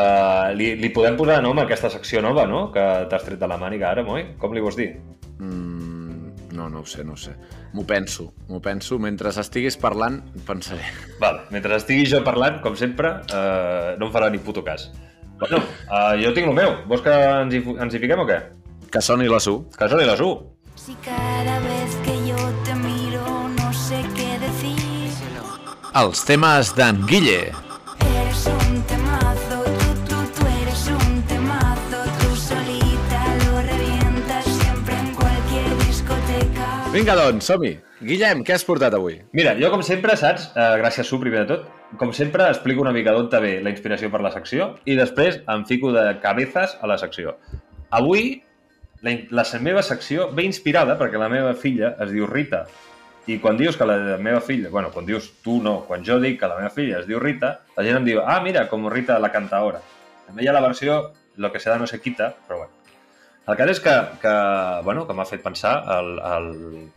Li, 0.59 0.75
li 0.79 0.91
podem 0.95 1.17
posar 1.19 1.41
nom 1.43 1.59
a 1.59 1.65
aquesta 1.67 1.91
secció 1.91 2.23
nova, 2.23 2.47
no?, 2.51 2.69
que 2.75 2.85
t'has 3.11 3.25
tret 3.27 3.41
de 3.41 3.49
la 3.51 3.59
màniga 3.61 3.91
ara, 3.91 4.05
Moi? 4.07 4.35
Com 4.39 4.55
li 4.55 4.63
vols 4.63 4.79
dir? 4.79 4.93
Mm, 5.39 5.98
no, 6.59 6.69
no 6.69 6.83
ho 6.83 6.87
sé, 6.87 7.05
no 7.07 7.15
ho 7.15 7.21
sé. 7.21 7.37
M'ho 7.73 7.85
penso, 7.87 8.33
m'ho 8.49 8.61
penso. 8.65 8.99
Mentre 9.03 9.31
estiguis 9.31 9.79
parlant, 9.81 10.19
pensaré. 10.49 10.91
Val, 11.23 11.45
mentre 11.55 11.79
estigui 11.79 12.09
jo 12.11 12.25
parlant, 12.27 12.59
com 12.65 12.77
sempre, 12.77 13.15
eh, 13.31 13.95
no 14.01 14.09
em 14.09 14.15
farà 14.15 14.31
ni 14.35 14.43
puto 14.43 14.65
cas. 14.67 14.91
Bueno, 15.39 15.63
eh, 15.63 16.15
jo 16.25 16.35
tinc 16.35 16.51
el 16.51 16.57
meu. 16.59 16.81
Vols 16.91 17.05
que 17.07 17.15
ens 17.15 17.55
hi, 17.55 17.63
ens 17.79 17.95
hi 17.95 18.03
fiquem 18.03 18.25
o 18.25 18.27
què? 18.29 18.41
Que 18.91 19.05
soni 19.05 19.31
la 19.31 19.39
su. 19.45 19.61
Que 19.79 19.89
soni 19.89 20.09
les 20.09 20.21
1. 20.21 20.35
Si 20.79 20.97
cada 21.05 21.59
vez 21.67 21.97
que 22.05 22.19
yo 22.27 22.51
te 22.67 22.75
miro 22.83 23.25
no 23.55 23.73
sé 23.73 24.03
qué 24.17 24.35
decir. 24.43 24.77
Els 25.99 26.27
temes 26.29 26.75
d'en 26.77 27.07
Guille. 27.09 27.68
Vinga, 36.89 37.13
doncs, 37.19 37.45
som-hi. 37.45 37.75
Guillem, 38.01 38.39
què 38.49 38.55
has 38.55 38.63
portat 38.65 38.95
avui? 38.97 39.19
Mira, 39.37 39.53
jo 39.61 39.69
com 39.69 39.83
sempre, 39.85 40.15
saps, 40.17 40.47
eh, 40.57 40.69
gràcies 40.81 41.05
Su, 41.05 41.19
primer 41.21 41.43
de 41.43 41.51
tot, 41.51 41.67
com 42.01 42.15
sempre 42.17 42.47
explico 42.49 42.81
una 42.81 42.95
mica 42.97 43.13
d'on 43.13 43.29
ve 43.43 43.59
la 43.61 43.69
inspiració 43.69 44.09
per 44.11 44.23
la 44.25 44.31
secció 44.33 44.71
i 44.87 44.97
després 44.97 45.43
em 45.47 45.67
fico 45.69 45.93
de 45.93 46.07
cabezas 46.23 46.79
a 46.81 46.87
la 46.87 46.97
secció. 46.97 47.37
Avui, 47.91 48.43
la, 49.03 49.15
la 49.31 49.45
meva 49.61 49.83
secció 49.83 50.31
ve 50.33 50.49
inspirada 50.49 50.97
perquè 50.99 51.21
la 51.21 51.29
meva 51.29 51.53
filla 51.55 51.95
es 52.01 52.11
diu 52.11 52.27
Rita 52.27 52.65
i 53.27 53.37
quan 53.39 53.61
dius 53.61 53.77
que 53.77 53.85
la 53.85 54.17
meva 54.17 54.41
filla, 54.41 54.71
bueno, 54.71 54.89
quan 54.91 55.05
dius 55.05 55.29
tu 55.45 55.61
no, 55.61 55.83
quan 55.87 56.03
jo 56.03 56.17
dic 56.19 56.41
que 56.41 56.49
la 56.49 56.57
meva 56.57 56.73
filla 56.73 57.03
es 57.03 57.07
diu 57.07 57.21
Rita, 57.21 57.59
la 57.77 57.85
gent 57.85 58.01
em 58.01 58.09
diu, 58.09 58.25
ah, 58.25 58.41
mira, 58.41 58.65
com 58.73 58.89
Rita 58.89 59.21
la 59.21 59.29
cantaora. 59.31 59.85
També 60.27 60.43
hi 60.43 60.49
ha 60.49 60.57
la 60.57 60.65
versió 60.65 61.13
Lo 61.39 61.53
que 61.53 61.61
se 61.61 61.71
da 61.71 61.79
no 61.79 61.87
se 61.87 62.01
quita, 62.01 62.35
però 62.49 62.59
bueno. 62.59 62.78
El 63.49 63.57
cas 63.57 63.71
és 63.73 63.79
que, 63.81 63.93
que, 64.21 64.33
bueno, 64.85 65.07
que 65.09 65.15
m'ha 65.17 65.25
fet 65.25 65.41
pensar 65.41 65.79
el, 65.95 66.09
el, 66.21 66.49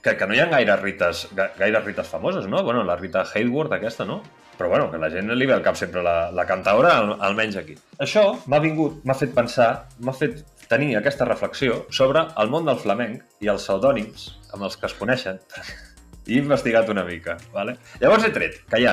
que, 0.03 0.17
que 0.19 0.27
no 0.27 0.35
hi 0.35 0.41
ha 0.43 0.49
gaire 0.51 0.75
rites, 0.81 1.29
ga- 1.37 1.51
gaire 1.57 1.79
rites 1.85 2.09
famoses, 2.11 2.47
no? 2.51 2.63
Bueno, 2.67 2.83
la 2.83 2.97
Rita 2.99 3.23
Hayworth 3.23 3.71
aquesta, 3.77 4.03
no? 4.05 4.17
Però 4.57 4.67
bueno, 4.69 4.89
que 4.91 4.99
la 4.99 5.09
gent 5.09 5.31
li 5.31 5.47
ve 5.47 5.55
al 5.55 5.63
cap 5.63 5.77
sempre 5.79 6.03
la, 6.03 6.29
la 6.35 6.45
cantaora, 6.45 6.97
al, 6.99 7.13
almenys 7.23 7.55
aquí. 7.61 7.77
Això 8.03 8.25
m'ha 8.51 8.59
vingut, 8.59 8.99
m'ha 9.07 9.15
fet 9.15 9.31
pensar, 9.33 9.69
m'ha 10.03 10.13
fet 10.13 10.43
tenir 10.67 10.97
aquesta 10.99 11.25
reflexió 11.25 11.85
sobre 11.89 12.25
el 12.43 12.51
món 12.51 12.67
del 12.67 12.77
flamenc 12.83 13.23
i 13.43 13.49
els 13.51 13.63
pseudònims 13.65 14.27
amb 14.51 14.67
els 14.67 14.75
que 14.75 14.89
es 14.91 14.97
coneixen. 14.99 15.39
I 16.27 16.35
he 16.35 16.43
investigat 16.43 16.91
una 16.91 17.05
mica, 17.07 17.37
vale? 17.55 17.77
Llavors 18.03 18.27
he 18.27 18.33
tret 18.35 18.59
ha 18.75 18.83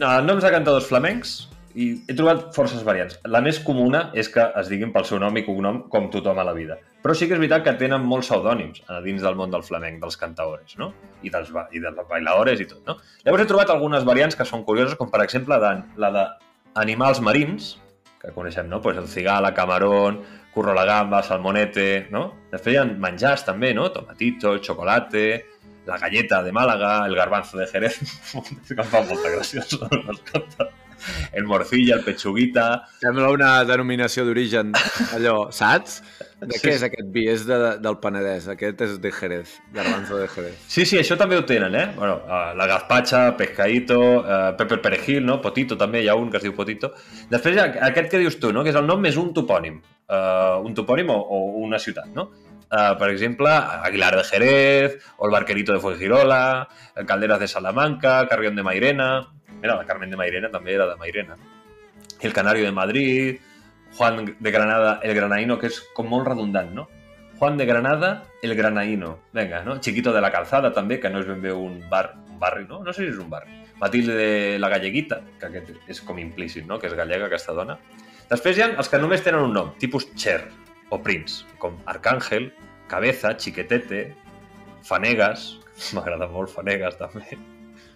eh, 0.00 0.22
noms 0.24 0.42
de 0.42 0.50
cantadors 0.50 0.88
flamencs 0.88 1.36
i 1.76 1.86
he 2.08 2.14
trobat 2.16 2.54
forces 2.56 2.84
variants. 2.86 3.18
La 3.28 3.42
més 3.44 3.58
comuna 3.60 4.06
és 4.16 4.30
que 4.32 4.44
es 4.60 4.68
diguin 4.72 4.92
pel 4.94 5.04
seu 5.04 5.20
nom 5.20 5.34
i 5.36 5.44
cognom 5.44 5.82
com 5.92 6.08
tothom 6.12 6.38
a 6.40 6.46
la 6.48 6.54
vida. 6.56 6.78
Però 7.04 7.14
sí 7.14 7.28
que 7.28 7.36
és 7.36 7.40
veritat 7.42 7.66
que 7.66 7.74
tenen 7.78 8.06
molts 8.08 8.30
pseudònims 8.30 8.80
a 8.90 9.02
dins 9.04 9.20
del 9.22 9.36
món 9.38 9.52
del 9.52 9.64
flamenc, 9.66 10.00
dels 10.02 10.16
cantaores, 10.18 10.78
no? 10.80 10.88
I 11.22 11.32
dels, 11.34 11.52
i 11.76 11.82
dels 11.84 12.08
bailaores 12.08 12.62
i 12.64 12.66
tot, 12.70 12.80
no? 12.88 12.96
Llavors 13.26 13.44
he 13.44 13.50
trobat 13.50 13.72
algunes 13.74 14.06
variants 14.08 14.38
que 14.38 14.46
són 14.48 14.64
curioses, 14.64 14.96
com 14.96 15.12
per 15.12 15.20
exemple 15.26 15.58
de, 15.62 15.74
la 16.00 16.12
d'animals 16.14 17.20
marins, 17.20 17.74
que 18.22 18.32
coneixem, 18.32 18.72
no? 18.72 18.80
Pues 18.80 18.96
el 18.96 19.06
cigala, 19.12 19.52
camarón, 19.54 20.22
curro 20.54 20.72
la 20.74 20.86
gamba, 20.88 21.20
salmonete, 21.22 22.06
no? 22.10 22.24
Després 22.54 22.72
hi 22.72 22.80
ha 22.80 22.86
menjars 22.88 23.44
també, 23.44 23.74
no? 23.76 23.90
Tomatito, 23.92 24.56
el 24.56 24.64
chocolate, 24.64 25.26
la 25.86 26.00
galleta 26.00 26.40
de 26.42 26.56
Málaga, 26.56 26.96
el 27.04 27.14
garbanzo 27.14 27.60
de 27.60 27.68
Jerez, 27.68 28.00
em 28.72 28.82
fa 28.82 29.04
molta 29.04 29.36
gràcia. 29.36 29.68
el 31.32 31.44
morcilla, 31.44 31.96
el 31.96 32.04
pechuguita... 32.04 32.86
Sembla 33.02 33.30
una 33.34 33.50
denominació 33.68 34.24
d'origen, 34.26 34.72
allò, 35.16 35.50
saps? 35.54 36.02
De 36.36 36.52
Sí, 36.52 36.60
què 36.60 36.68
sí. 36.68 36.74
és 36.76 36.82
aquest 36.84 37.08
vi? 37.14 37.22
És 37.32 37.46
de, 37.48 37.56
del 37.80 37.96
Penedès, 38.02 38.44
aquest 38.52 38.82
és 38.84 38.98
de 39.00 39.12
Jerez, 39.12 39.54
garbanzo 39.72 40.18
de 40.20 40.26
Jerez. 40.28 40.58
Sí, 40.68 40.84
sí, 40.84 40.98
això 41.00 41.16
també 41.16 41.38
ho 41.38 41.46
tenen, 41.48 41.74
eh? 41.74 41.86
Bueno, 41.96 42.18
eh, 42.28 42.50
la 42.58 42.66
gazpacha, 42.68 43.22
pescadito, 43.38 43.98
eh, 44.20 44.50
pepper 44.58 44.82
perejil, 44.84 45.24
no? 45.24 45.38
Potito 45.40 45.78
també, 45.80 46.02
hi 46.04 46.10
ha 46.12 46.16
un 46.18 46.28
que 46.30 46.36
es 46.36 46.44
diu 46.44 46.52
Potito. 46.54 46.92
Després 47.30 47.56
aquest 47.62 48.10
que 48.12 48.20
dius 48.20 48.36
tu, 48.42 48.52
no? 48.52 48.64
Que 48.66 48.74
és 48.74 48.76
el 48.76 48.84
nom 48.86 49.00
més 49.00 49.16
un 49.16 49.32
topònim. 49.36 49.80
Uh, 50.06 50.60
un 50.62 50.74
topònim 50.76 51.08
o, 51.10 51.16
o 51.18 51.38
una 51.64 51.80
ciutat, 51.82 52.12
no? 52.14 52.28
Uh, 52.66 52.92
per 53.00 53.08
exemple, 53.10 53.50
Aguilar 53.88 54.12
de 54.14 54.22
Jerez, 54.28 54.98
o 55.16 55.26
el 55.26 55.32
Barquerito 55.32 55.72
de 55.72 55.80
Fuengirola, 55.80 56.68
Calderas 57.06 57.40
de 57.40 57.48
Salamanca, 57.48 58.26
Carrión 58.28 58.54
de 58.56 58.62
Mairena... 58.62 59.32
Mira, 59.66 59.74
la 59.74 59.84
Carmen 59.84 60.12
de 60.12 60.16
Mairena 60.16 60.46
també 60.46 60.76
era 60.76 60.84
de 60.86 60.94
Mairena. 60.94 61.34
El 62.22 62.32
Canario 62.32 62.64
de 62.64 62.70
Madrid, 62.70 63.40
Juan 63.96 64.36
de 64.38 64.50
Granada, 64.52 65.00
el 65.02 65.12
Granaíno, 65.12 65.56
que 65.58 65.66
és 65.66 65.80
com 65.96 66.06
molt 66.06 66.28
redundant, 66.28 66.70
no? 66.70 66.84
Juan 67.40 67.56
de 67.58 67.66
Granada, 67.66 68.28
el 68.46 68.54
Granaíno. 68.54 69.16
Vinga, 69.34 69.64
no? 69.64 69.80
Chiquito 69.80 70.12
de 70.12 70.20
la 70.22 70.30
Calzada, 70.30 70.70
també, 70.72 71.00
que 71.02 71.10
no 71.10 71.18
és 71.18 71.26
ben 71.26 71.42
bé 71.42 71.50
un, 71.50 71.80
bar, 71.90 72.12
un 72.28 72.38
barri, 72.38 72.62
no? 72.68 72.78
No 72.86 72.94
sé 72.94 73.08
si 73.08 73.10
és 73.10 73.18
un 73.18 73.26
barri. 73.32 73.58
Matilde 73.80 74.14
de 74.14 74.30
la 74.62 74.70
Galleguita, 74.70 75.18
que 75.40 75.50
aquest 75.50 75.90
és 75.90 76.02
com 76.06 76.22
implícit, 76.22 76.62
no? 76.70 76.78
Que 76.78 76.86
és 76.86 76.94
gallega, 76.94 77.26
aquesta 77.26 77.56
dona. 77.58 77.74
Després 78.30 78.54
hi 78.54 78.68
ha 78.68 78.70
els 78.70 78.92
que 78.92 79.02
només 79.02 79.26
tenen 79.26 79.48
un 79.48 79.58
nom, 79.58 79.74
tipus 79.82 80.06
Cher 80.14 80.44
o 80.94 81.00
Prince, 81.02 81.42
com 81.58 81.74
Arcángel, 81.90 82.52
Cabeza, 82.86 83.34
Chiquetete, 83.34 84.06
Fanegas, 84.86 85.56
m'agrada 85.98 86.30
molt 86.30 86.54
Fanegas 86.54 87.02
també, 87.02 87.34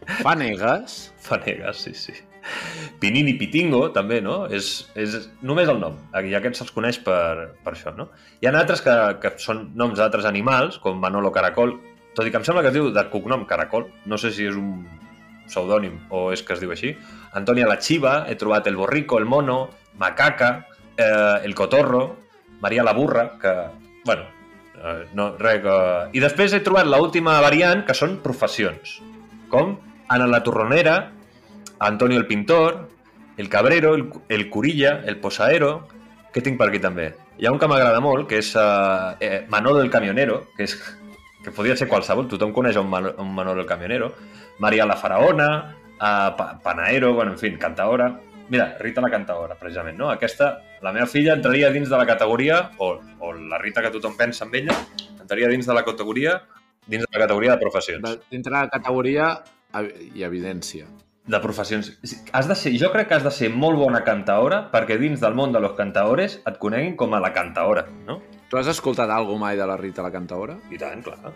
Fanegas? 0.07 1.13
Fanegas, 1.21 1.77
sí, 1.85 1.95
sí. 1.95 2.13
Pinini 3.01 3.35
Pitingo, 3.39 3.83
també, 3.95 4.21
no? 4.25 4.45
És, 4.49 4.91
és 4.99 5.29
només 5.45 5.69
el 5.69 5.81
nom. 5.81 5.97
I 6.17 6.35
aquests 6.37 6.63
se'ls 6.63 6.73
coneix 6.75 7.01
per, 7.05 7.53
per 7.65 7.75
això, 7.75 7.93
no? 7.97 8.09
Hi 8.41 8.49
ha 8.49 8.55
altres 8.57 8.83
que, 8.85 8.97
que 9.23 9.35
són 9.43 9.69
noms 9.79 10.01
d'altres 10.01 10.29
animals, 10.29 10.81
com 10.83 11.01
Manolo 11.01 11.33
Caracol, 11.35 11.77
tot 12.17 12.27
i 12.27 12.33
que 12.33 12.41
em 12.41 12.47
sembla 12.47 12.65
que 12.65 12.73
es 12.73 12.77
diu 12.77 12.91
de 12.95 13.05
cognom 13.13 13.45
Caracol. 13.49 13.87
No 14.11 14.19
sé 14.21 14.33
si 14.35 14.49
és 14.49 14.57
un 14.59 14.85
pseudònim 15.51 15.99
o 16.15 16.31
és 16.35 16.43
que 16.47 16.55
es 16.57 16.63
diu 16.63 16.73
així. 16.75 16.95
Antònia 17.39 17.69
la 17.69 17.79
Chiva, 17.83 18.25
he 18.29 18.37
trobat 18.41 18.69
el 18.71 18.79
Borrico, 18.79 19.19
el 19.19 19.29
Mono, 19.29 19.63
Macaca, 19.99 20.51
eh, 20.97 21.41
el 21.45 21.55
Cotorro, 21.55 22.05
Maria 22.61 22.85
la 22.85 22.93
Burra, 22.97 23.39
que, 23.41 23.55
bueno, 24.05 24.27
eh, 24.77 25.07
no, 25.15 25.33
res 25.39 25.63
que... 25.65 25.77
I 26.17 26.23
després 26.23 26.55
he 26.55 26.65
trobat 26.67 26.89
l'última 26.89 27.39
variant, 27.45 27.85
que 27.87 27.97
són 27.97 28.19
professions, 28.25 28.99
com 29.53 29.79
Ana 30.11 30.27
la 30.27 30.42
Torronera, 30.42 31.12
Antonio 31.79 32.18
el 32.18 32.27
Pintor, 32.27 32.88
el 33.37 33.49
Cabrero, 33.49 33.94
el, 33.94 34.11
el 34.29 34.51
Curilla, 34.51 35.03
el 35.07 35.18
Posaero... 35.18 35.88
Què 36.31 36.42
tinc 36.46 36.61
per 36.61 36.68
aquí 36.68 36.79
també? 36.79 37.09
Hi 37.42 37.46
ha 37.46 37.51
un 37.51 37.59
que 37.59 37.66
m'agrada 37.66 37.99
molt, 37.99 38.29
que 38.31 38.38
és 38.38 38.53
uh, 38.55 39.16
eh, 39.18 39.40
Manolo 39.51 39.81
el 39.83 39.90
Camionero, 39.90 40.44
que 40.55 40.62
és 40.68 40.77
que 41.42 41.51
podria 41.51 41.75
ser 41.75 41.88
qualsevol, 41.90 42.29
tothom 42.31 42.53
coneix 42.55 42.79
un, 42.79 42.87
un 42.87 43.33
Manolo 43.35 43.64
el 43.64 43.66
Camionero, 43.66 44.12
Maria 44.62 44.87
la 44.87 44.94
Faraona, 44.99 45.49
uh, 45.96 46.31
pa 46.38 46.46
Panaero, 46.62 47.14
bueno, 47.14 47.35
en 47.35 47.38
fi, 47.38 47.51
cantaora... 47.59 48.12
Mira, 48.51 48.77
Rita 48.79 49.03
la 49.03 49.11
cantaora, 49.11 49.55
precisament, 49.59 49.99
no? 49.99 50.09
Aquesta, 50.11 50.53
la 50.83 50.90
meva 50.94 51.07
filla 51.11 51.37
entraria 51.38 51.70
dins 51.70 51.90
de 51.90 51.99
la 51.99 52.07
categoria, 52.07 52.64
o, 52.79 52.96
o 53.23 53.33
la 53.35 53.59
Rita 53.62 53.83
que 53.83 53.94
tothom 53.94 54.16
pensa 54.18 54.46
en 54.46 54.55
ella, 54.62 54.79
entraria 55.20 55.51
dins 55.51 55.70
de 55.70 55.75
la 55.75 55.87
categoria 55.87 56.40
dins 56.87 57.07
de 57.07 57.18
la 57.18 57.25
categoria 57.27 57.53
de 57.53 57.59
professions. 57.59 58.18
Dintre 58.31 58.55
de 58.55 58.59
la 58.59 58.68
categoria 58.68 59.33
i 60.14 60.22
evidència. 60.26 60.87
De 61.30 61.38
professions. 61.38 61.92
Has 62.33 62.48
de 62.48 62.56
ser, 62.59 62.72
jo 62.80 62.88
crec 62.90 63.06
que 63.09 63.14
has 63.14 63.22
de 63.22 63.30
ser 63.30 63.50
molt 63.54 63.78
bona 63.78 64.00
cantaora 64.02 64.64
perquè 64.72 64.96
dins 64.98 65.20
del 65.22 65.35
món 65.38 65.52
de 65.54 65.61
los 65.62 65.76
cantaores 65.78 66.40
et 66.46 66.56
coneguin 66.59 66.96
com 66.98 67.12
a 67.14 67.20
la 67.22 67.30
cantaora, 67.33 67.85
no? 68.09 68.20
Tu 68.50 68.59
has 68.59 68.66
escoltat 68.72 69.11
alguna 69.14 69.38
mai 69.44 69.56
de 69.56 69.66
la 69.68 69.76
Rita 69.78 70.02
la 70.02 70.11
cantaora? 70.11 70.56
I 70.74 70.78
tant, 70.80 71.04
clar. 71.06 71.30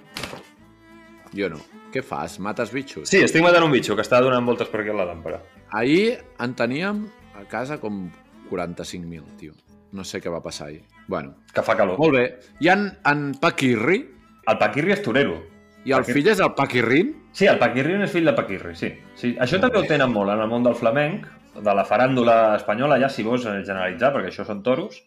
Jo 1.34 1.48
no. 1.50 1.60
Què 1.94 2.02
fas? 2.02 2.40
Mates 2.42 2.72
bitxos? 2.74 3.08
Sí, 3.10 3.20
estic 3.22 3.42
matant 3.44 3.68
un 3.68 3.72
bitxo 3.74 3.94
que 3.94 4.02
està 4.02 4.18
donant 4.22 4.46
voltes 4.46 4.68
per 4.72 4.80
aquí 4.82 4.90
a 4.90 4.96
la 4.98 5.06
làmpara. 5.06 5.38
Ahir 5.70 6.18
en 6.42 6.54
teníem 6.58 7.04
a 7.38 7.44
casa 7.50 7.78
com 7.82 8.08
45.000, 8.50 9.22
tio. 9.38 9.54
No 9.94 10.02
sé 10.02 10.18
què 10.22 10.30
va 10.32 10.42
passar 10.42 10.68
ahir. 10.72 10.82
Bueno, 11.06 11.36
Que 11.54 11.62
fa 11.62 11.76
calor. 11.76 11.98
molt 11.98 12.16
bé. 12.16 12.24
Ha 12.66 12.72
en, 12.72 12.88
en 13.06 13.34
Paquirri, 13.38 14.00
El 14.46 14.58
Paquirri 14.58 14.92
és 14.92 15.02
torero. 15.02 15.38
I 15.84 15.92
el 15.92 16.02
Paquirri. 16.02 16.20
fill 16.20 16.30
és 16.32 16.40
el 16.40 16.52
Paquirrin. 16.56 17.14
Sí, 17.32 17.48
el 17.50 17.58
Paquirri 17.60 17.96
és 18.02 18.12
fill 18.12 18.30
de 18.30 18.34
Paquirri, 18.36 18.74
sí. 18.78 18.92
sí. 19.20 19.34
Això 19.40 19.60
també 19.60 19.80
ho 19.80 19.88
tenen 19.88 20.12
molt 20.12 20.32
en 20.32 20.40
el 20.44 20.48
món 20.50 20.64
del 20.66 20.76
flamenc, 20.78 21.26
de 21.54 21.74
la 21.74 21.84
faràndula 21.86 22.56
espanyola, 22.58 22.98
ja 23.02 23.10
si 23.12 23.22
vols 23.26 23.44
generalitzar, 23.44 24.12
perquè 24.14 24.32
això 24.32 24.46
són 24.48 24.62
toros, 24.66 25.02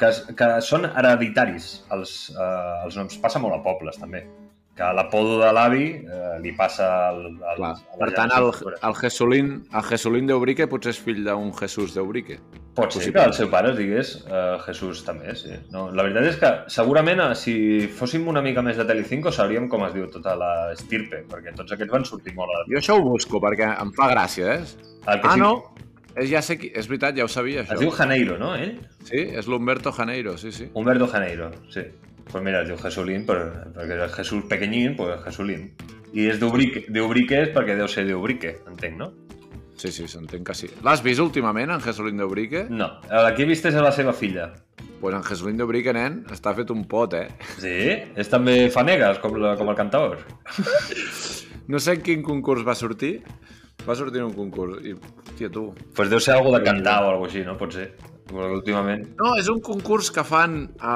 que, 0.00 0.10
que 0.36 0.50
són 0.64 0.88
hereditaris. 0.88 1.70
Els, 1.94 2.16
eh, 2.34 2.84
els 2.84 2.98
noms 2.98 3.16
passa 3.22 3.42
molt 3.42 3.56
a 3.58 3.62
pobles, 3.64 3.98
també. 4.02 4.24
Que 4.76 4.84
l'apodo 4.92 5.38
de 5.40 5.48
l'avi 5.56 5.86
eh, 6.04 6.34
li 6.44 6.50
passa 6.52 6.86
al, 7.08 7.22
al, 7.40 7.60
la 7.62 7.70
Per 7.96 8.10
tant, 8.12 8.32
el, 8.36 8.50
el 8.84 8.94
Jesulín, 8.98 9.46
el 9.72 9.84
Jesulín 9.88 10.26
d'Eubrique 10.28 10.66
potser 10.68 10.92
és 10.92 10.98
fill 11.00 11.22
d'un 11.24 11.48
Jesús 11.56 11.94
d'Eubrique. 11.94 12.36
Pot 12.76 12.92
ser 12.92 13.08
que 13.14 13.22
el 13.24 13.32
seu 13.32 13.48
pare 13.48 13.70
es 13.72 13.78
digués 13.78 14.10
uh, 14.28 14.58
Jesús 14.66 15.00
també, 15.06 15.32
sí. 15.40 15.54
No, 15.72 15.86
la 15.96 16.04
veritat 16.04 16.28
és 16.28 16.36
que 16.42 16.50
segurament 16.74 17.22
eh, 17.24 17.30
si 17.40 17.54
fóssim 17.88 18.28
una 18.28 18.42
mica 18.44 18.60
més 18.60 18.76
de 18.76 18.84
Telecinco 18.84 19.32
sabríem 19.32 19.64
com 19.72 19.86
es 19.88 19.94
diu 19.96 20.10
tota 20.12 20.36
la 20.36 20.52
estirpe, 20.74 21.22
perquè 21.32 21.56
tots 21.56 21.72
aquests 21.72 21.94
van 21.96 22.04
sortir 22.04 22.36
molt 22.36 22.52
a... 22.52 22.66
Jo 22.68 22.76
això 22.82 22.98
ho 23.00 23.06
busco 23.08 23.40
perquè 23.40 23.70
em 23.80 23.94
fa 23.96 24.10
gràcia, 24.12 24.58
eh? 24.58 24.92
El 25.08 25.22
que 25.24 25.30
Ah, 25.32 25.38
sí- 25.38 25.40
no? 25.40 25.54
És, 26.16 26.28
ja 26.28 26.42
sé 26.44 26.58
qui... 26.60 26.68
És 26.76 26.84
veritat, 26.88 27.16
ja 27.16 27.24
ho 27.24 27.32
sabia, 27.32 27.62
Es 27.64 27.70
això. 27.72 27.80
diu 27.80 27.96
Janeiro, 27.96 28.36
no, 28.40 28.52
ell? 28.60 28.76
Sí, 29.08 29.24
és 29.40 29.48
l'Humberto 29.48 29.88
Janeiro, 29.96 30.36
sí, 30.36 30.52
sí. 30.52 30.68
Humberto 30.74 31.08
Janeiro, 31.08 31.48
sí. 31.72 31.88
Pues 32.30 32.42
mira, 32.42 32.62
es 32.62 32.68
diu 32.68 32.78
Jesulín, 32.80 33.22
però, 33.26 33.46
perquè 33.76 34.00
és 34.04 34.16
Jesús 34.16 34.44
pequeñín, 34.50 34.96
pues 34.98 35.20
Jesulín. 35.24 35.70
I 36.12 36.26
és 36.32 36.40
d'Ubrique, 36.40 36.86
d'Ubrique 36.90 37.38
és 37.46 37.54
perquè 37.54 37.76
deu 37.78 37.88
ser 37.90 38.06
d'Ubrique, 38.08 38.56
entenc, 38.66 38.98
no? 38.98 39.12
Sí, 39.76 39.90
sí, 39.92 40.06
s'entén 40.08 40.44
que 40.44 40.54
sí. 40.56 40.70
L'has 40.84 41.02
vist 41.04 41.20
últimament, 41.20 41.70
en 41.70 41.82
Jesulín 41.84 42.16
d'Eubrique? 42.16 42.64
No, 42.72 42.88
la 43.10 43.34
que 43.36 43.44
he 43.44 43.48
vist 43.48 43.66
és 43.68 43.76
a 43.76 43.84
la 43.84 43.92
seva 43.92 44.14
filla. 44.16 44.48
Pues 45.00 45.14
en 45.14 45.24
Jesulín 45.26 45.60
d'Eubrique, 45.60 45.92
nen, 45.92 46.22
està 46.32 46.54
fet 46.56 46.72
un 46.72 46.86
pot, 46.88 47.12
eh? 47.14 47.28
Sí? 47.60 47.76
És 48.16 48.32
també 48.32 48.70
fanegas, 48.72 49.20
com, 49.20 49.36
la, 49.36 49.52
com 49.60 49.68
el 49.68 49.76
cantaor. 49.76 50.22
No 51.68 51.80
sé 51.82 51.96
en 51.98 52.02
quin 52.06 52.24
concurs 52.24 52.64
va 52.64 52.76
sortir. 52.78 53.18
Va 53.84 53.94
sortir 53.94 54.22
en 54.22 54.30
un 54.30 54.34
concurs 54.34 54.80
i, 54.82 54.94
hòstia, 54.96 55.50
tu... 55.52 55.68
Pues 55.94 56.08
deu 56.10 56.22
ser 56.22 56.36
algo 56.36 56.54
de 56.54 56.62
cantar 56.64 57.02
o 57.04 57.10
alguna 57.12 57.28
així, 57.30 57.44
no? 57.46 57.56
Pot 57.60 57.76
ser. 57.76 57.90
Últimament... 58.32 59.04
No, 59.20 59.34
és 59.38 59.50
un 59.52 59.60
concurs 59.62 60.10
que 60.14 60.24
fan... 60.26 60.62
A... 60.80 60.94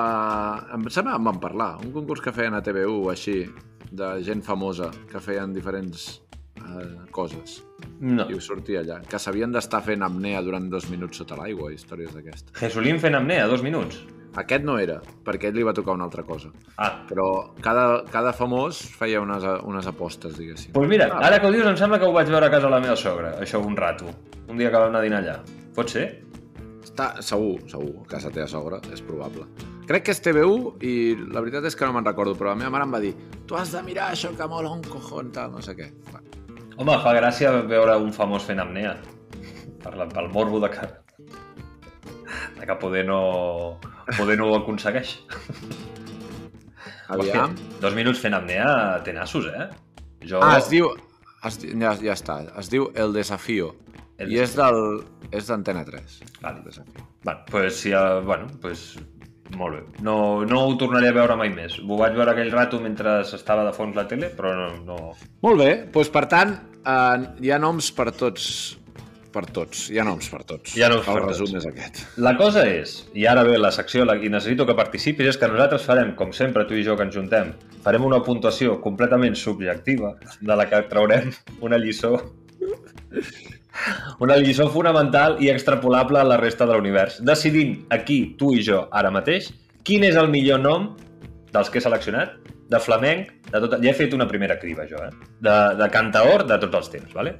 Em 0.75 0.89
sembla 0.91 1.15
que 1.15 1.23
en 1.23 1.29
van 1.29 1.43
parlar. 1.43 1.71
Un 1.85 1.93
concurs 1.95 2.25
que 2.25 2.35
feien 2.35 2.57
a 2.57 2.63
TV1 2.67 2.97
o 2.97 3.11
així, 3.13 3.45
de 3.91 4.11
gent 4.27 4.43
famosa, 4.47 4.91
que 5.11 5.23
feien 5.23 5.55
diferents 5.55 6.09
eh, 6.59 6.89
coses. 7.15 7.61
No. 8.01 8.27
I 8.27 8.35
ho 8.35 8.41
sortia 8.43 8.83
allà. 8.83 9.01
Que 9.07 9.21
s'havien 9.23 9.53
d'estar 9.55 9.83
fent 9.87 10.03
apnea 10.07 10.43
durant 10.43 10.67
dos 10.73 10.89
minuts 10.91 11.23
sota 11.23 11.39
l'aigua, 11.39 11.71
històries 11.75 12.15
d'aquestes. 12.17 12.57
Jesulín 12.59 12.99
fent 13.03 13.19
apnea, 13.19 13.47
dos 13.51 13.63
minuts. 13.67 14.01
Aquest 14.39 14.63
no 14.63 14.77
era, 14.79 15.01
perquè 15.27 15.49
ell 15.51 15.57
li 15.59 15.65
va 15.67 15.73
tocar 15.75 15.97
una 15.97 16.05
altra 16.07 16.23
cosa. 16.23 16.53
Ah, 16.79 17.03
Però 17.09 17.53
cada, 17.61 18.05
cada 18.13 18.33
famós 18.33 18.79
feia 18.99 19.21
unes, 19.21 19.43
unes 19.67 19.87
apostes, 19.91 20.37
diguéssim. 20.39 20.73
doncs 20.73 20.89
mira, 20.89 21.09
ara 21.19 21.41
que 21.41 21.49
ho 21.49 21.53
dius 21.53 21.67
em 21.67 21.77
sembla 21.77 21.99
que 21.99 22.07
ho 22.07 22.13
vaig 22.15 22.29
veure 22.31 22.47
a 22.47 22.51
casa 22.51 22.69
de 22.69 22.75
la 22.77 22.81
meva 22.81 22.97
sogra, 22.97 23.35
això 23.43 23.59
un 23.65 23.77
rato. 23.77 24.07
Un 24.49 24.57
dia 24.57 24.71
que 24.71 24.77
vam 24.79 24.89
anar 24.91 25.01
a 25.01 25.03
dinar 25.03 25.19
allà. 25.23 25.37
Pot 25.75 25.91
ser? 25.91 26.07
Està, 26.85 27.21
segur, 27.23 27.59
segur, 27.71 27.91
a 28.05 28.09
casa 28.11 28.31
teva 28.31 28.47
sogra, 28.51 28.79
és 28.93 29.03
probable. 29.03 29.47
Crec 29.91 30.05
que 30.07 30.15
és 30.15 30.23
TV1 30.23 30.83
i 30.87 30.95
la 31.35 31.43
veritat 31.43 31.67
és 31.67 31.75
que 31.77 31.85
no 31.87 31.93
me'n 31.97 32.07
recordo, 32.07 32.37
però 32.39 32.53
la 32.55 32.59
meva 32.63 32.71
mare 32.71 32.87
em 32.87 32.95
va 32.95 33.01
dir 33.03 33.15
tu 33.51 33.57
has 33.59 33.73
de 33.75 33.83
mirar 33.83 34.13
això 34.13 34.31
que 34.39 34.47
mola 34.47 34.71
un 34.71 34.83
cojón, 34.87 35.33
tal, 35.35 35.51
no 35.51 35.61
sé 35.63 35.75
què. 35.75 35.89
Va. 36.15 36.21
Home, 36.79 36.95
fa 37.03 37.13
gràcia 37.17 37.51
veure 37.67 37.97
un 37.99 38.13
famós 38.15 38.47
fent 38.47 38.63
apnea. 38.63 38.95
Per 39.83 39.97
la, 39.99 40.07
pel 40.07 40.29
morbo 40.31 40.61
de 40.63 40.71
que... 40.71 40.87
de 42.61 42.67
que 42.67 42.77
poder 42.79 43.05
no... 43.07 43.81
poder 44.17 44.39
no 44.41 44.51
ho 44.51 44.57
aconsegueix. 44.61 45.19
Aviam. 47.11 47.55
Hòstia, 47.55 47.79
dos 47.83 47.95
minuts 47.99 48.21
fent 48.23 48.37
apnea 48.39 48.67
té 49.07 49.15
nassos, 49.17 49.49
eh? 49.51 49.71
Jo... 50.27 50.43
Ah, 50.45 50.59
es 50.59 50.71
diu... 50.71 50.91
Es, 51.47 51.57
ja, 51.65 51.95
ja 51.97 52.15
està, 52.15 52.43
es 52.61 52.69
diu 52.71 52.91
El 52.95 53.15
Desafío. 53.17 53.73
El 54.21 54.35
I 54.35 54.43
és 54.43 54.53
del... 54.59 54.79
és 55.33 55.49
d'Antena 55.49 55.83
3. 55.87 56.19
Vale. 56.43 56.61
El 56.61 56.67
Desafío. 56.69 57.07
Bueno, 57.25 57.41
pues, 57.51 57.81
si, 57.81 57.95
uh, 57.97 58.21
bueno, 58.27 58.47
pues, 58.61 58.99
molt 59.57 59.79
bé. 59.79 60.03
No, 60.05 60.45
no 60.47 60.61
ho 60.67 60.77
tornaré 60.79 61.11
a 61.11 61.17
veure 61.17 61.37
mai 61.41 61.51
més. 61.55 61.79
Ho 61.81 61.97
vaig 61.99 62.15
veure 62.19 62.35
aquell 62.35 62.53
rato 62.53 62.81
mentre 62.85 63.21
estava 63.25 63.65
de 63.67 63.73
fons 63.77 63.97
la 63.97 64.07
tele, 64.11 64.31
però 64.37 64.53
no... 64.59 64.69
no... 64.87 64.99
Molt 65.47 65.65
bé, 65.65 65.71
doncs 65.95 66.13
per 66.13 66.27
tant, 66.31 66.55
eh, 66.85 67.17
hi 67.41 67.51
ha 67.51 67.59
noms 67.63 67.91
per 67.97 68.11
tots. 68.13 68.51
Per 69.31 69.45
tots, 69.55 69.85
hi 69.95 69.99
ha 70.01 70.05
noms 70.05 70.27
per 70.33 70.41
tots. 70.43 70.73
Hi 70.77 70.83
ha 70.83 70.89
noms 70.91 71.07
El 71.07 71.15
per 71.15 71.23
tots. 71.23 71.39
resum 71.39 71.57
és 71.61 71.67
aquest. 71.69 72.01
La 72.19 72.33
cosa 72.37 72.65
és, 72.67 72.97
i 73.15 73.27
ara 73.31 73.45
ve 73.47 73.57
la 73.59 73.71
secció 73.71 74.05
la- 74.05 74.17
i 74.19 74.29
necessito 74.29 74.67
que 74.67 74.75
participis, 74.75 75.29
és 75.29 75.39
que 75.39 75.47
nosaltres 75.47 75.85
farem, 75.87 76.15
com 76.19 76.33
sempre, 76.33 76.65
tu 76.67 76.75
i 76.75 76.83
jo 76.83 76.97
que 76.99 77.05
ens 77.07 77.15
juntem, 77.15 77.53
farem 77.85 78.05
una 78.05 78.19
puntuació 78.27 78.81
completament 78.83 79.37
subjectiva 79.39 80.17
de 80.41 80.57
la 80.57 80.67
que 80.69 80.83
traurem 80.91 81.31
una 81.61 81.79
lliçó 81.79 82.17
una 84.21 84.37
lliçó 84.37 84.67
fonamental 84.69 85.39
i 85.41 85.49
extrapolable 85.51 86.19
a 86.21 86.25
la 86.27 86.37
resta 86.37 86.67
de 86.67 86.75
l'univers, 86.75 87.21
decidint 87.25 87.87
aquí, 87.91 88.35
tu 88.39 88.53
i 88.55 88.63
jo, 88.67 88.83
ara 88.93 89.11
mateix, 89.15 89.53
quin 89.87 90.05
és 90.05 90.17
el 90.21 90.29
millor 90.29 90.61
nom 90.61 90.91
dels 91.55 91.71
que 91.71 91.79
he 91.79 91.83
seleccionat, 91.87 92.35
de 92.71 92.79
flamenc, 92.79 93.31
de 93.51 93.61
tot... 93.65 93.79
ja 93.83 93.91
he 93.91 93.95
fet 93.97 94.13
una 94.15 94.27
primera 94.31 94.59
criba, 94.61 94.85
jo, 94.91 95.01
eh? 95.03 95.11
De, 95.43 95.57
de 95.81 95.89
cantaor 95.91 96.45
de 96.47 96.59
tots 96.63 96.77
els 96.83 96.91
temps, 96.93 97.15
vale? 97.17 97.33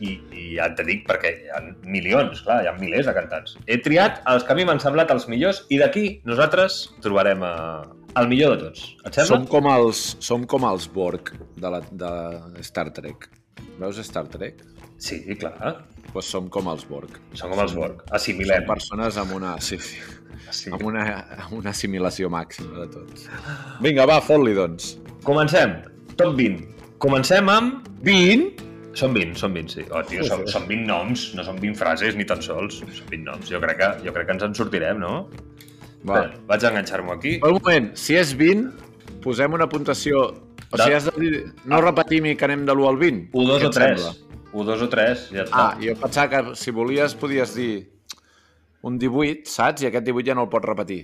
I, 0.00 0.14
i 0.32 0.44
ja 0.56 0.70
te 0.76 0.84
dic 0.88 1.02
perquè 1.08 1.30
hi 1.42 1.50
ha 1.52 1.60
milions, 1.84 2.40
clar, 2.46 2.62
hi 2.64 2.68
ha 2.70 2.74
milers 2.80 3.06
de 3.10 3.12
cantants. 3.16 3.56
He 3.68 3.76
triat 3.84 4.22
els 4.32 4.46
que 4.46 4.54
a 4.54 4.56
mi 4.56 4.64
m'han 4.68 4.80
semblat 4.80 5.10
els 5.12 5.26
millors 5.28 5.62
i 5.68 5.78
d'aquí 5.80 6.04
nosaltres 6.28 6.86
trobarem 7.04 7.44
eh, 7.44 7.82
el 8.20 8.30
millor 8.32 8.56
de 8.56 8.64
tots. 8.70 8.86
Et 9.04 9.12
sembla? 9.18 9.28
Som 9.28 9.46
com 9.52 9.68
els, 9.74 10.00
som 10.24 10.46
com 10.48 10.64
els 10.70 10.88
Borg 10.94 11.34
de, 11.36 11.68
la, 11.76 11.82
de 11.92 12.64
Star 12.66 12.88
Trek. 12.96 13.28
Veus 13.80 14.00
Star 14.06 14.24
Trek? 14.32 14.64
Sí, 15.00 15.20
clar. 15.40 15.76
Doncs 16.10 16.26
som 16.32 16.48
com 16.52 16.66
els 16.72 16.82
Borg. 16.88 17.20
Som 17.38 17.52
com 17.52 17.60
els 17.62 17.76
Borg. 17.76 18.00
Som 18.08 18.16
Assimilem. 18.18 18.64
persones 18.68 19.16
amb 19.20 19.36
una, 19.36 19.54
sí, 19.62 19.78
sí, 19.78 20.00
Sí. 20.50 20.70
amb 20.74 20.82
una, 20.82 21.04
amb 21.44 21.52
una 21.60 21.70
assimilació 21.70 22.28
màxima 22.32 22.80
de 22.82 22.88
tot. 22.96 23.28
Vinga, 23.84 24.04
va, 24.08 24.16
fot-li, 24.24 24.56
doncs. 24.56 24.96
Comencem. 25.22 25.76
Top 26.18 26.34
20. 26.36 26.66
Comencem 26.98 27.48
amb... 27.52 27.86
20? 28.02 28.59
Són 29.00 29.14
20, 29.16 29.38
són 29.40 29.54
20, 29.56 29.72
sí. 29.72 29.84
Oh, 29.88 30.02
tio, 30.04 30.24
són, 30.28 30.42
són 30.50 30.66
20 30.68 30.84
noms, 30.88 31.22
no 31.38 31.44
són 31.46 31.56
20 31.62 31.78
frases 31.78 32.16
ni 32.18 32.26
tan 32.28 32.42
sols. 32.44 32.80
Són 32.82 33.08
20 33.08 33.24
noms. 33.28 33.48
Jo 33.48 33.60
crec 33.62 33.78
que, 33.80 33.90
jo 34.04 34.12
crec 34.16 34.28
que 34.28 34.34
ens 34.36 34.44
en 34.48 34.56
sortirem, 34.58 35.00
no? 35.00 35.14
Va. 36.04 36.20
Espera, 36.22 36.40
vaig 36.50 36.66
enganxar-m'ho 36.70 37.14
aquí. 37.16 37.36
Un 37.44 37.56
moment, 37.58 37.90
si 38.00 38.16
és 38.20 38.34
20, 38.36 38.70
posem 39.24 39.56
una 39.56 39.68
puntuació... 39.72 40.26
O 40.70 40.76
De- 40.78 40.84
sigui, 40.84 40.96
has 40.98 41.06
de 41.08 41.14
dir... 41.18 41.40
No 41.70 41.80
repetim 41.82 42.28
i 42.30 42.34
que 42.38 42.46
anem 42.46 42.66
de 42.68 42.76
l'1 42.76 42.88
al 42.92 43.00
20? 43.00 43.24
U, 43.34 43.46
dos 43.48 43.62
Què 43.62 43.68
o 43.68 43.72
et 43.72 43.78
tres. 43.78 44.04
sembla? 44.04 44.36
U, 44.52 44.64
dos 44.66 44.82
o 44.82 44.88
tres, 44.90 45.24
ja 45.34 45.44
està. 45.46 45.64
Ah, 45.64 45.78
jo 45.82 45.94
pensava 45.98 46.28
que 46.30 46.54
si 46.58 46.72
volies 46.74 47.14
podies 47.18 47.54
dir 47.56 47.72
un 48.86 48.96
18, 48.98 49.46
saps? 49.50 49.84
I 49.84 49.90
aquest 49.90 50.06
18 50.08 50.26
ja 50.30 50.36
no 50.38 50.46
el 50.46 50.52
pots 50.52 50.66
repetir. 50.68 51.00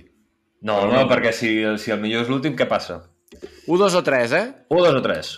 No, 0.67 0.79
no, 0.89 1.03
perquè 1.09 1.31
si, 1.35 1.51
si 1.77 1.93
el 1.93 1.99
millor 2.01 2.25
és 2.25 2.31
l'últim, 2.31 2.55
què 2.57 2.65
passa? 2.67 3.01
1, 3.67 3.77
2 3.77 3.97
o 3.99 4.01
3, 4.03 4.33
eh? 4.39 4.45
Un, 4.73 4.79
dos 4.81 4.95
o 4.97 5.03
tres. 5.05 5.33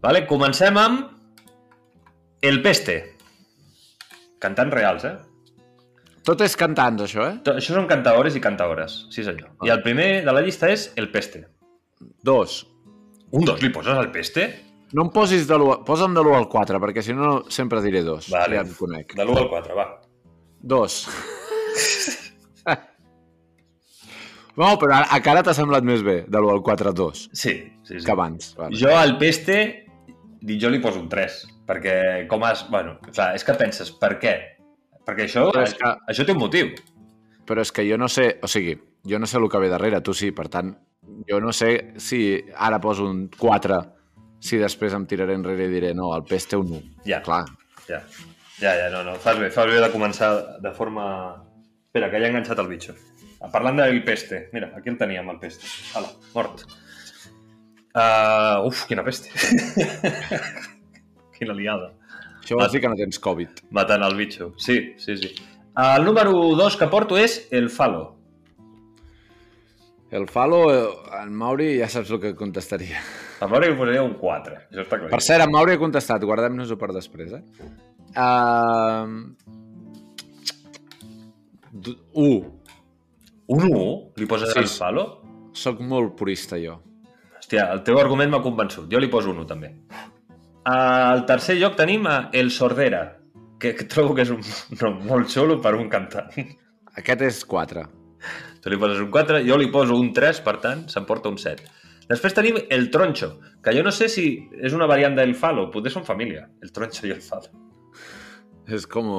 Vale, 0.00 0.24
comencem 0.26 0.76
amb 0.80 1.10
El 2.42 2.62
Peste. 2.64 2.96
Cantants 4.40 4.72
reals, 4.72 5.04
eh? 5.04 5.16
Tot 6.24 6.40
és 6.44 6.54
cantants, 6.56 7.02
això, 7.04 7.26
eh? 7.28 7.36
To- 7.44 7.56
Això 7.60 7.74
són 7.76 7.86
cantaores 7.88 8.36
i 8.36 8.40
cantaores, 8.44 9.06
sí 9.12 9.24
senyor. 9.24 9.50
I 9.64 9.72
el 9.72 9.82
primer 9.84 10.24
de 10.24 10.32
la 10.32 10.40
llista 10.44 10.70
és 10.72 10.90
El 10.96 11.10
Peste. 11.12 11.46
Dos. 12.24 12.62
Un 13.32 13.44
dos 13.44 13.60
li 13.62 13.68
poses 13.72 13.96
al 13.96 14.10
Peste? 14.12 14.48
No 14.92 15.04
em 15.06 15.10
posis 15.14 15.44
de 15.46 15.54
l'1... 15.54 15.84
Posa'm 15.86 16.14
de 16.16 16.20
l'1 16.24 16.34
al 16.34 16.48
4, 16.50 16.80
perquè 16.82 17.02
si 17.04 17.12
no 17.14 17.44
sempre 17.52 17.80
diré 17.84 18.00
dos. 18.02 18.26
Vale. 18.32 18.56
Ja 18.58 18.64
em 18.66 18.72
conec. 18.74 19.14
De 19.14 19.22
l'1 19.22 19.36
al 19.38 19.48
4, 19.52 19.76
va. 19.76 19.84
Dos. 20.60 20.96
no, 24.56 24.72
però 24.80 24.98
a 25.06 25.20
cara 25.24 25.44
t'ha 25.46 25.54
semblat 25.56 25.84
més 25.86 26.02
bé, 26.02 26.24
de 26.26 26.38
l'1 26.40 26.50
al 26.56 26.62
4, 26.66 26.92
dos, 26.92 27.28
Sí, 27.32 27.54
sí, 27.84 27.98
sí. 28.00 28.04
que 28.04 28.12
abans. 28.12 28.54
Vale. 28.58 28.76
Jo 28.76 28.96
al 28.96 29.16
Peste, 29.20 29.60
jo 30.60 30.70
li 30.70 30.78
poso 30.80 31.00
un 31.00 31.08
3, 31.08 31.40
perquè 31.68 32.26
com 32.28 32.44
has... 32.44 32.64
Bueno, 32.70 32.98
clar, 33.12 33.34
és 33.36 33.44
que 33.44 33.54
penses, 33.58 33.90
per 33.92 34.14
què? 34.22 34.34
Perquè 35.06 35.26
això, 35.26 35.48
Però 35.52 35.64
és 35.66 35.74
que- 35.74 35.94
això 36.12 36.26
té 36.26 36.32
un 36.32 36.40
motiu. 36.42 36.70
Però 37.46 37.60
és 37.64 37.72
que 37.72 37.84
jo 37.88 37.98
no 37.98 38.08
sé... 38.08 38.38
O 38.42 38.48
sigui, 38.48 38.76
jo 39.04 39.18
no 39.18 39.26
sé 39.26 39.38
el 39.38 39.48
que 39.50 39.58
ve 39.58 39.68
darrere, 39.72 40.00
tu 40.00 40.14
sí, 40.14 40.30
per 40.32 40.48
tant, 40.48 40.74
jo 41.28 41.40
no 41.40 41.52
sé 41.52 41.94
si 41.98 42.40
ara 42.56 42.80
poso 42.80 43.06
un 43.08 43.28
4, 43.36 43.80
si 44.40 44.56
després 44.60 44.94
em 44.96 45.06
tiraré 45.06 45.34
enrere 45.36 45.66
i 45.66 45.72
diré 45.72 45.94
no, 45.94 46.12
el 46.16 46.24
PES 46.28 46.46
té 46.48 46.56
un 46.60 46.72
1. 46.78 46.82
Ja. 47.08 47.22
Clar. 47.24 47.44
Ja, 47.88 48.02
ja, 48.60 48.74
ja 48.76 48.90
no, 48.92 49.02
no, 49.04 49.16
fas 49.20 49.38
bé, 49.40 49.50
fas 49.50 49.66
bé 49.68 49.80
de 49.80 49.90
començar 49.92 50.60
de 50.62 50.72
forma... 50.76 51.06
Espera, 51.90 52.06
que 52.10 52.20
ja 52.22 52.28
he 52.28 52.30
enganxat 52.30 52.60
el 52.62 52.68
bitxo. 52.70 52.94
Parlant 53.50 53.80
del 53.80 54.04
peste, 54.04 54.44
mira, 54.52 54.68
aquí 54.76 54.92
el 54.92 54.98
teníem, 55.00 55.28
el 55.32 55.38
peste. 55.40 55.66
Hala, 55.96 56.12
mort. 56.36 56.62
Uh, 57.90 58.66
uf, 58.68 58.84
quina 58.86 59.02
peste. 59.06 59.32
quina 61.38 61.56
liada. 61.56 61.90
Això 62.40 62.56
vol 62.58 62.70
dir 62.70 62.80
que 62.84 62.90
no 62.92 62.98
tens 62.98 63.18
Covid. 63.22 63.64
Matant 63.74 64.04
el 64.06 64.14
bitxo. 64.18 64.52
Sí, 64.58 64.94
sí, 64.98 65.16
sí. 65.18 65.34
El 65.80 66.04
número 66.04 66.32
2 66.58 66.76
que 66.78 66.88
porto 66.90 67.18
és 67.18 67.46
el 67.50 67.68
falo. 67.70 68.16
El 70.10 70.26
Falo, 70.26 70.74
eh, 70.74 70.88
en 71.22 71.30
Mauri 71.38 71.76
ja 71.78 71.86
saps 71.86 72.10
el 72.10 72.18
que 72.18 72.32
contestaria. 72.34 72.98
A 73.40 73.46
veure 73.46 73.68
que 73.70 73.76
posaria 73.78 74.02
un 74.02 74.16
4, 74.18 74.56
això 74.66 74.82
està 74.82 74.98
clar. 74.98 75.10
Per 75.12 75.20
cert, 75.22 75.44
en 75.44 75.52
Mauri 75.54 75.76
ha 75.76 75.78
contestat, 75.78 76.24
guardem-nos-ho 76.26 76.74
per 76.80 76.88
després, 76.96 77.36
eh? 77.38 77.44
Uh... 78.18 79.30
1. 81.70 82.50
Un 83.54 83.68
1? 83.70 83.86
Li 84.18 84.26
poses 84.26 84.50
Sí. 84.50 84.58
el 84.58 84.66
falo? 84.66 85.06
Soc 85.54 85.78
molt 85.78 86.16
purista, 86.18 86.58
jo. 86.58 86.80
Hòstia, 87.50 87.72
el 87.74 87.80
teu 87.82 87.96
argument 87.98 88.30
m'ha 88.30 88.38
convençut. 88.44 88.84
Jo 88.86 89.00
li 89.02 89.08
poso 89.10 89.32
un 89.32 89.40
1 89.42 89.46
també. 89.50 89.72
Al 90.70 91.24
tercer 91.26 91.56
lloc 91.58 91.74
tenim 91.74 92.04
a 92.06 92.30
El 92.32 92.52
Sordera, 92.54 93.00
que, 93.58 93.72
que 93.74 93.86
trobo 93.90 94.14
que 94.14 94.22
és 94.22 94.30
un 94.30 94.38
nom 94.78 95.00
molt 95.08 95.26
xulo 95.32 95.56
per 95.58 95.72
un 95.74 95.88
cantant. 95.90 96.30
Aquest 97.00 97.24
és 97.26 97.40
4. 97.50 97.82
Tu 98.62 98.70
li 98.70 98.78
poses 98.78 99.00
un 99.02 99.10
4, 99.10 99.40
jo 99.48 99.58
li 99.58 99.66
poso 99.74 99.98
un 99.98 100.12
3, 100.14 100.38
per 100.46 100.60
tant, 100.62 100.84
s'emporta 100.92 101.32
un 101.32 101.40
7. 101.42 101.66
Després 102.06 102.38
tenim 102.38 102.60
el 102.70 102.86
Tronxo, 102.94 103.32
que 103.64 103.74
jo 103.74 103.82
no 103.82 103.90
sé 103.90 104.06
si 104.06 104.28
és 104.62 104.76
una 104.76 104.86
variant 104.86 105.18
del 105.18 105.34
Falo, 105.34 105.66
potser 105.74 105.90
són 105.96 106.06
família, 106.06 106.46
el 106.62 106.70
Tronxo 106.70 107.08
i 107.08 107.16
el 107.16 107.24
Falo. 107.24 107.50
És 108.70 108.86
com... 108.86 109.10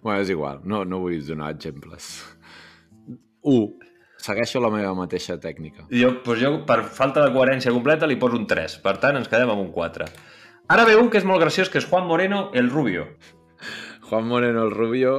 Bueno, 0.00 0.22
és 0.22 0.32
igual, 0.32 0.64
no, 0.64 0.86
no 0.88 1.02
vull 1.04 1.20
donar 1.28 1.52
exemples. 1.52 2.14
1. 3.44 3.85
Segueixo 4.26 4.58
la 4.62 4.72
meva 4.74 4.92
mateixa 4.98 5.36
tècnica. 5.38 5.84
Jo, 5.94 6.16
doncs 6.24 6.40
jo, 6.42 6.52
per 6.66 6.80
falta 6.96 7.22
de 7.22 7.30
coherència 7.34 7.74
completa, 7.74 8.08
li 8.10 8.16
poso 8.18 8.38
un 8.40 8.46
3. 8.50 8.80
Per 8.82 8.96
tant, 9.02 9.18
ens 9.20 9.30
quedem 9.30 9.52
amb 9.52 9.62
un 9.62 9.68
4. 9.74 10.08
Ara 10.74 10.86
ve 10.88 10.96
un 10.98 11.10
que 11.12 11.20
és 11.20 11.26
molt 11.28 11.42
graciós, 11.44 11.70
que 11.70 11.78
és 11.78 11.86
Juan 11.86 12.08
Moreno, 12.08 12.48
el 12.58 12.72
Rubio. 12.72 13.06
Juan 14.08 14.26
Moreno, 14.26 14.64
el 14.66 14.74
Rubio, 14.74 15.12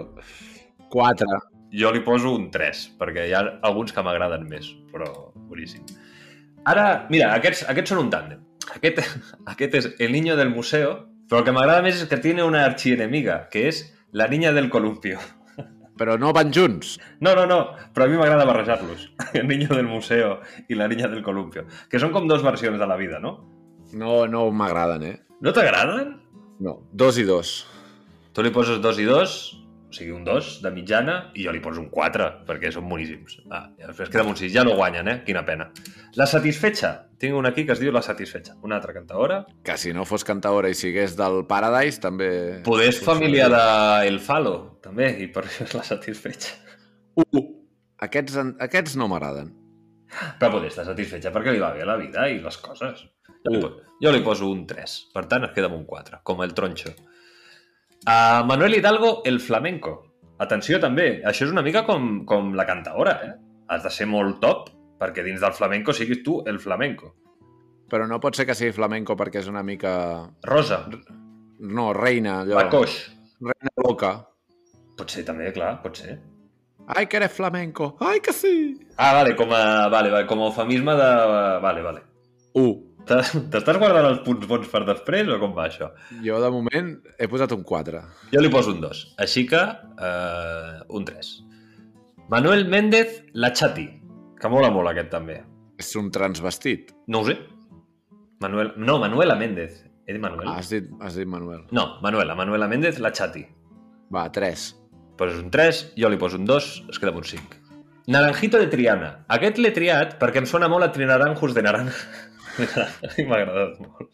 4. 0.91 1.39
Jo 1.78 1.93
li 1.96 2.04
poso 2.04 2.34
un 2.36 2.50
3, 2.52 2.84
perquè 3.00 3.30
hi 3.30 3.36
ha 3.38 3.46
alguns 3.70 3.96
que 3.96 4.04
m'agraden 4.04 4.43
més, 4.52 4.67
però 4.91 5.08
boníssim. 5.48 5.88
Ara, 6.67 7.08
mira, 7.13 7.32
aquests, 7.38 7.63
aquests 7.72 7.96
són 7.96 8.04
un 8.04 8.12
tàndem. 8.12 8.43
Aquest, 8.76 9.00
aquest 9.54 9.80
és 9.80 9.89
el 10.04 10.12
niño 10.15 10.36
del 10.36 10.52
museo, 10.52 10.98
però 11.32 11.43
el 11.43 11.48
que 11.48 11.56
m'agrada 11.56 11.86
més 11.86 12.02
és 12.02 12.12
que 12.12 12.20
tiene 12.24 12.43
una 12.43 12.65
archienemiga, 12.67 13.46
que 13.54 13.70
és 13.72 13.86
la 14.12 14.28
niña 14.28 14.52
del 14.52 14.67
columpio. 14.74 15.20
Però 15.97 16.17
no 16.21 16.31
van 16.36 16.51
junts. 16.53 16.95
No, 17.25 17.33
no, 17.38 17.45
no, 17.49 17.60
però 17.93 18.05
a 18.05 18.12
mi 18.12 18.19
m'agrada 18.19 18.45
barrejar-los. 18.45 19.07
El 19.39 19.47
niño 19.49 19.69
del 19.73 19.88
museo 19.89 20.38
i 20.69 20.77
la 20.77 20.88
niña 20.88 21.10
del 21.12 21.23
columpio. 21.25 21.65
Que 21.89 22.01
són 22.01 22.13
com 22.13 22.29
dos 22.29 22.45
versions 22.45 22.79
de 22.79 22.88
la 22.89 22.97
vida, 22.99 23.19
no? 23.23 23.38
No, 23.97 24.25
no 24.29 24.47
m'agraden, 24.51 25.05
eh? 25.07 25.15
No 25.41 25.53
t'agraden? 25.53 26.15
No, 26.63 26.79
dos 26.91 27.17
i 27.21 27.25
dos. 27.27 27.60
Tu 28.33 28.45
li 28.45 28.53
poses 28.53 28.81
dos 28.81 28.99
i 29.01 29.05
dos, 29.10 29.38
sigui, 29.97 30.13
un 30.15 30.23
dos 30.27 30.57
de 30.63 30.71
mitjana, 30.73 31.17
i 31.36 31.47
jo 31.47 31.53
li 31.55 31.62
poso 31.63 31.81
un 31.81 31.89
4, 31.93 32.29
perquè 32.47 32.71
són 32.73 32.88
boníssims. 32.89 33.39
Ah, 33.49 33.65
després 33.81 34.12
queda 34.13 34.25
un 34.29 34.38
6. 34.39 34.53
Ja 34.53 34.63
no 34.67 34.77
guanyen, 34.77 35.10
eh? 35.12 35.17
Quina 35.27 35.43
pena. 35.47 35.69
La 36.19 36.29
Satisfetxa. 36.29 36.93
Tinc 37.17 37.33
una 37.33 37.51
aquí 37.51 37.65
que 37.65 37.73
es 37.73 37.81
diu 37.81 37.91
La 37.91 38.05
Satisfetxa. 38.05 38.60
Una 38.63 38.77
altra 38.77 38.93
cantadora. 38.93 39.41
Que 39.65 39.77
si 39.81 39.93
no 39.97 40.05
fos 40.05 40.23
cantaora 40.27 40.69
i 40.69 40.77
sigués 40.77 41.17
del 41.19 41.43
Paradise, 41.49 41.99
també... 42.03 42.29
Poder 42.65 42.91
és 42.93 43.01
família 43.03 43.49
de 43.51 43.63
El 44.07 44.21
Falo, 44.23 44.57
també, 44.86 45.12
i 45.23 45.31
per 45.33 45.47
això 45.47 45.65
és 45.67 45.77
La 45.77 45.86
Satisfetxa. 45.88 46.55
1. 47.27 47.47
Aquests, 48.05 48.38
aquests 48.62 48.97
no 49.01 49.10
m'agraden. 49.10 49.55
Però 50.39 50.51
poder 50.53 50.69
està 50.71 50.86
satisfetxa 50.88 51.33
perquè 51.36 51.51
li 51.51 51.60
va 51.62 51.73
bé 51.75 51.86
la 51.86 51.97
vida 51.99 52.27
i 52.31 52.39
les 52.43 52.57
coses. 52.63 53.03
Jo 53.43 53.53
li, 53.53 53.62
jo 54.03 54.13
li 54.13 54.23
poso 54.23 54.47
un 54.51 54.63
3. 54.69 54.97
Per 55.13 55.23
tant, 55.31 55.47
es 55.47 55.53
queda 55.55 55.69
amb 55.71 55.79
un 55.79 55.86
4, 55.89 56.21
com 56.27 56.43
el 56.45 56.53
tronxo. 56.57 56.93
A 58.08 58.43
Manuel 58.48 58.76
Hidalgo, 58.78 59.22
el 59.26 59.39
flamenco. 59.43 59.93
Atenció, 60.39 60.80
també. 60.80 61.22
Això 61.28 61.48
és 61.48 61.52
una 61.52 61.63
mica 61.65 61.84
com, 61.86 62.24
com 62.30 62.54
la 62.56 62.65
cantaora, 62.65 63.17
eh? 63.26 63.34
Has 63.67 63.84
de 63.84 63.91
ser 63.91 64.08
molt 64.08 64.39
top 64.39 64.70
perquè 64.98 65.26
dins 65.26 65.41
del 65.43 65.54
flamenco 65.54 65.93
siguis 65.93 66.24
tu 66.24 66.39
el 66.48 66.60
flamenco. 66.63 67.12
Però 67.91 68.08
no 68.08 68.20
pot 68.24 68.36
ser 68.36 68.46
que 68.48 68.56
sigui 68.56 68.74
flamenco 68.76 69.15
perquè 69.20 69.41
és 69.43 69.50
una 69.52 69.63
mica... 69.63 69.91
Rosa, 70.48 70.86
No, 71.60 71.91
reina, 71.93 72.41
allò. 72.43 72.56
la 72.62 72.67
coix. 72.70 72.96
Reina 73.41 73.72
loca. 73.84 74.12
Pot 74.98 75.10
ser 75.13 75.24
també, 75.26 75.52
clar, 75.54 75.78
pot 75.82 75.98
ser. 75.98 76.20
Ai, 76.88 77.08
que 77.10 77.17
eres 77.20 77.34
flamenco. 77.34 77.96
Ai, 78.00 78.20
que 78.24 78.32
sí. 78.34 78.78
Ah, 78.96 79.12
vale, 79.17 79.36
com 79.36 79.52
a, 79.52 79.88
vale, 79.91 80.12
vale, 80.13 80.28
com 80.30 80.39
a 80.41 80.48
eufemisme 80.52 80.93
de... 80.96 81.10
Vale, 81.63 81.82
vale. 81.84 82.04
1. 82.54 82.87
T'estàs 83.08 83.78
guardant 83.80 84.08
els 84.10 84.22
punts 84.26 84.48
bons 84.50 84.70
per 84.72 84.84
després 84.88 85.30
o 85.32 85.38
com 85.41 85.54
va 85.56 85.67
això? 85.70 85.89
Jo, 86.24 86.39
de 86.43 86.50
moment, 86.54 86.93
he 87.17 87.28
posat 87.32 87.54
un 87.56 87.63
4. 87.67 88.02
Jo 88.34 88.43
li 88.43 88.52
poso 88.54 88.74
un 88.76 88.82
2. 88.84 89.04
Així 89.24 89.46
que, 89.50 89.62
eh, 90.10 90.80
un 90.89 91.06
3. 91.08 91.30
Manuel 92.30 92.67
Méndez, 92.67 93.22
la 93.34 93.54
Chati. 93.54 93.88
Que 94.38 94.50
mola 94.52 94.70
molt 94.74 94.91
aquest 94.91 95.10
també. 95.13 95.38
És 95.80 95.93
un 95.96 96.12
transvestit. 96.12 96.91
No 97.08 97.22
ho 97.22 97.30
sé. 97.30 97.38
Manuel... 98.43 98.74
No, 98.78 99.00
Manuela 99.00 99.38
Méndez. 99.39 99.84
He 100.06 100.13
dit 100.13 100.22
Manuel? 100.22 100.48
Ah, 100.48 100.58
has 100.60 100.70
dit, 100.70 100.89
has 101.02 101.15
dit 101.15 101.28
Manuel. 101.28 101.65
No, 101.72 102.00
Manuela. 102.04 102.36
Manuela 102.36 102.67
Méndez, 102.67 103.00
la 103.00 103.12
Chati. 103.12 103.46
Va, 104.13 104.28
3. 104.32 104.67
Poses 105.17 105.39
un 105.41 105.50
3, 105.52 105.93
jo 105.98 106.12
li 106.12 106.20
poso 106.22 106.38
un 106.38 106.46
2, 106.46 106.67
es 106.91 107.00
queda 107.00 107.12
un 107.12 107.26
5. 107.26 107.63
Naranjito 108.08 108.60
de 108.62 108.67
Triana. 108.72 109.10
Aquest 109.36 109.58
l'he 109.60 109.74
triat 109.76 110.13
perquè 110.22 110.39
em 110.39 110.48
sona 110.48 110.70
molt 110.72 110.86
a 110.86 110.91
Trinaranjos 110.96 111.56
de 111.56 111.63
Naranja. 111.65 111.96
m'ha 113.28 113.38
agradat 113.41 113.78
molt. 113.84 114.10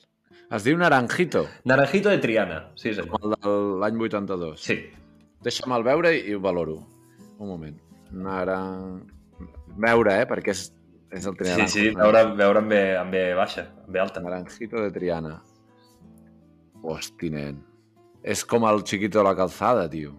Es 0.53 0.63
diu 0.67 0.77
Naranjito, 0.77 1.45
Naranjito 1.65 2.12
de 2.13 2.19
Triana. 2.21 2.60
Sí, 2.75 2.91
senyor. 2.93 3.10
com 3.10 3.32
el 3.32 3.36
de 3.41 3.53
l'any 3.82 3.97
82. 4.06 4.60
Sí. 4.62 4.75
Deixa'm 5.43 5.73
el 5.75 5.84
veure 5.88 6.12
i 6.17 6.36
ho 6.36 6.39
valoro. 6.43 6.77
Un 7.39 7.49
moment. 7.49 7.79
Naran... 8.12 9.01
Veure, 9.73 10.19
eh? 10.21 10.25
Perquè 10.29 10.53
és, 10.53 10.67
és 11.12 11.25
el 11.25 11.34
Sí, 11.34 11.39
Triana. 11.39 11.67
sí, 11.67 11.88
veure, 11.97 12.21
veure 12.38 12.62
amb, 12.62 12.69
B, 12.69 12.82
amb 12.99 13.12
B 13.15 13.23
baixa, 13.36 13.65
amb 13.86 13.89
B 13.95 13.99
alta. 14.03 14.21
Naranjito 14.21 14.84
de 14.84 14.91
Triana. 14.93 15.39
Hosti, 16.84 17.29
nen. 17.34 17.62
És 18.23 18.43
com 18.47 18.63
el 18.69 18.84
chiquito 18.88 19.19
de 19.19 19.25
la 19.25 19.36
calzada, 19.36 19.88
tio. 19.89 20.13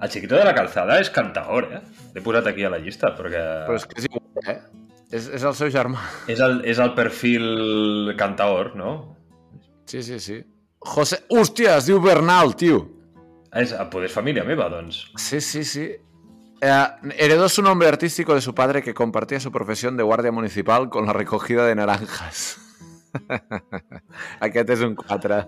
El 0.00 0.08
Chiquito 0.12 0.36
de 0.38 0.44
la 0.46 0.52
Calzada 0.54 1.00
és 1.02 1.08
cantaor, 1.10 1.64
eh? 1.74 1.80
L'he 2.14 2.20
posat 2.22 2.46
aquí 2.46 2.62
a 2.62 2.68
la 2.70 2.78
llista, 2.78 3.08
perquè 3.18 3.40
Però 3.66 3.74
és 3.74 3.86
que 3.90 3.96
és 3.98 4.04
igual, 4.06 4.28
eh? 4.46 4.60
És, 5.08 5.28
és 5.32 5.44
el 5.44 5.54
seu 5.56 5.70
germà. 5.72 6.02
és, 6.28 6.40
el, 6.44 6.60
és 6.68 6.78
el 6.82 6.92
perfil 6.96 8.12
cantaor, 8.18 8.74
no? 8.76 8.92
Sí, 9.88 10.02
sí, 10.02 10.20
sí. 10.20 10.42
José... 10.78 11.22
Hòstia, 11.32 11.78
es 11.80 11.88
diu 11.88 12.00
Bernal, 12.04 12.52
tio. 12.60 12.82
És, 13.56 13.72
poder 13.90 14.10
és 14.10 14.14
família 14.14 14.44
meva, 14.44 14.68
doncs. 14.68 15.06
Sí, 15.16 15.40
sí, 15.40 15.64
sí. 15.64 15.88
Eh, 16.60 16.86
heredó 17.16 17.48
su 17.48 17.62
nombre 17.62 17.88
artístico 17.88 18.34
de 18.34 18.42
su 18.42 18.54
padre 18.54 18.82
que 18.82 18.92
compartía 18.92 19.40
su 19.40 19.50
profesión 19.50 19.96
de 19.96 20.02
guardia 20.02 20.32
municipal 20.32 20.90
con 20.90 21.06
la 21.06 21.14
recogida 21.14 21.64
de 21.64 21.74
naranjas. 21.74 22.58
Aquest 24.44 24.74
és 24.76 24.82
un 24.84 24.94
4. 24.98 25.38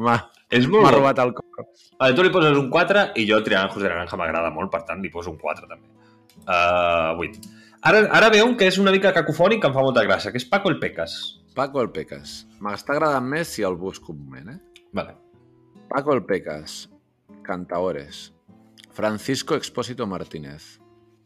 M'ha 0.00 0.16
És 0.52 0.68
m'ha 0.68 0.92
robat 0.92 1.20
el 1.22 1.34
cor. 1.36 1.66
Vale, 2.00 2.14
tu 2.16 2.24
li 2.24 2.32
poses 2.32 2.56
un 2.58 2.70
4 2.72 3.10
i 3.20 3.26
jo 3.28 3.40
Trianjos 3.44 3.82
de 3.82 3.90
Naranja 3.90 4.18
m'agrada 4.20 4.52
molt, 4.54 4.72
per 4.72 4.82
tant 4.88 5.02
li 5.04 5.10
poso 5.12 5.32
un 5.32 5.38
4 5.40 5.68
també. 5.68 5.92
Uh, 6.42 7.20
8. 7.20 7.61
Ara, 7.82 8.04
ara 8.14 8.28
ve 8.30 8.42
un 8.46 8.52
que 8.54 8.68
és 8.70 8.76
una 8.78 8.92
mica 8.94 9.10
cacofònic 9.10 9.58
que 9.62 9.66
em 9.66 9.74
fa 9.74 9.82
molta 9.82 10.04
gràcia, 10.06 10.30
que 10.30 10.38
és 10.38 10.46
Paco 10.46 10.70
el 10.70 10.78
Pecas. 10.78 11.16
Paco 11.56 11.80
el 11.82 11.88
Pecas. 11.90 12.44
M'està 12.62 12.94
agradant 12.94 13.26
més 13.26 13.50
si 13.50 13.64
el 13.66 13.74
busco 13.74 14.12
un 14.12 14.20
moment, 14.22 14.52
eh? 14.54 14.84
Vale. 14.94 15.16
Paco 15.90 16.14
el 16.14 16.22
Pecas. 16.28 16.86
Cantaores. 17.42 18.28
Francisco 18.94 19.56
Expósito 19.56 20.06
Martínez. 20.06 20.78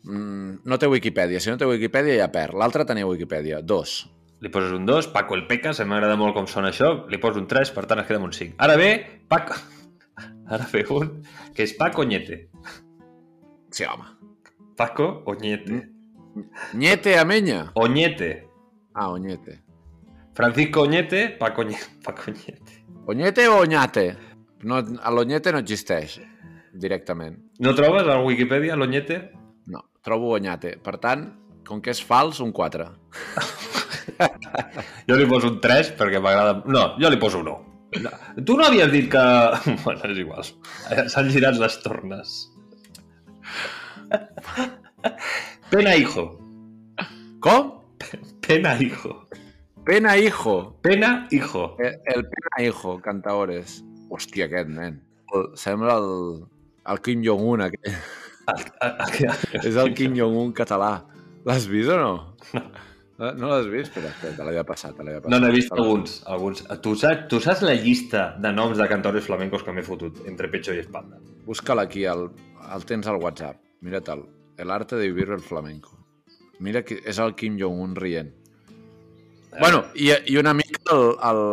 Mm, 0.04 0.62
no 0.64 0.78
té 0.80 0.88
Wikipedia. 0.88 1.42
Si 1.44 1.52
no 1.52 1.58
té 1.60 1.68
Wikipedia 1.68 2.16
ja 2.22 2.30
perd. 2.32 2.56
L'altre 2.56 2.86
tenia 2.88 3.06
Wikipedia. 3.06 3.60
Dos. 3.60 3.98
Li 4.40 4.48
poses 4.52 4.72
un 4.72 4.86
2, 4.88 5.10
Paco 5.12 5.36
el 5.36 5.46
Pecas, 5.50 5.82
m'agrada 5.84 6.16
molt 6.16 6.36
com 6.36 6.48
sona 6.48 6.68
això, 6.72 6.90
li 7.08 7.20
poso 7.20 7.40
un 7.40 7.46
3, 7.48 7.72
per 7.72 7.84
tant 7.88 8.00
es 8.00 8.08
queda 8.08 8.20
un 8.20 8.32
5. 8.32 8.56
Ara 8.64 8.76
ve 8.80 8.90
Paco... 9.28 9.56
Ara 10.52 10.68
ve 10.72 10.86
un 10.92 11.18
que 11.52 11.64
és 11.68 11.76
Paco 11.76 12.04
Ñete. 12.04 12.46
Sí, 13.72 13.84
home. 13.84 14.08
Paco 14.76 15.22
Oñete. 15.26 15.95
Ñete 16.75 17.18
Amenya. 17.18 17.72
Oñete. 17.75 18.49
Ah, 18.94 19.11
Oñete. 19.11 19.62
Francisco 20.35 20.83
Oñete, 20.83 21.31
Paco. 21.31 21.64
Paco 22.05 22.31
Ñete. 22.31 22.85
Oñete 23.07 23.49
o 23.49 23.61
Oñate? 23.61 24.16
No, 24.62 24.77
a 24.79 25.11
l'Oñete 25.11 25.53
no 25.53 25.61
existeix 25.62 26.18
directament. 26.72 27.38
No 27.61 27.75
trobes 27.75 28.09
a 28.09 28.18
Wikipedia 28.20 28.77
l'Oñete? 28.77 29.31
No, 29.66 29.85
trobo 30.03 30.33
Oñate. 30.35 30.77
Per 30.83 30.96
tant, 30.99 31.29
com 31.66 31.81
que 31.81 31.92
és 31.94 32.03
fals, 32.03 32.40
un 32.40 32.53
4. 32.53 32.88
Jo 35.07 35.16
li 35.18 35.27
poso 35.29 35.51
un 35.51 35.59
3 35.61 35.90
perquè 35.99 36.20
m'agrada... 36.22 36.62
No, 36.72 36.83
jo 36.99 37.09
li 37.11 37.18
poso 37.20 37.40
un 37.42 37.49
1. 37.53 38.01
No. 38.03 38.11
Tu 38.46 38.57
no 38.57 38.64
havies 38.66 38.90
dit 38.92 39.11
que... 39.12 39.22
Bueno, 39.85 40.09
és 40.09 40.20
igual. 40.22 40.46
S'han 41.12 41.29
girat 41.35 41.59
les 41.61 41.77
tornes. 41.85 42.37
Pena 45.70 45.96
hijo. 45.96 46.38
Com? 47.40 47.81
Pena 48.40 48.76
hijo. 48.81 49.26
Pena 49.87 50.16
Hijo. 50.16 50.76
Pena 50.83 51.29
hijo. 51.31 51.76
El, 51.79 51.94
el 52.07 52.24
Pena 52.26 52.66
Hijo, 52.66 53.00
cantaores. 53.00 53.85
Hòstia, 54.11 54.48
aquest, 54.48 54.68
nen. 54.74 54.96
El, 55.35 55.44
sembla 55.55 55.94
el, 56.00 56.40
el 56.90 57.00
Kim 57.07 57.22
Jong-un, 57.22 57.62
aquest. 57.68 57.94
És 59.62 59.79
el 59.79 59.92
Kim 59.94 60.16
Jong-un 60.18 60.50
català. 60.59 61.05
L'has 61.46 61.68
vist 61.70 61.92
o 61.94 62.00
no? 62.02 62.12
No. 63.16 63.31
No 63.38 63.48
l'has 63.48 63.70
vist? 63.70 63.92
Espera, 63.92 64.11
espera, 64.11 64.35
te 64.37 64.44
l'havia 64.44 64.64
passat, 64.66 64.92
te 64.98 65.07
l'havia 65.07 65.22
passat. 65.22 65.33
No, 65.33 65.38
n'he 65.40 65.55
vist 65.55 65.70
alguns. 65.72 66.18
alguns. 66.26 66.66
Tu, 66.83 66.96
saps, 66.98 67.29
tu 67.31 67.38
saps 67.40 67.62
la 67.64 67.79
llista 67.79 68.26
de 68.42 68.50
noms 68.52 68.76
de 68.83 68.90
cantadores 68.90 69.24
flamencos 69.31 69.62
que 69.62 69.72
m'he 69.72 69.87
fotut 69.87 70.18
entre 70.26 70.50
pecho 70.50 70.74
i 70.74 70.83
espalda? 70.83 71.22
Busca-la 71.46 71.87
aquí, 71.87 72.05
el, 72.11 72.26
el 72.74 72.90
tens 72.90 73.07
al 73.07 73.22
WhatsApp. 73.22 73.62
Mira't-el. 73.87 74.26
El 74.56 74.70
arte 74.70 74.96
de 74.96 75.06
vivir 75.08 75.30
el 75.30 75.40
flamenco. 75.40 75.98
Mira 76.58 76.82
que 76.82 77.00
és 77.04 77.18
el 77.20 77.34
Kim 77.36 77.58
Jong-un 77.60 77.94
rient. 77.96 78.32
Bueno, 79.60 79.84
i, 79.94 80.10
i 80.32 80.36
una 80.40 80.54
mica 80.56 80.96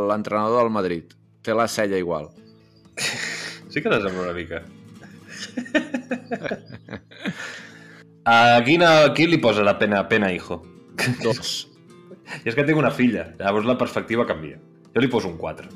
l'entrenador 0.09 0.63
del 0.63 0.71
Madrid. 0.71 1.11
Té 1.43 1.53
la 1.55 1.67
cella 1.67 1.97
igual. 1.99 2.29
Sí 3.73 3.81
que 3.81 3.89
t'assembla 3.89 4.27
una 4.27 4.33
mica. 4.37 4.59
A 8.29 8.61
quina, 8.63 8.89
qui 9.17 9.25
li 9.25 9.39
posa 9.41 9.63
la 9.65 9.73
pena, 9.79 10.03
pena 10.07 10.29
hijo? 10.31 10.59
Dos. 11.23 11.55
I 12.45 12.51
és 12.51 12.55
que 12.55 12.63
tinc 12.67 12.77
una 12.77 12.91
filla, 12.93 13.31
llavors 13.39 13.65
la 13.65 13.75
perspectiva 13.79 14.27
canvia. 14.29 14.59
Jo 14.93 15.01
li 15.01 15.09
poso 15.09 15.27
un 15.31 15.39
4. 15.41 15.67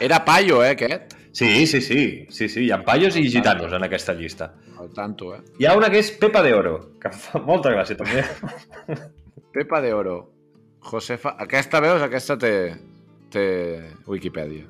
Era 0.00 0.24
paio, 0.24 0.62
eh, 0.64 0.72
aquest? 0.72 1.12
Sí, 1.34 1.66
sí, 1.66 1.80
sí, 1.80 2.26
sí, 2.30 2.48
sí, 2.48 2.60
hi 2.62 2.70
ha 2.70 2.76
paios 2.86 3.16
i 3.18 3.24
gitanos 3.26 3.72
en 3.74 3.82
aquesta 3.82 4.14
llista. 4.14 4.52
Al 4.78 4.92
tanto, 4.94 5.32
eh? 5.34 5.40
Hi 5.58 5.66
ha 5.66 5.72
una 5.74 5.88
que 5.90 5.98
és 5.98 6.12
Pepa 6.14 6.44
de 6.46 6.52
Oro, 6.54 6.76
que 7.02 7.10
em 7.10 7.16
fa 7.18 7.40
molta 7.42 7.72
gràcia 7.74 7.98
també. 7.98 8.22
Pepa 9.56 9.80
de 9.82 9.90
Oro. 9.98 10.14
Josefa... 10.86 11.34
Aquesta, 11.42 11.80
veus? 11.82 12.04
Aquesta 12.06 12.36
té, 12.38 12.52
té 13.34 13.46
Wikipedia. 14.06 14.68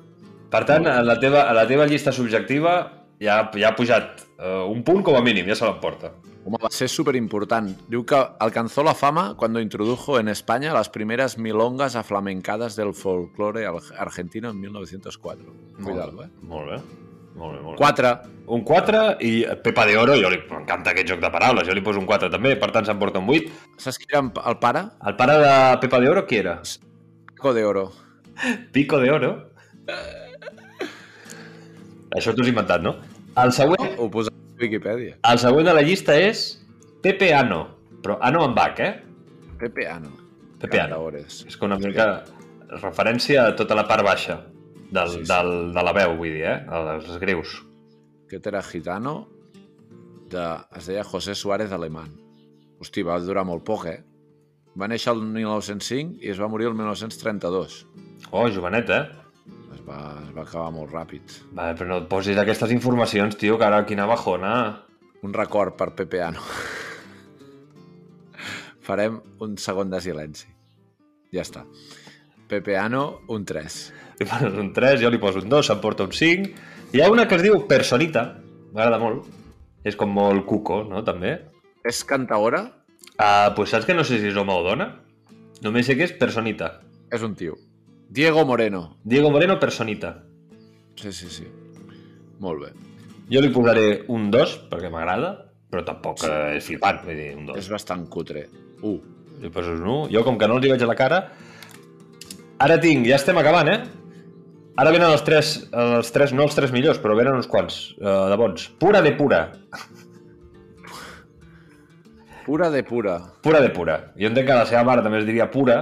Per 0.49 0.63
tant, 0.65 0.89
a 0.89 1.03
la 1.05 1.19
teva, 1.21 1.45
a 1.45 1.53
la 1.53 1.67
teva 1.69 1.85
llista 1.85 2.13
subjectiva 2.15 2.75
ja, 3.21 3.41
ja 3.55 3.71
ha 3.71 3.75
pujat 3.75 4.25
uh, 4.37 4.65
un 4.71 4.83
punt 4.83 5.03
com 5.05 5.17
a 5.17 5.23
mínim, 5.25 5.47
ja 5.47 5.57
se 5.57 5.67
l'emporta. 5.67 6.13
Home, 6.45 6.59
va 6.61 6.69
ser 6.69 6.85
superimportant. 6.91 7.71
Diu 7.89 8.03
que 8.05 8.19
alcanzó 8.39 8.83
la 8.85 8.93
fama 8.93 9.33
cuando 9.35 9.59
introdujo 9.59 10.19
en 10.19 10.27
España 10.29 10.73
las 10.73 10.89
primeras 10.89 11.39
milongas 11.39 11.95
aflamencadas 11.95 12.75
del 12.75 12.93
folclore 12.93 13.65
argentino 13.97 14.51
en 14.51 14.59
1904. 14.59 15.55
Cuidado, 15.83 16.23
eh? 16.23 16.29
Molt 16.41 16.69
bé. 16.69 16.77
Molt 17.35 17.57
bé, 17.57 17.61
molt 17.61 17.75
bé. 17.75 17.77
4. 17.77 18.11
Un 18.47 18.61
4 18.63 19.01
i 19.25 19.31
Pepa 19.63 19.87
de 19.89 19.97
Oro, 19.97 20.15
jo 20.15 20.29
li 20.31 20.37
m'encanta 20.47 20.93
aquest 20.93 21.09
joc 21.09 21.23
de 21.23 21.31
paraules, 21.33 21.65
jo 21.67 21.73
li 21.75 21.83
poso 21.83 21.99
un 21.99 22.05
4 22.07 22.29
també, 22.31 22.53
per 22.61 22.69
tant 22.71 22.85
s'emporta 22.87 23.19
un 23.19 23.27
8. 23.33 23.49
Saps 23.81 23.99
qui 23.99 24.07
era 24.11 24.21
el 24.21 24.59
pare? 24.61 24.85
El 25.03 25.17
pare 25.19 25.39
de 25.41 25.55
Pepa 25.81 25.99
de 25.99 26.13
Oro 26.13 26.23
qui 26.29 26.39
era? 26.39 26.59
Pico 27.33 27.53
de 27.53 27.65
Oro. 27.65 27.89
Pico 28.71 29.01
de 29.01 29.11
Oro? 29.11 29.33
Això 32.15 32.33
t'ho 32.33 32.41
has 32.45 32.49
inventat, 32.51 32.81
no? 32.85 32.95
El 33.41 33.51
següent, 33.51 33.95
Ho 33.99 34.09
posa 34.11 34.31
a 34.31 34.61
Wikipedia. 34.61 35.17
el 35.31 35.39
següent 35.39 35.67
de 35.67 35.73
la 35.75 35.81
llista 35.83 36.15
és 36.19 36.45
Pepe 37.03 37.33
Ano, 37.35 37.61
però 38.01 38.17
Ano 38.21 38.43
amb 38.45 38.57
H, 38.59 38.79
eh? 38.83 38.93
Pepe 39.59 39.87
Ano. 39.91 40.11
Pepe 40.59 40.79
Ano. 40.81 41.01
És 41.19 41.57
que 41.57 41.65
una 41.65 41.77
mica 41.77 42.23
referència 42.81 43.47
a 43.49 43.55
tota 43.55 43.75
la 43.75 43.83
part 43.87 44.03
baixa 44.03 44.39
del, 44.91 45.09
Sí, 45.09 45.19
sí. 45.19 45.27
del, 45.29 45.73
de 45.75 45.83
la 45.83 45.93
veu, 45.93 46.15
vull 46.17 46.31
dir, 46.33 46.45
eh? 46.47 46.57
Els 46.71 47.17
greus. 47.19 47.57
Aquest 48.25 48.47
era 48.47 48.61
gitano 48.63 49.27
de... 50.31 50.45
es 50.77 50.87
deia 50.87 51.03
José 51.03 51.35
Suárez 51.35 51.71
Alemán. 51.71 52.09
Hosti, 52.79 53.03
va 53.03 53.19
durar 53.19 53.43
molt 53.45 53.63
poc, 53.67 53.85
eh? 53.91 53.99
Va 54.79 54.87
néixer 54.91 55.13
el 55.13 55.21
1905 55.21 56.17
i 56.23 56.31
es 56.33 56.39
va 56.41 56.47
morir 56.51 56.67
el 56.67 56.73
1932. 56.75 57.85
Oh, 58.31 58.47
jovenet, 58.51 58.89
eh? 58.89 59.03
Va, 59.85 59.99
es 60.23 60.31
va 60.33 60.43
acabar 60.43 60.71
molt 60.73 60.93
ràpid. 60.93 61.35
Vale, 61.53 61.75
però 61.77 61.91
no 61.91 61.99
et 62.01 62.09
posis 62.09 62.37
aquestes 62.41 62.73
informacions, 62.73 63.37
tio, 63.37 63.59
que 63.61 63.67
ara 63.67 63.83
quina 63.85 64.07
bajona. 64.09 64.53
Un 65.25 65.33
record 65.33 65.77
per 65.77 65.91
Pepe 65.97 66.23
Ano. 66.25 66.41
Farem 68.85 69.19
un 69.41 69.55
segon 69.61 69.93
de 69.93 70.01
silenci. 70.01 70.49
Ja 71.33 71.45
està. 71.45 71.65
Pepe 72.49 72.77
Ano, 72.77 73.21
un 73.33 73.45
3. 73.45 73.77
Li 74.19 74.27
poses 74.29 74.57
un 74.61 74.71
3, 74.73 74.99
jo 75.01 75.11
li 75.11 75.21
poso 75.21 75.41
un 75.43 75.51
2, 75.51 75.69
s'emporta 75.69 76.07
un 76.07 76.13
5. 76.15 76.65
Hi 76.95 77.03
ha 77.03 77.11
una 77.11 77.27
que 77.27 77.37
es 77.37 77.45
diu 77.45 77.65
Personita, 77.69 78.25
m'agrada 78.73 79.01
molt. 79.01 79.29
És 79.85 79.97
com 79.99 80.09
molt 80.09 80.47
cuco, 80.49 80.81
no, 80.87 81.03
també? 81.05 81.37
És 81.85 82.01
cantaora? 82.07 82.63
Ah, 83.21 83.53
pues 83.55 83.73
saps 83.73 83.85
que 83.85 83.93
no 83.93 84.05
sé 84.07 84.17
si 84.21 84.31
és 84.31 84.37
home 84.37 84.53
o 84.53 84.63
dona? 84.65 84.89
Només 85.65 85.85
sé 85.85 85.97
que 85.97 86.07
és 86.07 86.15
Personita. 86.17 86.79
És 87.13 87.25
un 87.25 87.35
tio. 87.37 87.57
Diego 88.09 88.45
Moreno. 88.45 88.97
Diego 89.03 89.31
Moreno, 89.31 89.59
Personita. 89.59 90.23
Sí, 90.95 91.11
sí, 91.11 91.29
sí. 91.29 91.47
Molt 92.39 92.61
bé. 92.61 92.71
Jo 93.31 93.41
li 93.41 93.49
posaré 93.53 94.05
un 94.13 94.29
2, 94.31 94.55
perquè 94.69 94.91
m'agrada, 94.93 95.31
però 95.71 95.83
tampoc 95.87 96.21
sí. 96.21 96.29
és 96.59 96.67
flipant, 96.67 97.01
vull 97.03 97.17
dir, 97.17 97.31
un 97.35 97.49
2. 97.49 97.59
És 97.59 97.69
bastant 97.71 98.05
cutre. 98.11 98.45
Uh, 98.85 98.99
Li 99.41 99.51
poses 99.51 99.81
un 99.81 99.87
1. 99.87 99.97
Jo, 100.13 100.23
com 100.23 100.37
que 100.39 100.47
no 100.47 100.59
els 100.59 100.67
hi 100.67 100.71
veig 100.75 100.85
a 100.85 100.89
la 100.91 100.97
cara... 100.99 101.21
Ara 102.63 102.77
tinc, 102.79 103.03
ja 103.03 103.17
estem 103.17 103.35
acabant, 103.35 103.67
eh? 103.67 103.79
Ara 104.79 104.91
venen 104.95 105.09
els 105.11 105.23
tres, 105.27 105.49
els 105.75 106.11
tres 106.15 106.31
no 106.31 106.45
els 106.45 106.55
tres 106.55 106.71
millors, 106.71 107.01
però 107.03 107.17
venen 107.19 107.35
uns 107.35 107.49
quants, 107.51 107.75
uh, 107.99 108.29
de 108.31 108.37
bons. 108.39 108.69
Pura 108.79 109.01
de 109.03 109.11
pura. 109.17 109.41
pura 112.45 112.69
de 112.71 112.83
pura. 112.87 113.17
Pura 113.43 113.59
de 113.59 113.73
pura. 113.75 113.97
Jo 114.15 114.29
entenc 114.29 114.47
que 114.47 114.57
la 114.61 114.67
seva 114.69 114.85
mare 114.87 115.03
també 115.03 115.19
es 115.19 115.27
diria 115.27 115.49
pura, 115.51 115.77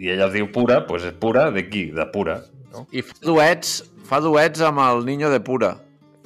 i 0.00 0.08
ella 0.14 0.30
es 0.30 0.34
diu 0.34 0.48
pura, 0.52 0.80
doncs 0.88 1.04
és 1.10 1.16
pura 1.20 1.50
de 1.54 1.66
qui? 1.68 1.90
De 1.94 2.06
pura. 2.12 2.38
No? 2.72 2.86
I 2.94 3.02
fa 3.04 3.18
duets, 3.26 3.80
fa 4.08 4.20
duets 4.24 4.62
amb 4.64 4.80
el 4.86 5.04
niño 5.04 5.28
de 5.32 5.40
pura, 5.44 5.74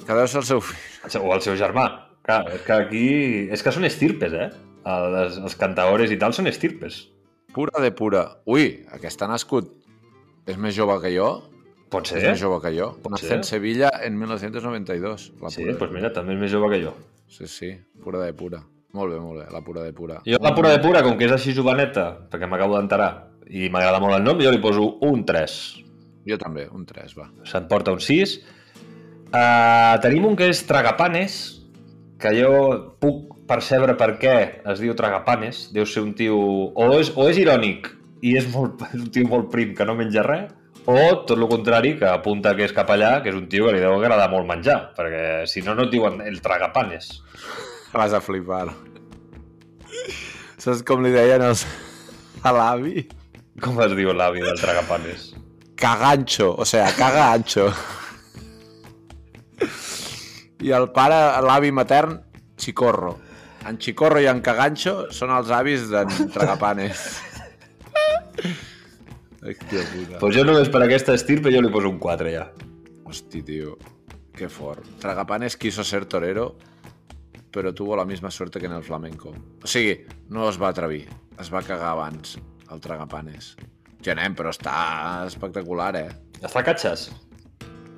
que 0.05 0.15
deu 0.15 0.27
ser 0.31 0.41
el 0.43 0.47
seu 0.47 0.61
fill. 0.63 1.19
O 1.21 1.33
el 1.35 1.43
seu 1.43 1.57
germà. 1.59 1.89
Clar, 2.25 2.43
és 2.55 2.63
que 2.65 2.73
aquí... 2.73 3.07
És 3.53 3.61
que 3.61 3.73
són 3.75 3.85
estirpes, 3.85 4.33
eh? 4.33 4.47
Els, 4.89 5.35
els 5.41 5.57
cantaores 5.59 6.13
i 6.13 6.17
tal 6.21 6.33
són 6.33 6.47
estirpes. 6.49 7.03
Pura 7.53 7.81
de 7.83 7.91
pura. 7.95 8.23
Ui, 8.49 8.85
aquest 8.95 9.21
ha 9.21 9.29
nascut. 9.29 9.69
És 10.49 10.57
més 10.61 10.73
jove 10.77 10.95
que 11.03 11.11
jo? 11.13 11.27
Pot 11.93 12.09
ser, 12.09 12.19
És 12.21 12.25
més 12.31 12.41
jove 12.41 12.57
que 12.63 12.71
jo. 12.75 12.89
Pot 13.03 13.19
ser. 13.21 13.35
en 13.37 13.43
Sevilla 13.45 13.91
en 14.03 14.17
1992. 14.17 15.27
La 15.41 15.51
Sí, 15.53 15.63
doncs 15.67 15.77
pues 15.81 15.93
mira, 15.93 16.11
també 16.13 16.33
és 16.33 16.41
més 16.41 16.51
jove 16.53 16.71
que 16.73 16.81
jo. 16.81 16.95
Sí, 17.29 17.47
sí, 17.49 17.71
pura 18.03 18.23
de 18.23 18.33
pura. 18.33 18.63
Molt 18.95 19.13
bé, 19.13 19.19
molt 19.19 19.41
bé, 19.41 19.45
la 19.51 19.61
pura 19.61 19.83
de 19.83 19.93
pura. 19.93 20.21
Jo 20.25 20.39
la 20.41 20.53
pura 20.55 20.71
de 20.71 20.79
pura, 20.83 21.01
com 21.03 21.17
que 21.19 21.27
és 21.27 21.33
així 21.35 21.53
joveneta, 21.53 22.07
perquè 22.31 22.47
m'acabo 22.49 22.77
d'enterar, 22.77 23.09
i 23.49 23.69
m'agrada 23.69 24.01
molt 24.01 24.17
el 24.17 24.25
nom, 24.25 24.41
jo 24.41 24.53
li 24.53 24.61
poso 24.63 24.87
un 25.05 25.25
3. 25.27 25.57
Jo 26.25 26.37
també, 26.41 26.65
un 26.73 26.85
3, 26.89 27.13
va. 27.17 27.29
Se'n 27.45 27.67
porta 27.69 27.93
un 27.93 28.01
6. 28.01 28.35
Uh, 29.25 29.95
tenim 30.01 30.25
un 30.29 30.37
que 30.39 30.47
és 30.49 30.63
Tragapanes, 30.65 31.37
que 32.21 32.31
jo 32.37 32.51
puc 33.03 33.35
percebre 33.49 33.93
per 33.99 34.15
què 34.21 34.35
es 34.71 34.81
diu 34.81 34.95
Tragapanes. 34.97 35.69
Deu 35.75 35.85
ser 35.89 36.05
un 36.05 36.13
tio... 36.17 36.37
O 36.73 36.89
és, 36.97 37.11
o 37.13 37.27
és 37.29 37.39
irònic 37.41 37.91
i 38.25 38.35
és, 38.39 38.47
molt, 38.53 38.81
és 38.93 39.01
un 39.01 39.11
tio 39.13 39.29
molt 39.29 39.51
prim 39.53 39.75
que 39.77 39.85
no 39.87 39.97
menja 39.97 40.25
res, 40.25 40.49
o 40.85 40.97
tot 41.25 41.33
el 41.37 41.47
contrari, 41.49 41.95
que 41.97 42.05
apunta 42.05 42.53
que 42.57 42.67
és 42.67 42.73
cap 42.73 42.89
allà, 42.93 43.17
que 43.23 43.31
és 43.31 43.37
un 43.37 43.47
tio 43.49 43.65
que 43.65 43.73
li 43.73 43.81
deu 43.81 43.95
agradar 43.97 44.27
molt 44.29 44.45
menjar, 44.49 44.77
perquè 44.97 45.45
si 45.49 45.63
no, 45.65 45.73
no 45.77 45.87
et 45.87 45.93
diuen 45.93 46.21
el 46.25 46.41
Tragapanes. 46.45 47.09
Vas 47.93 48.13
a 48.13 48.21
flipar. 48.21 48.67
Saps 50.61 50.83
com 50.85 51.01
li 51.05 51.13
deien 51.13 51.41
els... 51.45 51.65
a 52.45 52.53
l'avi? 52.53 53.05
Com 53.63 53.77
es 53.79 53.93
diu 53.95 54.11
l'avi 54.11 54.41
del 54.43 54.57
Tragapanes? 54.59 55.29
Cagancho, 55.79 56.49
o 56.59 56.65
sea, 56.65 56.89
caga 56.95 57.31
ancho. 57.31 57.69
I 60.65 60.73
el 60.75 60.89
pare, 60.95 61.19
l'avi 61.45 61.71
matern, 61.71 62.17
Chicorro. 62.59 63.13
En 63.67 63.77
Chicorro 63.79 64.19
i 64.19 64.27
en 64.27 64.41
Cagancho 64.43 65.05
són 65.15 65.31
els 65.35 65.51
avis 65.55 65.87
d'en 65.91 66.11
Tragapanes. 66.35 67.05
Ai, 69.45 69.55
tia 69.69 69.83
puta. 69.87 70.19
Pues 70.19 70.35
jo 70.35 70.43
només 70.47 70.71
per 70.73 70.81
aquesta 70.83 71.15
estirpe 71.15 71.53
jo 71.53 71.61
li 71.63 71.71
poso 71.71 71.91
un 71.91 71.99
4 72.01 72.31
ja. 72.33 72.49
Hosti, 73.05 73.43
tío. 73.45 73.77
Qué 74.35 74.49
fort. 74.49 74.83
Tragapanes 74.99 75.55
quiso 75.55 75.83
ser 75.83 76.05
torero, 76.11 76.57
pero 77.51 77.73
tuvo 77.73 77.95
la 77.95 78.03
misma 78.03 78.31
suerte 78.31 78.59
que 78.59 78.65
en 78.65 78.73
el 78.73 78.83
flamenco. 78.83 79.31
O 79.63 79.67
sigui, 79.67 80.01
no 80.27 80.49
es 80.49 80.59
va 80.61 80.73
atrevir. 80.73 81.07
Es 81.39 81.53
va 81.53 81.63
cagar 81.63 81.93
abans, 81.93 82.35
el 82.75 82.83
Tragapanes. 82.83 83.55
Hòstia, 83.95 84.15
nen, 84.19 84.35
però 84.37 84.51
està 84.53 84.75
espectacular, 85.25 85.93
eh? 85.97 86.09
Està 86.43 86.61
catxes? 86.67 87.07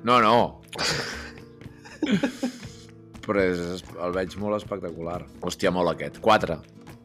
No, 0.06 0.20
no. 0.22 0.62
però 3.26 3.42
és, 3.44 3.82
el 3.92 4.14
veig 4.14 4.36
molt 4.40 4.56
espectacular. 4.60 5.20
Hòstia, 5.44 5.72
molt 5.74 5.92
aquest. 5.92 6.20
4. 6.24 6.56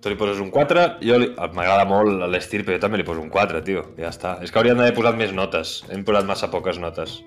Tu 0.04 0.12
li 0.12 0.20
poses 0.20 0.40
un 0.44 0.52
4, 0.52 0.86
jo 1.04 1.18
li... 1.20 1.30
m'agrada 1.56 1.84
molt 1.90 2.24
l'estil, 2.32 2.64
però 2.64 2.78
jo 2.78 2.84
també 2.86 3.02
li 3.02 3.08
poso 3.08 3.24
un 3.24 3.32
4, 3.34 3.64
tio. 3.68 3.84
Ja 4.00 4.12
està. 4.12 4.38
És 4.44 4.52
que 4.52 4.62
hauríem 4.62 4.80
d'haver 4.80 4.96
posat 4.96 5.20
més 5.20 5.36
notes. 5.36 5.76
Hem 5.92 6.06
posat 6.08 6.30
massa 6.30 6.52
poques 6.54 6.80
notes. 6.80 7.20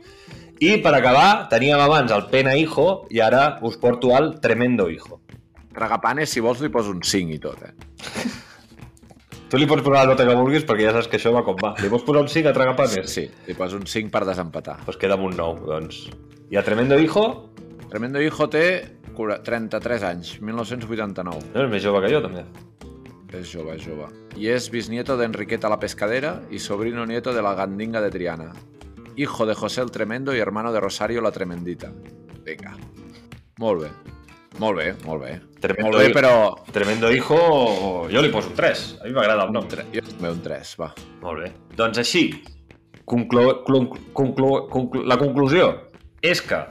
I 0.65 0.79
per 0.85 0.95
acabar, 0.97 1.49
teníem 1.53 1.83
abans 1.83 2.13
el 2.15 2.29
Pena 2.33 2.57
Hijo 2.57 3.05
i 3.13 3.21
ara 3.21 3.59
us 3.67 3.77
porto 3.81 4.15
al 4.17 4.39
Tremendo 4.41 4.89
Hijo. 4.89 5.21
Tragapanes, 5.77 6.33
si 6.33 6.41
vols, 6.41 6.65
li 6.65 6.73
poso 6.73 6.97
un 6.97 7.05
5 7.05 7.37
i 7.37 7.41
tot, 7.43 7.69
eh? 7.69 7.75
Tu 9.51 9.59
li 9.61 9.67
pots 9.71 9.83
posar 9.87 10.03
la 10.07 10.13
nota 10.13 10.25
que 10.27 10.35
vulguis 10.35 10.65
perquè 10.67 10.89
ja 10.89 10.93
saps 10.97 11.07
que 11.11 11.21
això 11.21 11.31
va 11.35 11.45
com 11.47 11.55
va. 11.61 11.75
Li 11.79 11.89
pots 11.93 12.03
posar 12.07 12.23
un 12.25 12.29
5 12.33 12.51
a 12.51 12.53
Tragapanes? 12.57 13.11
Sí, 13.13 13.29
li 13.47 13.55
poso 13.55 13.77
un 13.79 13.87
5 13.87 14.11
per 14.11 14.25
desempatar. 14.27 14.81
Doncs 14.87 14.99
queda 14.99 15.15
amb 15.15 15.29
un 15.29 15.37
9, 15.39 15.67
doncs. 15.69 16.01
I 16.51 16.59
a 16.59 16.65
Tremendo 16.67 16.99
Hijo, 16.99 17.51
Tremendo 17.91 18.21
Hijo 18.23 18.49
té 18.51 18.65
cura- 19.15 19.39
33 19.43 20.03
anys, 20.03 20.41
1989. 20.43 21.53
no 21.55 21.63
és 21.63 21.71
més 21.71 21.83
jove 21.83 22.03
que 22.03 22.13
jo, 22.13 22.21
també. 22.23 22.43
És 23.33 23.47
jove, 23.53 23.77
és 23.77 23.85
jove. 23.87 24.07
I 24.37 24.49
és 24.49 24.71
bisnieto 24.71 25.17
de 25.17 25.25
Enriqueta 25.27 25.69
la 25.69 25.79
Pescadera 25.79 26.43
y 26.51 26.59
sobrino 26.59 27.07
nieto 27.07 27.33
de 27.33 27.43
la 27.43 27.55
Gandinga 27.55 28.01
de 28.01 28.11
Triana. 28.11 28.53
Hijo 29.17 29.47
de 29.47 29.55
José 29.55 29.81
el 29.81 29.91
Tremendo 29.91 30.35
y 30.35 30.39
hermano 30.39 30.73
de 30.73 30.81
Rosario 30.81 31.21
la 31.21 31.31
Tremendita. 31.31 31.93
Vinga. 32.45 32.77
Molt 33.59 33.83
bé. 33.83 33.89
Molt 34.59 34.79
bé, 34.81 34.87
molt 35.05 35.21
bé. 35.21 35.33
Tremendo 35.61 35.91
molt 35.91 36.01
bé, 36.01 36.13
però... 36.15 36.33
Tremendo 36.73 37.11
Hijo, 37.13 37.39
jo 38.09 38.23
li 38.25 38.31
poso 38.33 38.53
un 38.53 38.57
3. 38.57 38.85
A 39.03 39.09
mi 39.09 39.13
m'agrada 39.17 39.45
el 39.45 39.53
nom. 39.53 39.67
Jo 39.69 40.05
també 40.07 40.31
un 40.33 40.41
3, 40.45 40.73
va. 40.81 40.93
Molt 41.25 41.43
bé. 41.43 41.51
Doncs 41.77 42.01
així, 42.01 42.25
conclu... 43.05 43.45
Conclu... 43.67 44.01
Conclu... 44.17 44.53
Conclu... 44.73 45.05
la 45.05 45.19
conclusió 45.21 45.69
és 46.25 46.41
que 46.41 46.63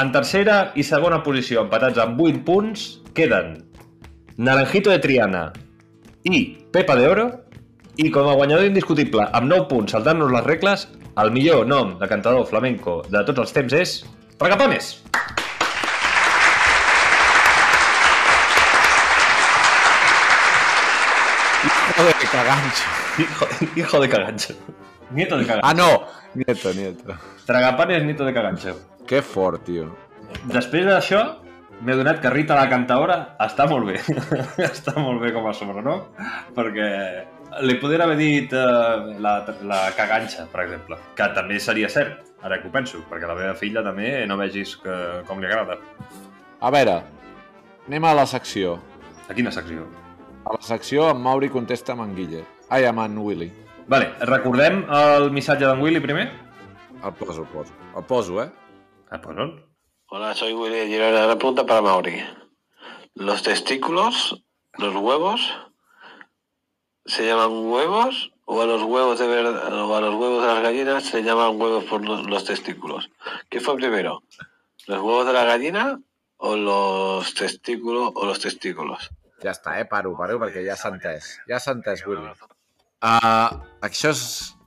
en 0.00 0.10
tercera 0.14 0.72
i 0.74 0.82
segona 0.82 1.22
posició, 1.22 1.62
empatats 1.62 2.02
amb 2.02 2.18
8 2.18 2.42
punts, 2.46 2.88
queden 3.14 3.60
Naranjito 4.34 4.90
de 4.90 4.98
Triana 4.98 5.44
i 6.26 6.42
Pepa 6.74 6.98
de 6.98 7.06
Oro, 7.06 7.28
i 8.02 8.10
com 8.10 8.26
a 8.26 8.34
guanyador 8.34 8.66
indiscutible, 8.66 9.28
amb 9.30 9.46
9 9.52 9.70
punts, 9.70 9.94
saltant-nos 9.94 10.34
les 10.34 10.46
regles, 10.48 10.88
el 11.22 11.30
millor 11.30 11.62
nom 11.70 11.94
de 12.00 12.10
cantador 12.10 12.48
flamenco 12.50 13.02
de 13.06 13.22
tots 13.22 13.46
els 13.46 13.54
temps 13.54 13.78
és 13.84 13.96
Tragapanes! 14.34 14.96
Joder, 21.96 22.14
que 22.20 22.26
cagancho. 22.26 22.84
Hijo, 23.18 23.46
hijo 23.76 24.00
de 24.00 24.08
cagancho. 24.08 24.54
Nieto 25.10 25.38
de 25.38 25.46
cagancho. 25.46 25.66
Ah, 25.66 25.74
no! 25.74 26.04
Nieto, 26.34 26.74
nieto. 26.74 27.14
Tragapanes, 27.46 28.02
nieto 28.04 28.24
de 28.24 28.34
cagancho. 28.34 28.78
Que 29.06 29.22
fort, 29.22 29.64
tio. 29.64 29.86
Després 30.50 30.86
d'això, 30.88 31.22
m'he 31.84 31.96
donat 31.96 32.20
que 32.22 32.32
Rita 32.32 32.56
la 32.58 32.66
cantaora 32.72 33.18
està 33.44 33.68
molt 33.70 33.86
bé. 33.92 34.00
està 34.72 34.96
molt 34.98 35.22
bé 35.22 35.32
com 35.36 35.46
a 35.46 35.54
sobrenom, 35.54 36.02
perquè 36.56 36.88
li 37.62 37.76
podria 37.78 38.08
haver 38.08 38.16
dit 38.18 38.54
eh, 38.56 39.18
la, 39.22 39.34
la 39.68 39.80
caganxa, 39.96 40.48
per 40.50 40.64
exemple, 40.64 40.98
que 41.14 41.28
també 41.36 41.60
seria 41.62 41.90
cert, 41.92 42.24
ara 42.42 42.58
que 42.60 42.68
ho 42.68 42.74
penso, 42.74 43.04
perquè 43.10 43.28
la 43.30 43.36
meva 43.38 43.54
filla 43.58 43.84
també 43.86 44.24
no 44.26 44.40
vegis 44.40 44.74
que, 44.82 44.96
com 45.28 45.40
li 45.40 45.50
agrada. 45.50 45.78
A 46.60 46.72
veure, 46.74 47.02
anem 47.86 48.08
a 48.08 48.16
la 48.16 48.26
secció. 48.26 48.78
A 49.28 49.36
quina 49.36 49.52
secció? 49.54 49.86
A 50.44 50.52
la 50.52 50.60
secció 50.60 51.06
en 51.08 51.22
Mauri 51.24 51.48
contesta 51.48 51.94
amb 51.94 52.02
en 52.04 52.10
Guille. 52.16 52.40
Ai, 52.68 52.84
amb 52.84 53.00
en 53.00 53.16
Willy. 53.16 53.46
Vale, 53.88 54.10
recordem 54.28 54.82
el 54.92 55.30
missatge 55.32 55.64
d'en 55.64 55.80
Willy 55.80 56.02
primer? 56.04 56.26
El 57.00 57.14
poso, 57.16 57.46
el 57.46 57.48
poso. 57.48 57.72
El 57.96 58.04
poso, 58.04 58.42
eh? 58.42 58.50
Ah, 59.10 59.20
pues 59.22 59.36
no. 59.36 59.46
Hola, 60.10 60.34
soy 60.34 60.52
Willy 60.52 60.76
de 60.80 60.86
Girona. 60.88 61.24
Una 61.24 61.38
pregunta 61.38 61.64
para 61.64 61.80
Mauri. 61.80 62.22
¿Los 63.14 63.42
testículos, 63.42 64.44
los 64.76 64.94
huevos, 64.94 65.40
se 67.06 67.26
llaman 67.26 67.64
huevos 67.66 68.32
o 68.44 68.60
a 68.60 68.66
los 68.66 68.82
huevos 68.82 69.18
de 69.18 69.26
verdad, 69.26 69.72
o 69.82 69.96
a 69.96 70.00
los 70.02 70.14
huevos 70.14 70.42
de 70.42 70.48
las 70.48 70.62
gallinas 70.62 71.04
se 71.04 71.22
llaman 71.22 71.58
huevos 71.58 71.84
por 71.84 72.04
los, 72.04 72.26
los 72.26 72.44
testículos? 72.44 73.10
¿Qué 73.48 73.60
fue 73.60 73.76
primero? 73.76 74.22
¿Los 74.86 75.00
huevos 75.00 75.26
de 75.26 75.32
la 75.32 75.44
gallina 75.44 76.00
o 76.36 76.54
los 76.54 77.32
testículos 77.32 78.12
o 78.14 78.26
los 78.26 78.40
testículos? 78.40 79.10
Ja 79.44 79.52
està, 79.52 79.76
eh? 79.80 79.84
Paro, 79.88 80.14
paro, 80.16 80.38
perquè 80.40 80.64
ja 80.64 80.76
s'ha 80.80 80.90
entès. 80.94 81.34
Ja 81.50 81.60
s'ha 81.60 81.74
entès, 81.76 82.04
Willy. 82.08 82.32
Uh, 83.04 83.60
això 83.84 84.14
és 84.14 84.22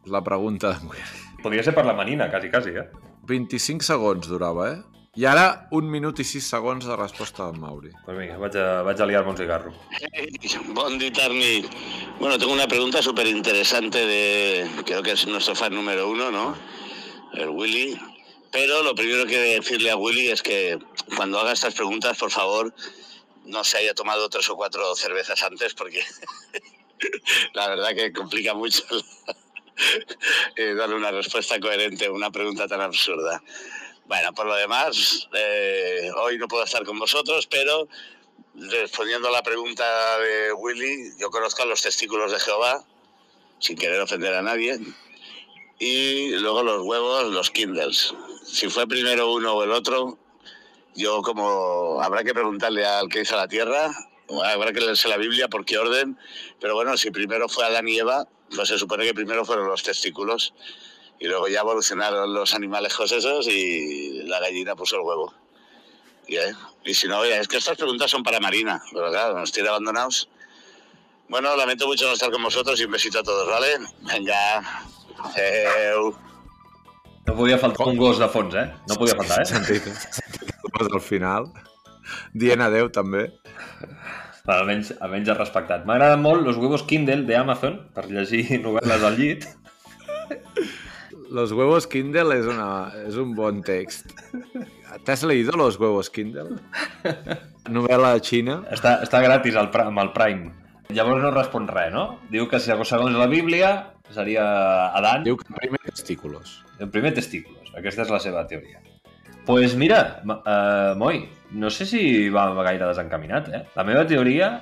la 0.06 0.22
pregunta 0.26 0.76
d'en 0.76 0.92
Willy. 0.92 1.24
Podria 1.42 1.66
ser 1.66 1.74
per 1.74 1.86
la 1.88 1.96
manina, 1.98 2.30
quasi, 2.30 2.52
quasi, 2.54 2.76
eh? 2.78 2.86
25 3.28 3.86
segons 3.86 4.30
durava, 4.30 4.70
eh? 4.76 4.98
I 5.18 5.26
ara, 5.26 5.46
un 5.74 5.88
minut 5.90 6.20
i 6.22 6.26
6 6.30 6.48
segons 6.54 6.86
de 6.86 6.96
resposta 7.00 7.48
del 7.48 7.58
Mauri. 7.58 7.90
Pues 8.06 8.18
vinga, 8.20 8.36
vaig 8.38 8.58
a, 8.62 8.66
vaig 8.86 9.00
a 9.02 9.08
liar-me 9.10 9.32
un 9.34 9.40
cigarro. 9.40 9.72
Bondi 10.78 11.10
Tarni. 11.10 11.64
Bueno, 12.20 12.38
tengo 12.38 12.54
una 12.54 12.68
pregunta 12.68 13.02
súper 13.02 13.26
interesante 13.26 14.06
de, 14.06 14.68
creo 14.86 15.02
que 15.02 15.14
es 15.18 15.26
nuestro 15.26 15.56
fan 15.56 15.74
número 15.74 16.08
uno, 16.08 16.30
¿no? 16.30 16.56
El 17.34 17.50
Willy. 17.50 18.00
Pero 18.52 18.84
lo 18.84 18.94
primero 18.94 19.26
que 19.26 19.40
decirle 19.58 19.90
a 19.90 19.98
Willy 19.98 20.30
es 20.30 20.44
que 20.44 20.78
cuando 21.16 21.40
haga 21.40 21.54
estas 21.54 21.74
preguntas, 21.74 22.16
por 22.16 22.30
favor, 22.30 22.72
no 23.48 23.64
se 23.64 23.78
haya 23.78 23.94
tomado 23.94 24.30
tres 24.30 24.50
o 24.50 24.56
cuatro 24.56 24.96
cervezas 24.96 25.42
antes, 25.44 25.74
porque 25.74 26.04
la 27.54 27.70
verdad 27.70 27.96
que 27.96 28.14
complica 28.14 28.54
mucho 28.54 28.84
eh, 30.56 30.74
darle 30.74 30.96
una 30.96 31.12
respuesta 31.12 31.60
coherente 31.60 32.06
a 32.06 32.12
una 32.12 32.32
pregunta 32.32 32.68
tan 32.68 32.82
absurda. 32.82 33.42
Bueno, 34.06 34.34
por 34.34 34.46
lo 34.46 34.56
demás, 34.56 35.28
eh, 35.34 36.10
hoy 36.16 36.38
no 36.38 36.48
puedo 36.48 36.64
estar 36.64 36.86
con 36.86 36.98
vosotros, 36.98 37.48
pero 37.48 37.88
respondiendo 38.56 39.28
a 39.28 39.32
la 39.32 39.44
pregunta 39.44 40.20
de 40.20 40.54
Willy, 40.54 41.12
yo 41.20 41.30
conozco 41.30 41.64
a 41.64 41.66
los 41.66 41.82
testículos 41.82 42.32
de 42.32 42.40
Jehová, 42.40 42.86
sin 43.60 43.78
querer 43.78 44.00
ofender 44.00 44.34
a 44.34 44.42
nadie, 44.42 44.80
y 45.80 46.30
luego 46.32 46.64
los 46.64 46.82
huevos, 46.84 47.26
los 47.26 47.52
Kindles. 47.52 48.14
Si 48.46 48.70
fue 48.70 48.88
primero 48.88 49.32
uno 49.34 49.54
o 49.54 49.64
el 49.64 49.72
otro, 49.72 50.18
yo 50.98 51.22
como 51.22 52.02
habrá 52.02 52.24
que 52.24 52.34
preguntarle 52.34 52.86
al 52.86 53.08
que 53.08 53.22
hizo 53.22 53.36
la 53.36 53.48
tierra, 53.48 53.92
habrá 54.44 54.74
que 54.74 54.82
leerse 54.82 55.08
la 55.08 55.18
Biblia 55.18 55.48
por 55.48 55.64
qué 55.64 55.78
orden, 55.78 56.18
pero 56.60 56.74
bueno, 56.74 56.98
si 56.98 57.12
primero 57.12 57.48
fue 57.48 57.66
Adán 57.66 57.88
y 57.88 58.00
Eva, 58.00 58.28
pues 58.54 58.68
se 58.68 58.80
supone 58.80 59.06
que 59.06 59.14
primero 59.14 59.46
fueron 59.46 59.68
los 59.68 59.84
testículos 59.84 60.54
y 61.20 61.28
luego 61.28 61.48
ya 61.48 61.62
evolucionaron 61.62 62.34
los 62.34 62.54
animalejos 62.56 63.12
esos 63.12 63.48
y 63.48 64.24
la 64.24 64.40
gallina 64.40 64.76
puso 64.76 64.96
el 64.96 65.04
huevo. 65.04 65.34
Y, 66.28 66.38
eh, 66.38 66.54
y 66.84 66.94
si 66.96 67.08
no, 67.08 67.20
oye, 67.20 67.38
es 67.38 67.48
que 67.48 67.58
estas 67.58 67.78
preguntas 67.78 68.10
son 68.10 68.24
para 68.24 68.40
Marina, 68.40 68.82
pero 68.92 69.12
claro, 69.12 69.40
nos 69.40 69.52
tiene 69.52 69.70
abandonados. 69.70 70.30
Bueno, 71.30 71.56
lamento 71.56 71.86
mucho 71.86 72.08
no 72.08 72.14
estar 72.14 72.32
con 72.32 72.42
vosotros 72.42 72.80
y 72.80 72.86
un 72.86 72.92
besito 72.92 73.20
a 73.20 73.24
todos, 73.24 73.48
¿vale? 73.48 73.78
Venga. 74.02 74.60
Adeu. 75.20 76.16
No 77.26 77.36
podia 77.36 77.58
faltar 77.58 77.88
un 77.88 77.98
gos 77.98 78.18
de 78.18 78.28
fons, 78.30 78.56
eh? 78.56 78.74
No 78.88 78.96
podia 78.96 79.16
faltar, 79.16 79.42
eh? 79.42 79.46
Sentit, 79.54 79.84
sentit 79.84 80.57
posa 80.74 80.94
al 80.94 81.04
final. 81.04 81.50
Dient 82.34 82.64
adeu, 82.64 82.90
també. 82.94 83.28
Però 84.48 84.62
almenys, 84.62 84.94
almenys 85.04 85.32
has 85.34 85.40
respectat. 85.42 85.86
M'agraden 85.90 86.22
molt 86.24 86.46
los 86.48 86.56
huevos 86.60 86.86
Kindle 86.88 87.26
de 87.28 87.36
Amazon 87.36 87.82
per 87.96 88.06
llegir 88.08 88.46
novel·les 88.66 89.04
al 89.04 89.18
llit. 89.20 89.48
Los 91.30 91.52
huevos 91.52 91.88
Kindle 91.92 92.38
és, 92.38 92.46
una, 92.48 92.68
és 93.08 93.18
un 93.20 93.34
bon 93.36 93.60
text. 93.68 94.14
¿T'has 95.04 95.24
leído 95.28 95.58
Los 95.60 95.76
huevos 95.80 96.10
Kindle? 96.10 96.56
Novel·la 97.68 98.14
xina. 98.24 98.62
Està, 98.72 99.02
està 99.04 99.20
gratis 99.26 99.58
al, 99.60 99.68
amb 99.84 100.00
el 100.06 100.14
Prime. 100.16 100.54
Llavors 100.96 101.20
no 101.20 101.34
respon 101.36 101.68
res, 101.68 101.92
no? 101.92 102.06
Diu 102.32 102.48
que 102.48 102.62
segons 102.64 102.88
segons 102.88 103.20
la 103.20 103.28
Bíblia 103.28 103.74
seria 104.16 104.46
Adán 104.96 105.26
Diu 105.28 105.36
que 105.36 105.52
primer 105.52 105.82
testículos. 105.84 106.62
el 106.80 106.88
primer 106.90 107.12
testículos. 107.14 107.74
Aquesta 107.76 108.06
és 108.06 108.14
la 108.14 108.22
seva 108.24 108.46
teoria. 108.48 108.80
Pues 109.48 109.76
mira, 109.80 110.22
uh, 110.28 110.94
Moi, 111.00 111.24
no 111.52 111.72
sé 111.72 111.88
si 111.88 112.28
va 112.30 112.52
gaire 112.62 112.86
desencaminat, 112.86 113.48
eh? 113.50 113.64
La 113.76 113.88
meva 113.88 114.06
teoria... 114.06 114.58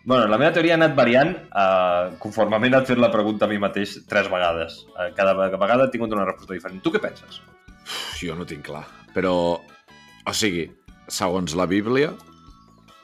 Bueno, 0.00 0.24
la 0.32 0.38
meva 0.40 0.54
teoria 0.54 0.72
ha 0.72 0.78
anat 0.78 0.94
variant 0.96 1.34
uh, 1.50 2.14
conforme 2.22 2.56
m'he 2.56 2.70
anat 2.70 2.86
fent 2.88 3.02
la 3.02 3.10
pregunta 3.12 3.44
a 3.44 3.50
mi 3.50 3.58
mateix 3.60 3.98
tres 4.08 4.30
vegades. 4.32 4.78
Uh, 4.94 5.10
cada 5.18 5.34
vegada 5.34 5.84
he 5.84 5.92
tingut 5.92 6.14
una 6.16 6.24
resposta 6.24 6.56
diferent. 6.56 6.80
Tu 6.80 6.94
què 6.94 7.02
penses? 7.02 7.42
Uf, 7.82 8.22
jo 8.22 8.38
no 8.38 8.46
tinc 8.48 8.64
clar. 8.70 8.86
Però, 9.12 9.34
o 9.58 10.32
sigui, 10.32 10.64
segons 11.10 11.58
la 11.58 11.66
Bíblia, 11.68 12.14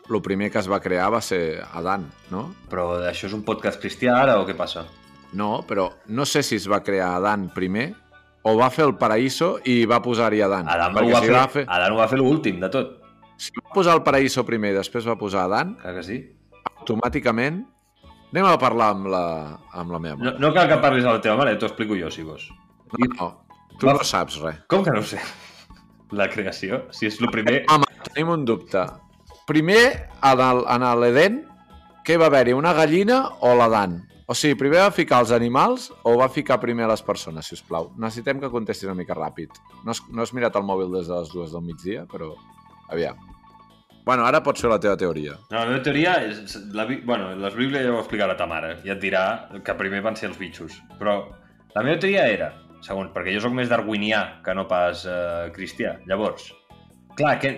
el 0.09 0.22
primer 0.22 0.49
que 0.55 0.62
es 0.62 0.70
va 0.70 0.81
crear 0.81 1.11
va 1.12 1.20
ser 1.20 1.61
Adán, 1.74 2.07
no? 2.31 2.47
Però 2.70 3.03
això 3.11 3.27
és 3.29 3.35
un 3.37 3.43
podcast 3.45 3.83
cristià 3.83 4.16
ara 4.22 4.39
o 4.41 4.47
què 4.49 4.55
passa? 4.57 4.87
No, 5.37 5.66
però 5.68 5.91
no 6.07 6.24
sé 6.24 6.45
si 6.47 6.57
es 6.57 6.70
va 6.70 6.85
crear 6.87 7.16
Adán 7.16 7.51
primer 7.53 7.91
o 8.47 8.55
va 8.59 8.68
fer 8.70 8.84
el 8.86 8.94
paraíso 9.01 9.57
i 9.66 9.80
va 9.90 9.99
posar-hi 10.05 10.40
Adán. 10.47 10.68
Adam 10.70 10.94
ho 11.03 11.07
va 11.11 11.20
si 11.22 11.26
fer, 11.30 11.34
va, 11.34 11.47
fer, 11.53 11.64
Adam 11.68 11.97
ho 11.97 12.01
va 12.03 12.09
fer 12.12 12.18
l'últim 12.20 12.61
de 12.62 12.68
tot. 12.70 12.92
si 13.36 13.51
va 13.59 13.72
posar 13.74 13.97
el 13.99 14.03
paraíso 14.07 14.44
primer 14.49 14.70
i 14.72 14.76
després 14.78 15.07
va 15.09 15.16
posar 15.18 15.44
Adán, 15.49 15.74
Clar 15.82 15.94
que 15.99 16.03
sí. 16.07 16.18
automàticament 16.80 17.64
anem 18.32 18.47
a 18.51 18.57
parlar 18.61 18.90
amb 18.94 19.07
la, 19.12 19.24
amb 19.72 19.92
la 19.94 19.99
meva 20.03 20.16
No, 20.20 20.30
mare. 20.30 20.38
no 20.42 20.53
cal 20.55 20.68
que 20.68 20.78
parlis 20.82 21.05
a 21.09 21.12
la 21.16 21.20
teva 21.24 21.36
mare, 21.40 21.57
t'ho 21.57 21.66
explico 21.70 21.97
jo, 21.99 22.11
si 22.11 22.22
vols. 22.26 22.47
No, 22.92 23.09
no, 23.16 23.28
tu 23.80 23.86
Va- 23.88 23.94
no 23.97 24.05
saps 24.05 24.38
res. 24.42 24.59
Com 24.68 24.84
que 24.84 24.92
no 24.94 25.03
sé? 25.03 25.18
La 26.12 26.28
creació, 26.30 26.84
si 26.94 27.07
és 27.09 27.16
el 27.20 27.30
primer... 27.32 27.64
Mama, 27.68 27.86
tenim 28.12 28.28
un 28.30 28.44
dubte. 28.47 28.84
Primer, 29.47 30.09
en 30.22 30.84
l'Eden, 31.01 31.40
què 32.07 32.18
va 32.20 32.28
haver-hi, 32.30 32.53
una 32.55 32.72
gallina 32.76 33.22
o 33.40 33.55
l'Adan? 33.59 33.97
O 34.27 34.35
sigui, 34.35 34.57
primer 34.59 34.81
va 34.83 34.91
ficar 34.91 35.20
els 35.22 35.31
animals 35.31 35.87
o 36.03 36.16
va 36.18 36.27
ficar 36.33 36.59
primer 36.59 36.89
les 36.91 37.03
persones, 37.07 37.47
si 37.47 37.55
us 37.55 37.62
plau? 37.62 37.93
Necessitem 37.95 38.41
que 38.43 38.51
contestis 38.51 38.89
una 38.89 38.99
mica 38.99 39.14
ràpid. 39.14 39.55
No 39.85 39.95
has, 39.95 40.01
no 40.11 40.24
has 40.24 40.33
mirat 40.35 40.57
el 40.59 40.64
mòbil 40.66 40.91
des 40.97 41.07
de 41.07 41.14
les 41.14 41.31
dues 41.31 41.55
del 41.55 41.62
migdia, 41.62 42.03
però... 42.11 42.33
Aviam. 42.91 43.20
Bueno, 44.07 44.22
ara 44.27 44.39
pots 44.43 44.62
fer 44.62 44.70
la 44.70 44.79
teva 44.83 44.99
teoria. 44.99 45.37
No, 45.51 45.61
la 45.61 45.66
meva 45.70 45.83
teoria 45.83 46.16
és... 46.27 46.57
La, 46.74 46.87
bueno, 46.87 47.33
les 47.39 47.55
Bíblies 47.55 47.87
ja 47.87 47.93
ho 47.95 48.01
explicarà 48.03 48.35
ta 48.39 48.49
mare. 48.51 48.77
I 48.87 48.95
et 48.95 49.03
dirà 49.03 49.22
que 49.66 49.74
primer 49.79 50.03
van 50.03 50.18
ser 50.18 50.29
els 50.33 50.39
bitxos. 50.39 50.74
Però 50.99 51.16
la 51.74 51.85
meva 51.87 51.99
teoria 52.03 52.27
era, 52.31 52.53
segons, 52.87 53.11
perquè 53.14 53.35
jo 53.35 53.43
sóc 53.45 53.55
més 53.55 53.70
darwinià 53.70 54.22
que 54.47 54.55
no 54.59 54.66
pas 54.70 55.05
eh, 55.07 55.51
cristià. 55.55 55.97
Llavors, 56.11 56.51
clar, 57.18 57.37
que, 57.43 57.53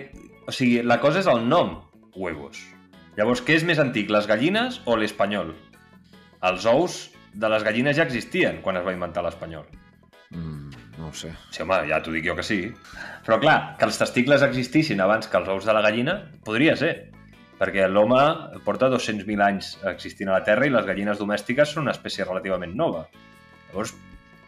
o 0.45 0.53
sigui, 0.53 0.83
la 0.85 0.99
cosa 1.01 1.21
és 1.21 1.29
el 1.29 1.45
nom, 1.49 1.79
huevos. 2.17 2.61
Llavors, 3.17 3.41
què 3.45 3.57
és 3.57 3.65
més 3.65 3.81
antic, 3.81 4.09
les 4.13 4.29
gallines 4.29 4.81
o 4.85 4.97
l'espanyol? 4.97 5.53
Els 6.47 6.65
ous 6.69 6.97
de 7.33 7.49
les 7.51 7.63
gallines 7.67 7.97
ja 7.97 8.05
existien 8.07 8.61
quan 8.63 8.79
es 8.79 8.85
va 8.85 8.95
inventar 8.95 9.23
l'espanyol. 9.25 9.67
Mm, 10.31 10.81
no 10.97 11.09
ho 11.09 11.13
sé. 11.13 11.31
Sí, 11.51 11.63
home, 11.63 11.81
ja 11.89 12.01
t'ho 12.03 12.13
dic 12.13 12.25
jo 12.27 12.35
que 12.37 12.45
sí. 12.45 12.59
Però 13.25 13.39
clar, 13.41 13.57
que 13.79 13.87
els 13.89 13.97
testicles 13.99 14.45
existissin 14.45 15.01
abans 15.03 15.27
que 15.27 15.39
els 15.39 15.49
ous 15.51 15.65
de 15.65 15.75
la 15.75 15.83
gallina, 15.85 16.19
podria 16.45 16.75
ser. 16.79 16.93
Perquè 17.59 17.89
l'home 17.91 18.21
porta 18.63 18.87
200.000 18.91 19.43
anys 19.43 19.73
existint 19.91 20.29
a 20.29 20.37
la 20.37 20.45
Terra 20.47 20.67
i 20.67 20.71
les 20.71 20.85
gallines 20.87 21.19
domèstiques 21.19 21.73
són 21.75 21.87
una 21.87 21.95
espècie 21.95 22.27
relativament 22.27 22.75
nova. 22.77 23.07
Llavors, 23.69 23.93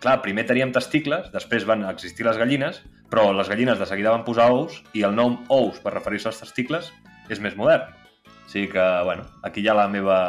clar, 0.01 0.21
primer 0.23 0.45
teníem 0.47 0.71
testicles, 0.71 1.27
després 1.33 1.67
van 1.67 1.83
existir 1.89 2.25
les 2.25 2.39
gallines, 2.39 2.79
però 3.11 3.33
les 3.35 3.51
gallines 3.51 3.79
de 3.79 3.87
seguida 3.89 4.13
van 4.15 4.23
posar 4.23 4.47
ous 4.55 4.79
i 4.95 5.03
el 5.03 5.17
nom 5.17 5.41
ous 5.51 5.81
per 5.83 5.91
referir-se 5.97 6.31
als 6.31 6.39
testicles 6.39 6.93
és 7.29 7.43
més 7.43 7.57
modern. 7.59 7.91
O 8.23 8.49
sigui 8.51 8.71
que, 8.71 8.85
bueno, 9.07 9.27
aquí 9.43 9.63
hi 9.63 9.67
ha 9.67 9.75
la 9.75 9.89
meva... 9.91 10.21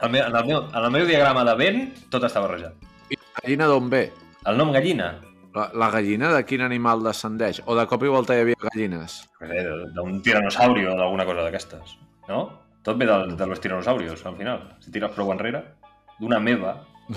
El 0.00 0.12
meu, 0.14 0.22
en, 0.22 0.36
el 0.36 0.44
meu, 0.46 0.60
en 0.68 0.84
el 0.84 0.92
meu 0.94 1.06
diagrama 1.08 1.42
de 1.48 1.54
vent 1.58 1.80
tot 2.12 2.22
està 2.28 2.42
barrejat. 2.44 2.76
La 3.10 3.42
gallina 3.42 3.66
d'on 3.70 3.88
ve? 3.90 4.04
El 4.46 4.60
nom 4.60 4.70
gallina, 4.74 5.16
La, 5.56 5.64
la 5.74 5.88
gallina 5.90 6.28
de 6.34 6.42
quin 6.46 6.60
animal 6.62 7.00
descendeix? 7.02 7.62
O 7.66 7.74
de 7.74 7.86
cop 7.90 8.04
i 8.04 8.10
volta 8.12 8.36
hi 8.36 8.42
havia 8.44 8.58
gallines? 8.68 9.16
sé, 9.40 9.62
d'un 9.96 10.20
tiranosauri 10.22 10.84
o 10.86 10.92
d'alguna 10.94 11.24
cosa 11.26 11.46
d'aquestes, 11.46 11.96
no? 12.28 12.42
Tot 12.84 13.00
ve 13.00 13.08
del, 13.08 13.32
de 13.36 13.46
los 13.46 13.60
tiranosaurios, 13.60 14.24
al 14.26 14.36
final. 14.36 14.60
Si 14.84 14.92
tires 14.94 15.10
prou 15.16 15.32
enrere, 15.32 15.64
d'una 16.20 16.38
meva. 16.38 16.76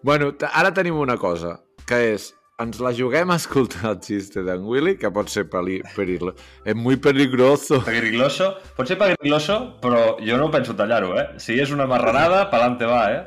Bueno, 0.00 0.30
ara 0.54 0.70
tenim 0.72 0.94
una 0.96 1.16
cosa, 1.18 1.56
que 1.86 1.96
és 2.14 2.28
ens 2.58 2.80
la 2.82 2.90
juguem 2.90 3.30
a 3.30 3.36
escoltar 3.38 3.92
el 3.92 3.98
xiste 4.02 4.42
d'en 4.42 4.64
Willy, 4.66 4.96
que 4.98 5.10
pot 5.14 5.28
ser 5.30 5.44
peril, 5.46 6.32
és 6.66 6.74
muy 6.74 6.96
peligroso. 6.98 7.78
Pegriloso, 7.86 8.48
pot 8.74 8.88
ser 8.90 8.96
pegriloso, 8.98 9.58
però 9.82 10.16
jo 10.18 10.38
no 10.40 10.48
penso 10.50 10.74
tallar-ho, 10.74 11.12
eh? 11.20 11.26
Si 11.38 11.54
és 11.62 11.70
una 11.70 11.86
marranada, 11.86 12.48
pa'lante 12.50 12.88
va, 12.90 13.02
eh? 13.14 13.22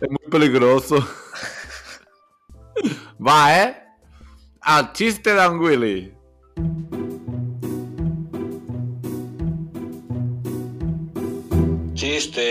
Es 0.00 0.08
muy 0.08 0.24
peligroso. 0.32 1.02
Va, 3.22 3.52
eh? 3.54 3.68
El 4.72 4.88
xiste 4.96 5.34
d'en 5.36 5.60
Willy. 5.60 5.98
Chiste. 11.94 12.48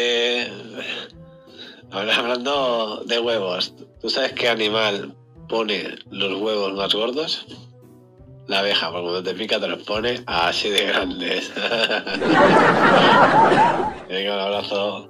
Ahora 1.89 2.15
hablando 2.15 3.03
de 3.07 3.19
huevos, 3.19 3.73
¿tú 3.99 4.09
sabes 4.09 4.31
qué 4.33 4.47
animal 4.47 5.17
pone 5.51 5.83
los 6.09 6.41
huevos 6.41 6.73
más 6.73 6.93
gordos? 6.95 7.45
La 8.47 8.59
abeja, 8.59 8.89
porque 8.89 9.03
cuando 9.03 9.21
te 9.21 9.33
pica 9.33 9.59
te 9.59 9.67
los 9.67 9.83
pone 9.83 10.23
así 10.25 10.69
de 10.69 10.85
grandes. 10.85 11.51
Venga, 14.09 14.33
un 14.33 14.39
abrazo. 14.39 15.09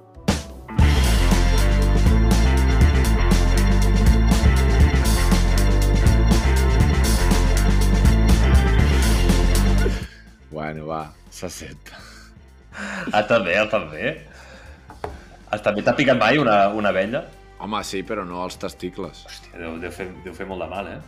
Bueno, 10.50 10.86
va, 10.88 11.14
s'accepta. 11.30 11.92
Ah, 13.12 13.22
també, 13.28 13.54
també. 13.70 14.26
Ah, 15.52 15.58
també 15.62 15.82
t'ha 15.86 15.94
picat 15.94 16.18
mai 16.18 16.38
una, 16.42 16.68
una 16.68 16.88
abella? 16.90 17.22
Home, 17.62 17.82
sí, 17.86 18.02
però 18.02 18.24
no 18.26 18.40
als 18.42 18.56
testicles. 18.58 19.22
Hòstia, 19.28 19.58
deu, 19.60 19.76
deu, 19.82 19.92
fer, 19.94 20.08
deu 20.24 20.34
fer 20.34 20.46
molt 20.50 20.64
de 20.64 20.68
mal, 20.70 20.88
eh? 20.90 20.98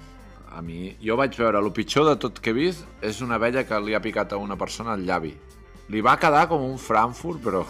A 0.55 0.61
mi, 0.63 0.93
jo 1.03 1.17
vaig 1.19 1.35
veure, 1.35 1.59
el 1.59 1.73
pitjor 1.75 2.07
de 2.07 2.15
tot 2.23 2.39
que 2.39 2.53
he 2.53 2.55
vist 2.55 2.85
és 3.03 3.19
una 3.27 3.41
abella 3.41 3.65
que 3.67 3.81
li 3.83 3.97
ha 3.97 4.01
picat 4.05 4.33
a 4.33 4.39
una 4.39 4.55
persona 4.61 4.93
al 4.95 5.03
llavi. 5.09 5.33
Li 5.91 6.01
va 6.05 6.15
quedar 6.17 6.45
com 6.49 6.63
un 6.63 6.79
Frankfurt, 6.79 7.43
però 7.43 7.65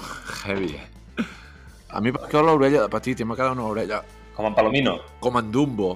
heavy, 0.44 0.74
eh? 0.76 1.24
A 1.94 2.02
mi 2.04 2.12
perquè 2.12 2.42
l'orella 2.44 2.82
de 2.84 2.90
petit 2.92 3.20
i 3.22 3.24
m'ha 3.24 3.36
quedat 3.38 3.54
una 3.56 3.70
orella 3.70 4.02
Com 4.34 4.48
en 4.50 4.54
Palomino. 4.54 4.98
com 5.22 5.36
en 5.38 5.50
Dumbo. 5.54 5.94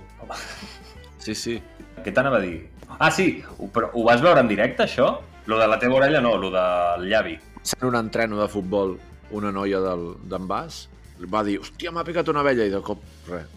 Sí, 1.19 1.35
sí. 1.35 1.57
Què 2.05 2.13
t'anava 2.15 2.39
a 2.39 2.45
dir? 2.45 2.69
Ah, 2.99 3.11
sí, 3.11 3.43
però 3.75 3.91
ho 3.93 4.05
vas 4.07 4.23
veure 4.23 4.41
en 4.41 4.49
directe, 4.49 4.85
això? 4.87 5.19
Lo 5.47 5.59
de 5.59 5.67
la 5.69 5.79
teva 5.79 5.97
orella 5.99 6.21
no, 6.23 6.37
lo 6.39 6.51
del 6.55 7.09
llavi. 7.11 7.37
Sent 7.63 7.85
un 7.85 7.97
entreno 7.99 8.39
de 8.41 8.47
futbol, 8.49 8.97
una 9.35 9.51
noia 9.53 9.81
d'en 9.83 10.47
Bas 10.49 10.87
va 11.27 11.43
dir, 11.47 11.59
hòstia, 11.63 11.91
m'ha 11.95 12.05
picat 12.07 12.29
una 12.31 12.45
abella, 12.45 12.69
i 12.69 12.73
de 12.73 12.81
cop, 12.85 13.03
res. 13.29 13.51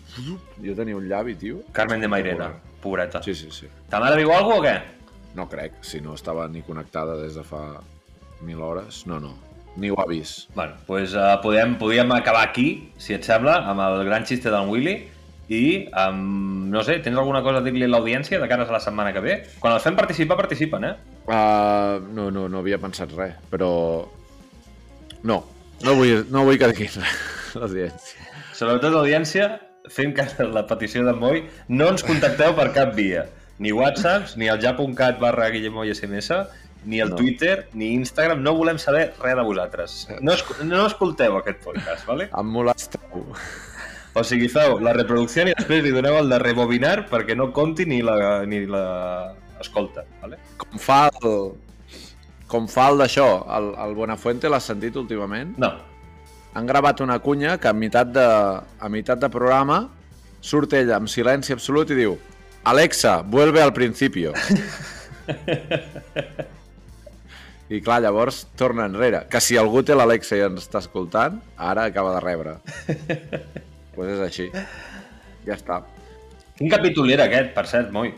Jo 0.63 0.75
tenia 0.77 0.97
un 0.97 1.07
llavi, 1.09 1.35
tio. 1.39 1.61
Carmen 1.75 2.01
de 2.01 2.09
Mairena, 2.11 2.49
pobreta. 2.81 3.21
Sí, 3.23 3.35
sí, 3.35 3.51
sí. 3.53 3.69
Ta 3.89 4.01
mare 4.01 4.17
viu 4.19 4.33
alguna 4.33 4.57
o 4.57 4.65
què? 4.65 4.75
No 5.37 5.47
crec, 5.51 5.77
si 5.85 6.01
no 6.03 6.15
estava 6.17 6.47
ni 6.51 6.63
connectada 6.65 7.15
des 7.21 7.37
de 7.37 7.45
fa 7.47 7.79
mil 8.41 8.61
hores. 8.61 9.05
No, 9.07 9.19
no, 9.19 9.35
ni 9.77 9.89
ho 9.89 9.99
ha 10.01 10.07
vist. 10.09 10.49
Bueno, 10.55 10.73
doncs 10.73 10.87
pues, 10.87 11.15
uh, 11.15 11.37
podem, 11.43 11.77
podríem 11.79 12.11
acabar 12.11 12.43
aquí, 12.49 12.91
si 12.97 13.15
et 13.15 13.27
sembla, 13.27 13.61
amb 13.71 13.83
el 13.85 14.05
gran 14.09 14.27
xiste 14.27 14.51
d'en 14.51 14.69
Willy 14.71 14.97
i, 15.51 15.63
um, 16.07 16.69
no 16.71 16.83
sé, 16.87 16.99
tens 17.03 17.17
alguna 17.17 17.43
cosa 17.43 17.59
a 17.59 17.65
dir-li 17.65 17.87
a 17.87 17.91
l'audiència 17.91 18.39
de 18.39 18.47
cara 18.51 18.67
a 18.67 18.71
la 18.71 18.83
setmana 18.83 19.11
que 19.15 19.23
ve? 19.23 19.37
Quan 19.59 19.75
els 19.75 19.83
fem 19.83 19.97
participar, 19.99 20.39
participen, 20.39 20.87
eh? 20.87 20.95
Uh, 21.27 21.99
no, 22.15 22.29
no, 22.31 22.47
no 22.51 22.63
havia 22.63 22.79
pensat 22.81 23.13
res, 23.17 23.37
però... 23.51 23.71
No, 25.27 25.43
no 25.85 25.95
vull, 25.99 26.25
no 26.33 26.47
vull 26.47 26.57
que 26.57 26.71
diguin 26.71 26.95
res, 26.97 27.19
l'audiència. 27.59 28.29
Sobretot 28.57 28.93
l'audiència, 28.93 29.51
fent 29.91 30.15
cas 30.17 30.35
de 30.37 30.47
la 30.49 30.65
petició 30.69 31.05
d'en 31.07 31.19
Moi, 31.19 31.45
no 31.69 31.91
ens 31.93 32.05
contacteu 32.05 32.55
per 32.57 32.71
cap 32.75 32.95
via. 32.97 33.27
Ni 33.61 33.73
whatsapps, 33.75 34.37
ni 34.41 34.49
el 34.49 34.61
ja.cat 34.61 35.19
barra 35.21 35.49
Guillemoi 35.53 35.93
SMS, 35.93 36.33
ni 36.85 36.99
el 36.99 37.11
No. 37.11 37.15
Twitter, 37.15 37.67
ni 37.73 37.93
Instagram. 37.93 38.41
No 38.41 38.55
volem 38.57 38.79
saber 38.81 39.11
res 39.21 39.35
de 39.37 39.43
vosaltres. 39.45 39.97
No, 40.19 40.33
escu 40.33 40.55
no 40.65 40.85
escolteu 40.87 41.37
aquest 41.37 41.61
podcast, 41.63 42.07
¿vale? 42.09 42.29
Em 42.33 42.55
molesteu. 42.55 43.27
O 44.13 44.23
sigui, 44.27 44.49
feu 44.51 44.79
la 44.83 44.91
reproducció 44.97 45.45
i 45.45 45.53
després 45.53 45.85
li 45.85 45.93
doneu 45.95 46.17
el 46.19 46.31
de 46.33 46.39
rebobinar 46.41 47.05
perquè 47.11 47.37
no 47.37 47.51
compti 47.55 47.85
ni 47.87 48.01
la, 48.03 48.43
ni 48.49 48.65
la 48.67 49.35
escolta, 49.61 50.03
¿vale? 50.23 50.41
Com 50.57 50.81
fa 50.81 51.05
el... 51.21 51.37
Com 52.51 52.65
fa 52.67 52.89
el 52.91 52.99
d'això, 52.99 53.25
el, 53.55 53.69
el 53.79 53.93
Buenafuente, 53.95 54.49
l'has 54.51 54.65
sentit 54.67 54.97
últimament? 54.99 55.53
No. 55.61 55.69
Han 56.53 56.67
gravat 56.67 56.99
una 57.01 57.19
cunya 57.23 57.57
que 57.57 57.69
a 57.69 57.73
meitat 57.73 58.11
de, 58.11 58.25
a 58.25 58.89
meitat 58.91 59.21
de 59.21 59.29
programa 59.31 59.85
surt 60.43 60.73
ella 60.73 60.97
amb 60.97 61.07
silenci 61.07 61.53
absolut 61.55 61.93
i 61.93 61.97
diu 61.99 62.17
Alexa, 62.63 63.21
vuelve 63.21 63.61
al 63.61 63.73
principio. 63.73 64.33
I 67.71 67.79
clar, 67.81 68.01
llavors 68.03 68.47
torna 68.59 68.85
enrere. 68.85 69.23
Que 69.31 69.39
si 69.41 69.55
algú 69.57 69.81
té 69.87 69.95
l'Alexa 69.95 70.35
i 70.37 70.43
ens 70.45 70.65
està 70.65 70.81
escoltant, 70.83 71.39
ara 71.57 71.87
acaba 71.87 72.11
de 72.17 72.21
rebre. 72.21 72.57
Doncs 72.85 73.95
pues 73.95 74.11
és 74.11 74.21
així. 74.25 74.49
Ja 75.47 75.55
està. 75.55 75.79
Quin 76.59 76.69
capítol 76.69 77.09
era 77.15 77.25
aquest, 77.29 77.55
per 77.55 77.65
cert, 77.71 77.89
Moi? 77.95 78.11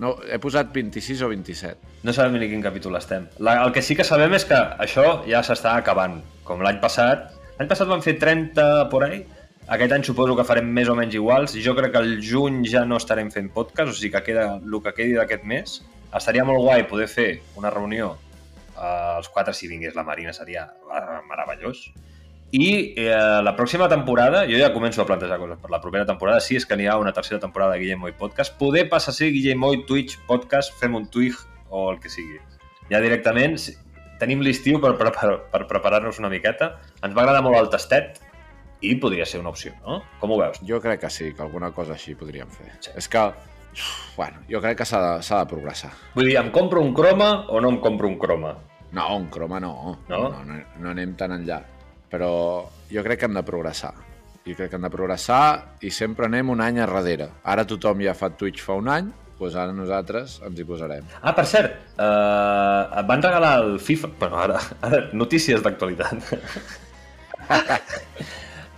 No, 0.00 0.14
he 0.28 0.38
posat 0.40 0.70
26 0.72 1.24
o 1.26 1.32
27. 1.32 1.90
No 2.06 2.12
sabem 2.16 2.38
ni 2.40 2.48
quin 2.48 2.62
capítol 2.64 2.96
estem. 2.96 3.26
La, 3.42 3.58
el 3.64 3.72
que 3.74 3.82
sí 3.84 3.96
que 3.96 4.06
sabem 4.06 4.32
és 4.36 4.46
que 4.48 4.60
això 4.80 5.24
ja 5.26 5.42
s'està 5.44 5.74
acabant. 5.80 6.20
Com 6.46 6.62
l'any 6.64 6.78
passat. 6.80 7.39
L'any 7.60 7.68
passat 7.68 7.90
vam 7.90 8.00
fer 8.00 8.14
30 8.16 8.62
por 8.88 9.02
ahí. 9.04 9.18
Aquest 9.74 9.92
any 9.92 10.04
suposo 10.06 10.32
que 10.32 10.46
farem 10.48 10.70
més 10.72 10.88
o 10.88 10.94
menys 10.96 11.12
iguals. 11.18 11.52
Jo 11.60 11.74
crec 11.76 11.90
que 11.92 12.00
al 12.00 12.14
juny 12.24 12.62
ja 12.64 12.86
no 12.88 12.96
estarem 12.96 13.28
fent 13.34 13.50
podcast, 13.52 13.90
o 13.92 13.96
sigui 13.98 14.14
que 14.14 14.22
queda 14.30 14.46
el 14.56 14.76
que 14.86 14.94
quedi 14.96 15.18
d'aquest 15.18 15.44
mes. 15.44 15.74
Estaria 16.16 16.46
molt 16.48 16.64
guai 16.64 16.86
poder 16.88 17.04
fer 17.12 17.26
una 17.60 17.68
reunió 17.74 18.14
eh, 18.14 19.18
els 19.18 19.28
quatre 19.28 19.52
si 19.52 19.68
vingués 19.68 19.92
la 19.92 20.06
Marina, 20.08 20.32
seria 20.32 20.62
eh, 20.72 21.18
meravellós. 21.28 21.82
I 22.56 22.70
eh, 22.96 23.12
la 23.44 23.52
pròxima 23.60 23.90
temporada, 23.92 24.46
jo 24.48 24.56
ja 24.56 24.72
començo 24.72 25.04
a 25.04 25.08
plantejar 25.12 25.38
coses 25.44 25.60
per 25.60 25.68
la 25.70 25.82
propera 25.84 26.08
temporada, 26.08 26.40
si 26.40 26.56
és 26.56 26.64
que 26.64 26.80
n'hi 26.80 26.88
ha 26.88 26.96
una 26.96 27.12
tercera 27.12 27.42
temporada 27.44 27.76
de 27.76 27.84
Guillem 27.84 28.00
Moy 28.06 28.16
Podcast, 28.16 28.56
poder 28.56 28.88
passar 28.88 29.12
a 29.12 29.18
ser 29.20 29.34
Guillem 29.36 29.60
Moy 29.60 29.84
Twitch 29.84 30.16
Podcast, 30.24 30.72
fem 30.80 30.96
un 30.96 31.10
Twig 31.12 31.36
o 31.68 31.90
el 31.92 32.00
que 32.00 32.08
sigui. 32.08 32.40
Ja 32.88 33.04
directament, 33.04 33.60
tenim 34.20 34.44
l'estiu 34.44 34.80
per, 34.82 34.94
per, 35.00 35.10
per, 35.16 35.36
per 35.52 35.64
preparar-nos 35.70 36.20
una 36.22 36.30
miqueta. 36.32 36.74
Ens 37.00 37.16
va 37.16 37.24
agradar 37.24 37.42
molt 37.46 37.58
el 37.58 37.70
tastet 37.72 38.20
i 38.84 38.94
podria 39.00 39.26
ser 39.28 39.42
una 39.42 39.52
opció, 39.52 39.74
no? 39.84 40.02
Com 40.20 40.32
ho 40.32 40.40
veus? 40.40 40.60
Jo 40.64 40.80
crec 40.80 41.02
que 41.04 41.10
sí, 41.12 41.32
que 41.36 41.44
alguna 41.44 41.72
cosa 41.76 41.96
així 41.96 42.14
podríem 42.16 42.48
fer. 42.52 42.70
És 42.96 43.08
que 43.08 43.24
Bueno, 44.16 44.40
jo 44.50 44.60
crec 44.60 44.80
que 44.80 44.86
s'ha 44.86 45.00
de, 45.00 45.22
de 45.22 45.46
progressar. 45.50 45.90
Vull 46.16 46.28
dir, 46.30 46.36
em 46.40 46.50
compro 46.54 46.82
un 46.82 46.92
croma 46.94 47.30
o 47.48 47.60
no 47.62 47.70
em 47.70 47.78
compro 47.80 48.08
un 48.08 48.18
croma? 48.18 48.56
No, 48.92 49.06
un 49.16 49.28
croma 49.30 49.60
no. 49.62 49.96
No? 50.08 50.22
No, 50.28 50.44
no, 50.44 50.58
no 50.82 50.90
anem 50.90 51.14
tan 51.16 51.36
enllà. 51.36 51.60
Però 52.10 52.30
jo 52.90 53.04
crec 53.06 53.20
que 53.20 53.28
hem 53.30 53.38
de 53.38 53.44
progressar. 53.46 53.92
Jo 54.46 54.56
crec 54.58 54.72
que 54.72 54.78
hem 54.80 54.86
de 54.88 54.90
progressar 54.90 55.76
i 55.86 55.92
sempre 55.94 56.26
anem 56.26 56.50
un 56.50 56.62
any 56.64 56.80
a 56.80 56.88
darrere. 56.90 57.30
Ara 57.44 57.66
tothom 57.68 58.02
ja 58.02 58.16
fa 58.18 58.32
Twitch 58.34 58.64
fa 58.66 58.74
un 58.80 58.90
any, 58.90 59.12
doncs 59.48 59.56
ara 59.56 59.72
nosaltres 59.76 60.38
ens 60.46 60.60
hi 60.60 60.66
posarem. 60.68 61.06
Ah, 61.22 61.32
per 61.36 61.46
cert, 61.48 61.76
uh, 61.96 63.00
et 63.00 63.06
van 63.08 63.22
regalar 63.24 63.52
el 63.64 63.78
FIFA... 63.82 64.12
Bueno, 64.20 64.38
ara, 64.44 64.60
ara 64.86 65.02
notícies 65.16 65.62
d'actualitat. 65.64 66.26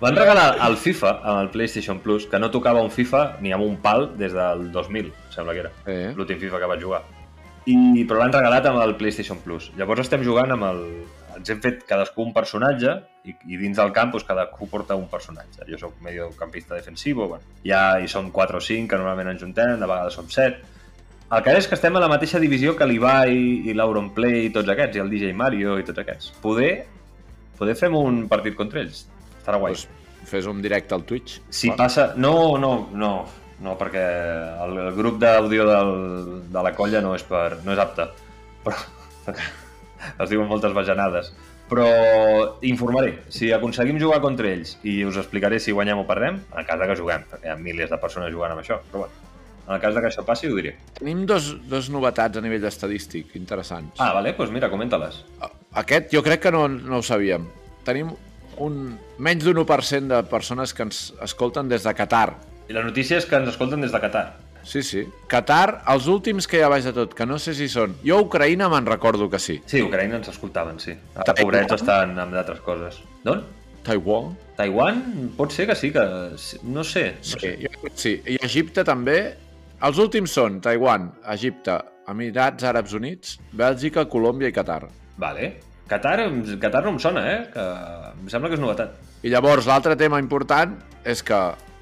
van 0.02 0.16
regalar 0.18 0.46
el 0.66 0.76
FIFA 0.80 1.16
amb 1.20 1.40
el 1.44 1.50
PlayStation 1.54 2.00
Plus, 2.04 2.28
que 2.30 2.40
no 2.42 2.50
tocava 2.54 2.82
un 2.82 2.90
FIFA 2.90 3.24
ni 3.42 3.52
amb 3.54 3.66
un 3.66 3.76
pal 3.82 4.12
des 4.18 4.34
del 4.36 4.70
2000, 4.74 5.10
sembla 5.34 5.56
que 5.56 5.66
era. 5.66 5.74
Eh? 5.86 6.12
L'últim 6.16 6.40
FIFA 6.42 6.62
que 6.62 6.70
vaig 6.74 6.86
jugar. 6.86 7.02
I, 7.70 7.76
però 8.10 8.18
l'han 8.18 8.32
regalat 8.34 8.66
amb 8.66 8.82
el 8.82 8.96
PlayStation 8.98 9.38
Plus. 9.44 9.70
Llavors 9.78 10.02
estem 10.06 10.24
jugant 10.26 10.50
amb 10.54 10.66
el... 10.66 10.80
Ens 11.38 11.50
hem 11.52 11.62
fet 11.64 11.82
cadascú 11.88 12.24
un 12.24 12.32
personatge 12.34 12.94
i, 13.28 13.34
i 13.48 13.58
dins 13.60 13.78
del 13.78 13.92
camp 13.96 14.12
doncs, 14.12 14.26
cadascú 14.28 14.68
porta 14.70 14.98
un 14.98 15.08
personatge. 15.10 15.64
Jo 15.70 15.78
sóc 15.80 15.96
mediocampista 16.04 16.76
defensivo, 16.76 17.28
bueno, 17.28 17.56
ja 17.66 17.98
hi 18.00 18.10
som 18.10 18.30
4 18.34 18.58
o 18.58 18.64
5 18.68 18.90
que 18.90 19.00
normalment 19.00 19.32
ens 19.34 19.42
juntem, 19.42 19.76
de 19.78 19.88
vegades 19.88 20.18
som 20.18 20.28
7. 20.28 20.70
El 21.32 21.40
que 21.44 21.54
és 21.56 21.68
que 21.68 21.78
estem 21.78 21.96
a 21.96 22.02
la 22.02 22.10
mateixa 22.12 22.40
divisió 22.42 22.74
que 22.76 22.84
l'Ibai 22.84 23.32
i 23.70 23.72
l'Auronplay 23.72 24.46
i 24.46 24.52
tots 24.52 24.68
aquests, 24.68 24.98
i 24.98 25.00
el 25.00 25.08
DJ 25.08 25.32
Mario 25.32 25.78
i 25.80 25.86
tots 25.88 26.02
aquests. 26.02 26.34
Poder, 26.44 26.72
poder 27.56 27.76
fem 27.78 27.96
un 27.96 28.26
partit 28.28 28.58
contra 28.58 28.82
ells. 28.82 29.06
Estarà 29.38 29.60
guai. 29.62 29.72
Pues 29.72 29.88
fes 30.28 30.46
un 30.46 30.60
directe 30.62 30.94
al 30.94 31.06
Twitch. 31.08 31.40
Si 31.48 31.70
Va. 31.72 31.78
passa... 31.84 32.12
No, 32.16 32.58
no, 32.58 32.88
no, 32.92 33.14
no, 33.64 33.78
perquè 33.80 34.04
el, 34.66 34.76
el 34.86 34.92
grup 34.98 35.18
d'àudio 35.22 35.66
de 36.52 36.68
la 36.68 36.74
colla 36.76 37.02
no 37.04 37.16
és, 37.16 37.24
per, 37.26 37.62
no 37.64 37.74
és 37.74 37.82
apte. 37.82 38.08
Però, 38.62 38.78
es 40.24 40.30
diuen 40.32 40.48
moltes 40.50 40.74
bajanades. 40.76 41.32
Però 41.72 41.88
informaré. 42.68 43.14
Si 43.32 43.52
aconseguim 43.54 44.00
jugar 44.00 44.20
contra 44.24 44.50
ells 44.50 44.76
i 44.84 45.00
us 45.08 45.16
explicaré 45.20 45.60
si 45.62 45.72
guanyem 45.72 46.02
o 46.02 46.06
perdem, 46.08 46.42
en 46.52 46.68
cas 46.68 46.80
de 46.80 46.88
que 46.90 46.98
juguem, 46.98 47.24
perquè 47.30 47.48
hi 47.48 47.52
ha 47.54 47.60
milers 47.60 47.92
de 47.92 48.00
persones 48.02 48.32
jugant 48.34 48.52
amb 48.52 48.64
això. 48.64 48.80
Però 48.90 49.04
bueno, 49.04 49.32
en 49.68 49.74
el 49.76 49.80
cas 49.80 49.94
de 49.94 50.02
que 50.02 50.10
això 50.10 50.24
passi 50.26 50.50
ho 50.50 50.58
diré. 50.58 50.74
Tenim 50.98 51.24
dos, 51.28 51.52
dos 51.70 51.88
novetats 51.94 52.38
a 52.38 52.44
nivell 52.44 52.66
estadístic 52.68 53.36
interessants. 53.38 53.96
Ah, 54.02 54.12
vale, 54.16 54.34
doncs 54.36 54.52
mira, 54.52 54.70
comenta-les. 54.72 55.22
Aquest 55.82 56.12
jo 56.12 56.22
crec 56.26 56.44
que 56.44 56.52
no, 56.54 56.66
no 56.68 57.00
ho 57.00 57.06
sabíem. 57.06 57.46
Tenim 57.86 58.12
un, 58.60 58.78
menys 59.18 59.46
d'un 59.46 59.62
1% 59.62 60.12
de 60.12 60.22
persones 60.30 60.74
que 60.74 60.84
ens 60.84 61.04
escolten 61.24 61.70
des 61.70 61.86
de 61.86 61.94
Qatar. 61.96 62.34
I 62.68 62.76
la 62.76 62.84
notícia 62.84 63.18
és 63.18 63.26
que 63.26 63.38
ens 63.38 63.48
escolten 63.54 63.80
des 63.84 63.94
de 63.94 64.00
Qatar. 64.02 64.26
Sí, 64.64 64.82
sí. 64.86 65.02
Qatar, 65.28 65.82
els 65.90 66.06
últims 66.06 66.46
que 66.46 66.58
hi 66.60 66.62
ha 66.62 66.68
baix 66.70 66.84
de 66.86 66.92
tot, 66.96 67.14
que 67.18 67.26
no 67.26 67.38
sé 67.42 67.54
si 67.58 67.66
són... 67.68 67.96
Jo 68.06 68.20
a 68.20 68.26
Ucraïna 68.26 68.68
me'n 68.72 68.86
recordo 68.86 69.28
que 69.30 69.40
sí. 69.42 69.58
Sí, 69.66 69.82
Ucraïna 69.82 70.20
ens 70.20 70.28
escoltaven, 70.32 70.78
sí. 70.80 70.94
Ara, 71.14 71.26
Taiwan? 71.32 71.42
pobrets, 71.42 71.74
estan 71.80 72.14
amb 72.22 72.36
d'altres 72.36 72.60
coses. 72.66 73.00
D'on? 73.26 73.42
Taiwan? 73.82 74.32
Taiwan? 74.56 75.00
Pot 75.36 75.50
ser 75.52 75.66
que 75.66 75.74
sí, 75.74 75.90
que... 75.92 76.04
No 76.62 76.84
sé. 76.86 77.08
No 77.18 77.32
Sí, 77.34 77.40
sé. 77.40 77.52
jo 77.64 77.90
sí. 77.98 78.14
I 78.30 78.38
Egipte 78.46 78.84
també. 78.86 79.18
Els 79.82 79.98
últims 79.98 80.30
són 80.30 80.60
Taiwan, 80.62 81.08
Egipte, 81.34 81.80
Emirats 82.12 82.62
Àrabs 82.70 82.94
Units, 82.94 83.36
Bèlgica, 83.58 84.04
Colòmbia 84.06 84.52
i 84.52 84.54
Qatar. 84.54 84.84
Vale. 85.18 85.56
Qatar, 85.90 86.20
Qatar 86.62 86.84
no 86.86 86.92
em 86.94 86.98
sona, 87.02 87.24
eh? 87.32 87.40
Que 87.52 87.64
em 88.22 88.28
sembla 88.30 88.48
que 88.48 88.54
és 88.54 88.62
novetat. 88.62 88.94
I 89.26 89.30
llavors 89.34 89.66
l'altre 89.66 89.96
tema 89.98 90.20
important 90.22 90.78
és 91.04 91.20
que 91.26 91.40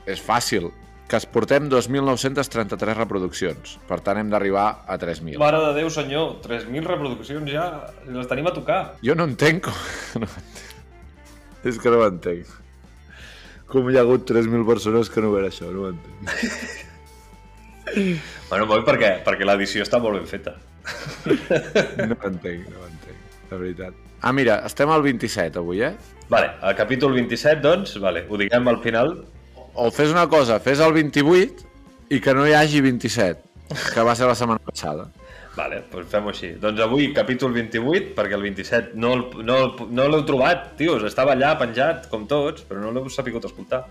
és 0.08 0.20
fàcil, 0.24 0.70
que 1.10 1.18
es 1.18 1.26
portem 1.26 1.66
2.933 1.72 2.94
reproduccions. 2.94 3.74
Per 3.88 3.98
tant, 4.06 4.20
hem 4.20 4.28
d'arribar 4.30 4.66
a 4.86 4.96
3.000. 5.00 5.40
Mare 5.42 5.58
de 5.64 5.72
Déu, 5.80 5.90
senyor, 5.90 6.36
3.000 6.44 6.86
reproduccions 6.86 7.50
ja, 7.50 7.64
les 8.06 8.30
tenim 8.30 8.46
a 8.46 8.54
tocar. 8.54 8.80
Jo 9.02 9.16
no 9.18 9.26
entenc 9.26 9.66
com... 9.66 9.80
No 10.22 10.28
entenc. 10.28 10.68
És 11.66 11.76
que 11.82 11.90
no 11.92 11.98
ho 12.00 12.06
entenc. 12.06 12.52
Com 13.70 13.90
hi 13.90 13.98
ha 13.98 14.04
hagut 14.06 14.22
3.000 14.30 14.62
persones 14.68 15.10
que 15.10 15.24
no 15.24 15.32
veuen 15.34 15.50
això, 15.50 15.68
no 15.74 15.88
ho 15.88 15.90
entenc. 15.96 16.86
Bueno, 17.90 18.68
molt 18.70 18.84
perquè, 18.86 19.16
perquè 19.26 19.46
l'edició 19.48 19.82
està 19.82 19.98
molt 19.98 20.20
ben 20.20 20.28
feta. 20.30 20.54
No 22.06 22.14
ho 22.14 22.28
entenc, 22.28 22.68
no 22.70 22.84
ho 22.84 22.86
entenc, 22.86 23.18
de 23.50 23.58
veritat. 23.58 23.98
Ah, 24.22 24.30
mira, 24.36 24.60
estem 24.68 24.90
al 24.94 25.02
27 25.02 25.58
avui, 25.58 25.82
eh? 25.82 25.90
Vale, 26.30 26.52
el 26.68 26.76
capítol 26.78 27.16
27, 27.18 27.58
doncs, 27.64 27.96
vale, 27.98 28.22
ho 28.28 28.38
diguem 28.38 28.70
al 28.70 28.78
final. 28.84 29.16
O 29.74 29.90
fes 29.90 30.10
una 30.10 30.26
cosa, 30.28 30.58
fes 30.60 30.80
el 30.82 30.92
28 30.92 31.66
i 32.10 32.18
que 32.20 32.34
no 32.34 32.46
hi 32.48 32.54
hagi 32.58 32.80
27, 32.82 33.40
que 33.94 34.02
va 34.06 34.14
ser 34.18 34.26
la 34.26 34.34
setmana 34.34 34.60
passada. 34.66 35.06
Vale, 35.56 35.80
doncs 35.92 36.08
fem-ho 36.10 36.30
així. 36.30 36.52
Doncs 36.62 36.80
avui, 36.82 37.08
capítol 37.14 37.52
28, 37.54 38.12
perquè 38.16 38.36
el 38.38 38.42
27 38.46 38.92
no, 38.94 39.12
el- 39.18 39.44
no, 39.46 39.56
no 39.90 40.08
l'heu 40.08 40.24
trobat, 40.26 40.72
tios. 40.78 41.02
Estava 41.06 41.34
allà 41.34 41.56
penjat, 41.58 42.08
com 42.10 42.26
tots, 42.30 42.62
però 42.68 42.80
no 42.82 42.92
l'heu 42.94 43.08
sapigut 43.10 43.44
escoltar. 43.48 43.84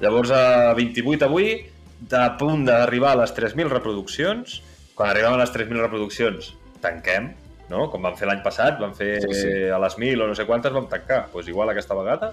Llavors, 0.00 0.30
a 0.34 0.72
28 0.74 1.26
avui, 1.26 1.52
de 2.00 2.22
punt 2.40 2.64
d'arribar 2.66 3.12
a 3.14 3.20
les 3.22 3.34
3.000 3.36 3.68
reproduccions. 3.70 4.60
Quan 4.94 5.10
arribem 5.12 5.34
a 5.36 5.40
les 5.42 5.52
3.000 5.54 5.80
reproduccions, 5.80 6.52
tanquem, 6.82 7.30
no? 7.70 7.86
Com 7.92 8.02
vam 8.02 8.16
fer 8.18 8.26
l'any 8.28 8.42
passat, 8.44 8.78
vam 8.80 8.94
fer 8.98 9.20
Sí, 9.22 9.34
sí. 9.36 9.52
a 9.72 9.78
les 9.80 9.96
1.000 9.98 10.22
o 10.24 10.26
no 10.28 10.34
sé 10.34 10.44
quantes, 10.46 10.72
vam 10.72 10.88
tancar. 10.90 11.22
Doncs 11.26 11.32
pues 11.32 11.48
igual 11.48 11.70
aquesta 11.70 11.94
vegada. 11.94 12.32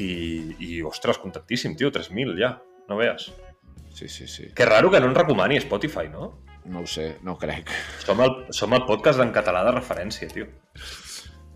I, 0.00 0.10
i 0.64 0.82
ostres, 0.86 1.18
contentíssim, 1.20 1.76
tio, 1.76 1.90
3.000 1.92 2.36
ja, 2.40 2.54
no 2.88 2.98
veus. 3.00 3.30
Sí, 3.94 4.08
sí, 4.08 4.26
sí. 4.26 4.48
Que 4.56 4.64
raro 4.64 4.90
que 4.90 5.00
no 5.00 5.10
ens 5.10 5.18
recomani 5.18 5.58
Spotify, 5.60 6.08
no? 6.08 6.30
No 6.64 6.84
ho 6.84 6.86
sé, 6.86 7.18
no 7.24 7.34
ho 7.34 7.38
crec. 7.40 7.70
Som 8.04 8.20
el, 8.24 8.36
som 8.56 8.72
el 8.76 8.84
podcast 8.88 9.20
en 9.20 9.32
català 9.34 9.64
de 9.66 9.74
referència, 9.74 10.28
tio. 10.30 10.46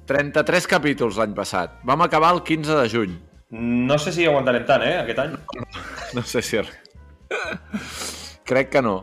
33 0.08 0.68
capítols 0.68 1.20
l'any 1.20 1.34
passat. 1.36 1.78
Vam 1.88 2.04
acabar 2.04 2.34
el 2.36 2.42
15 2.44 2.80
de 2.82 2.90
juny. 2.92 3.16
No 3.54 3.98
sé 4.02 4.12
si 4.12 4.26
aguantarem 4.26 4.64
tant, 4.68 4.82
eh, 4.84 4.98
aquest 5.00 5.20
any. 5.24 5.36
No 6.16 6.24
sé 6.26 6.42
si... 6.42 6.60
crec 8.48 8.72
que 8.72 8.82
no. 8.82 8.96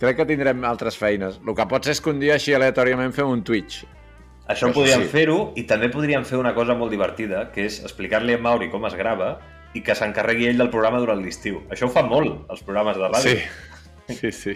Crec 0.00 0.18
que 0.18 0.26
tindrem 0.28 0.64
altres 0.68 0.96
feines. 0.98 1.38
El 1.40 1.54
que 1.56 1.66
pot 1.68 1.86
ser 1.86 1.94
és 1.96 2.02
que 2.02 2.12
un 2.12 2.18
dia 2.20 2.34
així 2.36 2.54
aleatòriament 2.56 3.14
fem 3.16 3.30
un 3.30 3.44
Twitch. 3.46 3.84
Això 4.46 4.68
Això 4.68 4.74
podríem 4.76 5.02
sí. 5.02 5.10
fer-ho 5.10 5.38
i 5.58 5.64
també 5.66 5.88
podríem 5.90 6.24
fer 6.24 6.38
una 6.38 6.54
cosa 6.54 6.76
molt 6.78 6.92
divertida, 6.94 7.48
que 7.54 7.64
és 7.66 7.80
explicar-li 7.82 8.36
a 8.36 8.42
Mauri 8.42 8.70
com 8.70 8.86
es 8.86 8.94
grava 8.94 9.32
i 9.74 9.82
que 9.82 9.96
s'encarregui 9.98 10.46
ell 10.50 10.62
del 10.62 10.70
programa 10.70 11.00
durant 11.02 11.18
l'estiu. 11.22 11.64
Això 11.74 11.88
ho 11.88 11.92
fan 11.92 12.06
molt, 12.10 12.44
els 12.52 12.62
programes 12.66 12.96
de 13.00 13.10
ràdio. 13.10 13.40
Sí, 14.06 14.14
sí, 14.20 14.32
sí. 14.32 14.54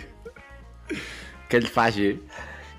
Que 1.50 1.58
ell 1.58 1.66
faci, 1.66 2.12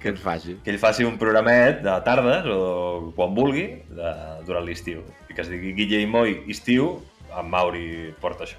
que 0.02 0.10
ell 0.10 0.18
faci. 0.24 0.56
Que 0.64 0.72
ell 0.72 0.80
faci 0.82 1.06
un 1.06 1.20
programet 1.22 1.84
de 1.84 1.98
tardes 2.08 2.48
o 2.50 3.12
quan 3.18 3.36
vulgui 3.36 3.68
de, 3.92 4.14
durant 4.48 4.66
l'estiu. 4.66 5.04
I 5.30 5.36
que 5.36 5.44
es 5.44 5.52
digui 5.52 5.76
Guille 5.78 6.00
i 6.06 6.10
Moi 6.10 6.38
estiu, 6.52 6.94
en 7.36 7.52
Mauri 7.52 8.14
porta 8.24 8.48
això. 8.48 8.58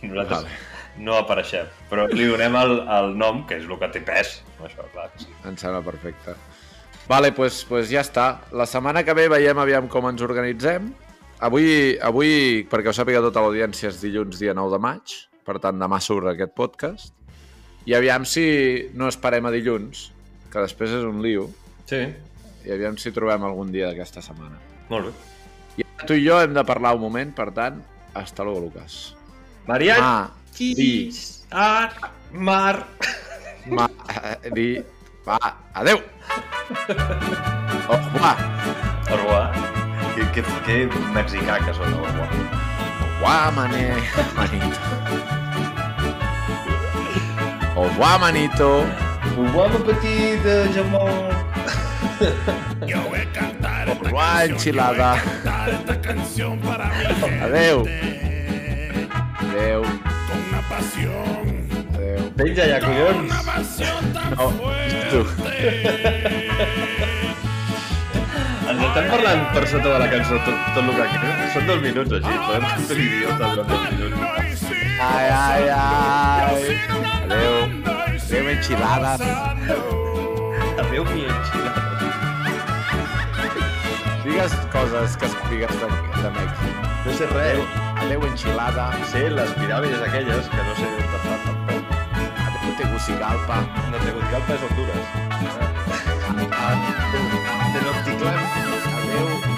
I 0.00 0.08
nosaltres 0.08 0.46
Vale. 0.46 1.02
no 1.04 1.18
apareixem. 1.18 1.68
Però 1.90 2.06
li 2.14 2.30
donem 2.30 2.56
el, 2.62 2.78
el 2.96 3.12
nom, 3.18 3.42
que 3.50 3.58
és 3.60 3.66
el 3.66 3.76
que 3.82 3.90
té 3.98 4.06
pes. 4.06 4.38
Això, 4.62 4.86
clar, 4.94 5.10
sí. 5.20 5.28
Em 5.44 5.58
sembla 5.60 5.82
perfecte. 5.84 6.38
Vale, 7.08 7.32
pues, 7.32 7.64
pues 7.68 7.88
ja 7.90 8.02
està. 8.04 8.40
La 8.52 8.66
setmana 8.70 9.02
que 9.04 9.14
ve 9.14 9.28
veiem 9.32 9.58
aviam 9.58 9.88
com 9.90 10.06
ens 10.10 10.22
organitzem. 10.22 10.92
Avui, 11.40 11.96
avui 12.04 12.66
perquè 12.70 12.92
ho 12.92 12.94
sàpiga 12.94 13.22
tota 13.24 13.42
l'audiència, 13.42 13.88
és 13.90 14.00
dilluns 14.02 14.38
dia 14.38 14.54
9 14.54 14.76
de 14.76 14.80
maig. 14.82 15.16
Per 15.46 15.56
tant, 15.58 15.78
demà 15.80 15.98
surt 16.04 16.28
aquest 16.30 16.52
podcast. 16.54 17.14
I 17.88 17.96
aviam 17.96 18.26
si 18.28 18.90
no 18.94 19.08
esperem 19.08 19.46
a 19.48 19.50
dilluns, 19.54 20.10
que 20.52 20.62
després 20.62 20.92
és 21.00 21.06
un 21.06 21.22
lío, 21.24 21.48
Sí, 21.90 22.04
i 22.62 22.70
aviam 22.70 22.94
si 23.00 23.10
trobem 23.10 23.42
algun 23.42 23.72
dia 23.72 23.88
d'aquesta 23.88 24.22
setmana. 24.22 24.58
molt 24.90 25.06
bé. 25.08 25.12
I 25.80 25.84
tu 26.06 26.14
i 26.14 26.22
jo 26.22 26.36
hem 26.38 26.52
de 26.54 26.62
parlar 26.64 26.92
un 26.94 27.00
moment, 27.00 27.32
per 27.34 27.50
tant, 27.56 27.80
hasta 28.14 28.44
luego, 28.44 28.60
Lucas. 28.60 29.16
Marian, 29.66 29.98
Ma, 30.00 30.30
di, 30.56 31.10
Ar, 31.50 31.90
Mar... 32.32 32.86
ma, 33.66 33.88
di, 34.54 34.76
va, 35.26 35.38
adeu! 35.74 35.98
Au 37.88 37.96
revoir! 37.96 38.36
Au 39.10 39.16
revoir. 39.16 39.50
Que, 40.14 40.22
que, 40.34 40.42
que 40.66 40.88
mexicà 41.14 41.58
que 41.58 41.72
són, 41.74 41.92
au 41.94 42.04
revoir. 42.04 42.28
Au 43.00 43.06
revoir, 43.06 43.52
mané, 43.52 43.92
manito. 44.36 44.80
Au 47.76 47.82
revoir, 47.82 48.18
manito. 48.20 48.70
Au 49.36 49.42
revoir, 49.42 49.68
mon 49.70 49.80
petit 49.80 50.38
jamón. 50.74 51.10
Au 53.88 53.94
revoir, 54.04 54.42
enchilada. 54.48 55.16
Adeu. 57.42 57.86
Adeu. 59.42 59.82
Adeu. 60.70 61.39
Penja 62.40 62.64
ja, 62.64 62.80
collons. 62.80 63.28
No, 64.32 64.46
tu. 65.10 65.20
Ens 68.70 68.80
estem 68.86 69.08
parlant 69.10 69.42
per 69.52 69.64
sota 69.68 69.90
de 69.90 69.98
la 70.00 70.06
cançó 70.08 70.38
tot, 70.46 70.62
tot 70.72 70.86
el 70.86 70.94
que 70.96 71.08
queda. 71.18 71.48
Són 71.52 71.68
dos 71.68 71.82
minuts, 71.84 72.14
així. 72.16 72.38
Podem 72.46 72.64
fer 72.88 72.96
l'idiota 72.96 73.50
durant 73.58 73.68
dos 73.68 73.82
minuts. 73.92 74.64
Ai, 75.04 75.26
ai, 75.36 75.68
ai. 75.76 76.78
Adéu. 77.26 77.54
Adéu, 78.08 78.50
enxilades. 78.54 79.20
Adéu, 80.80 81.04
mi 81.12 81.26
enxilada. 81.28 81.80
Digues 84.24 84.52
coses 84.72 85.16
que 85.20 85.34
digues 85.50 85.76
de, 85.82 85.92
de 86.22 86.30
Mèxic. 86.38 86.88
No 87.04 87.18
sé 87.20 87.28
res. 87.34 87.60
Adéu, 88.06 88.24
enxilada. 88.32 88.88
Sé 89.12 89.28
les 89.28 89.52
piràmides 89.60 90.08
aquelles, 90.08 90.48
que 90.54 90.70
no 90.70 90.78
sé 90.80 90.88
on 90.88 91.04
estan 91.04 91.69
Tegucigalpa. 92.80 93.60
No, 93.90 93.98
Tegucigalpa 93.98 94.54
és 94.54 94.62
Honduras. 94.62 95.06
Tenochtitlan, 97.72 98.38
adeu. 98.96 99.49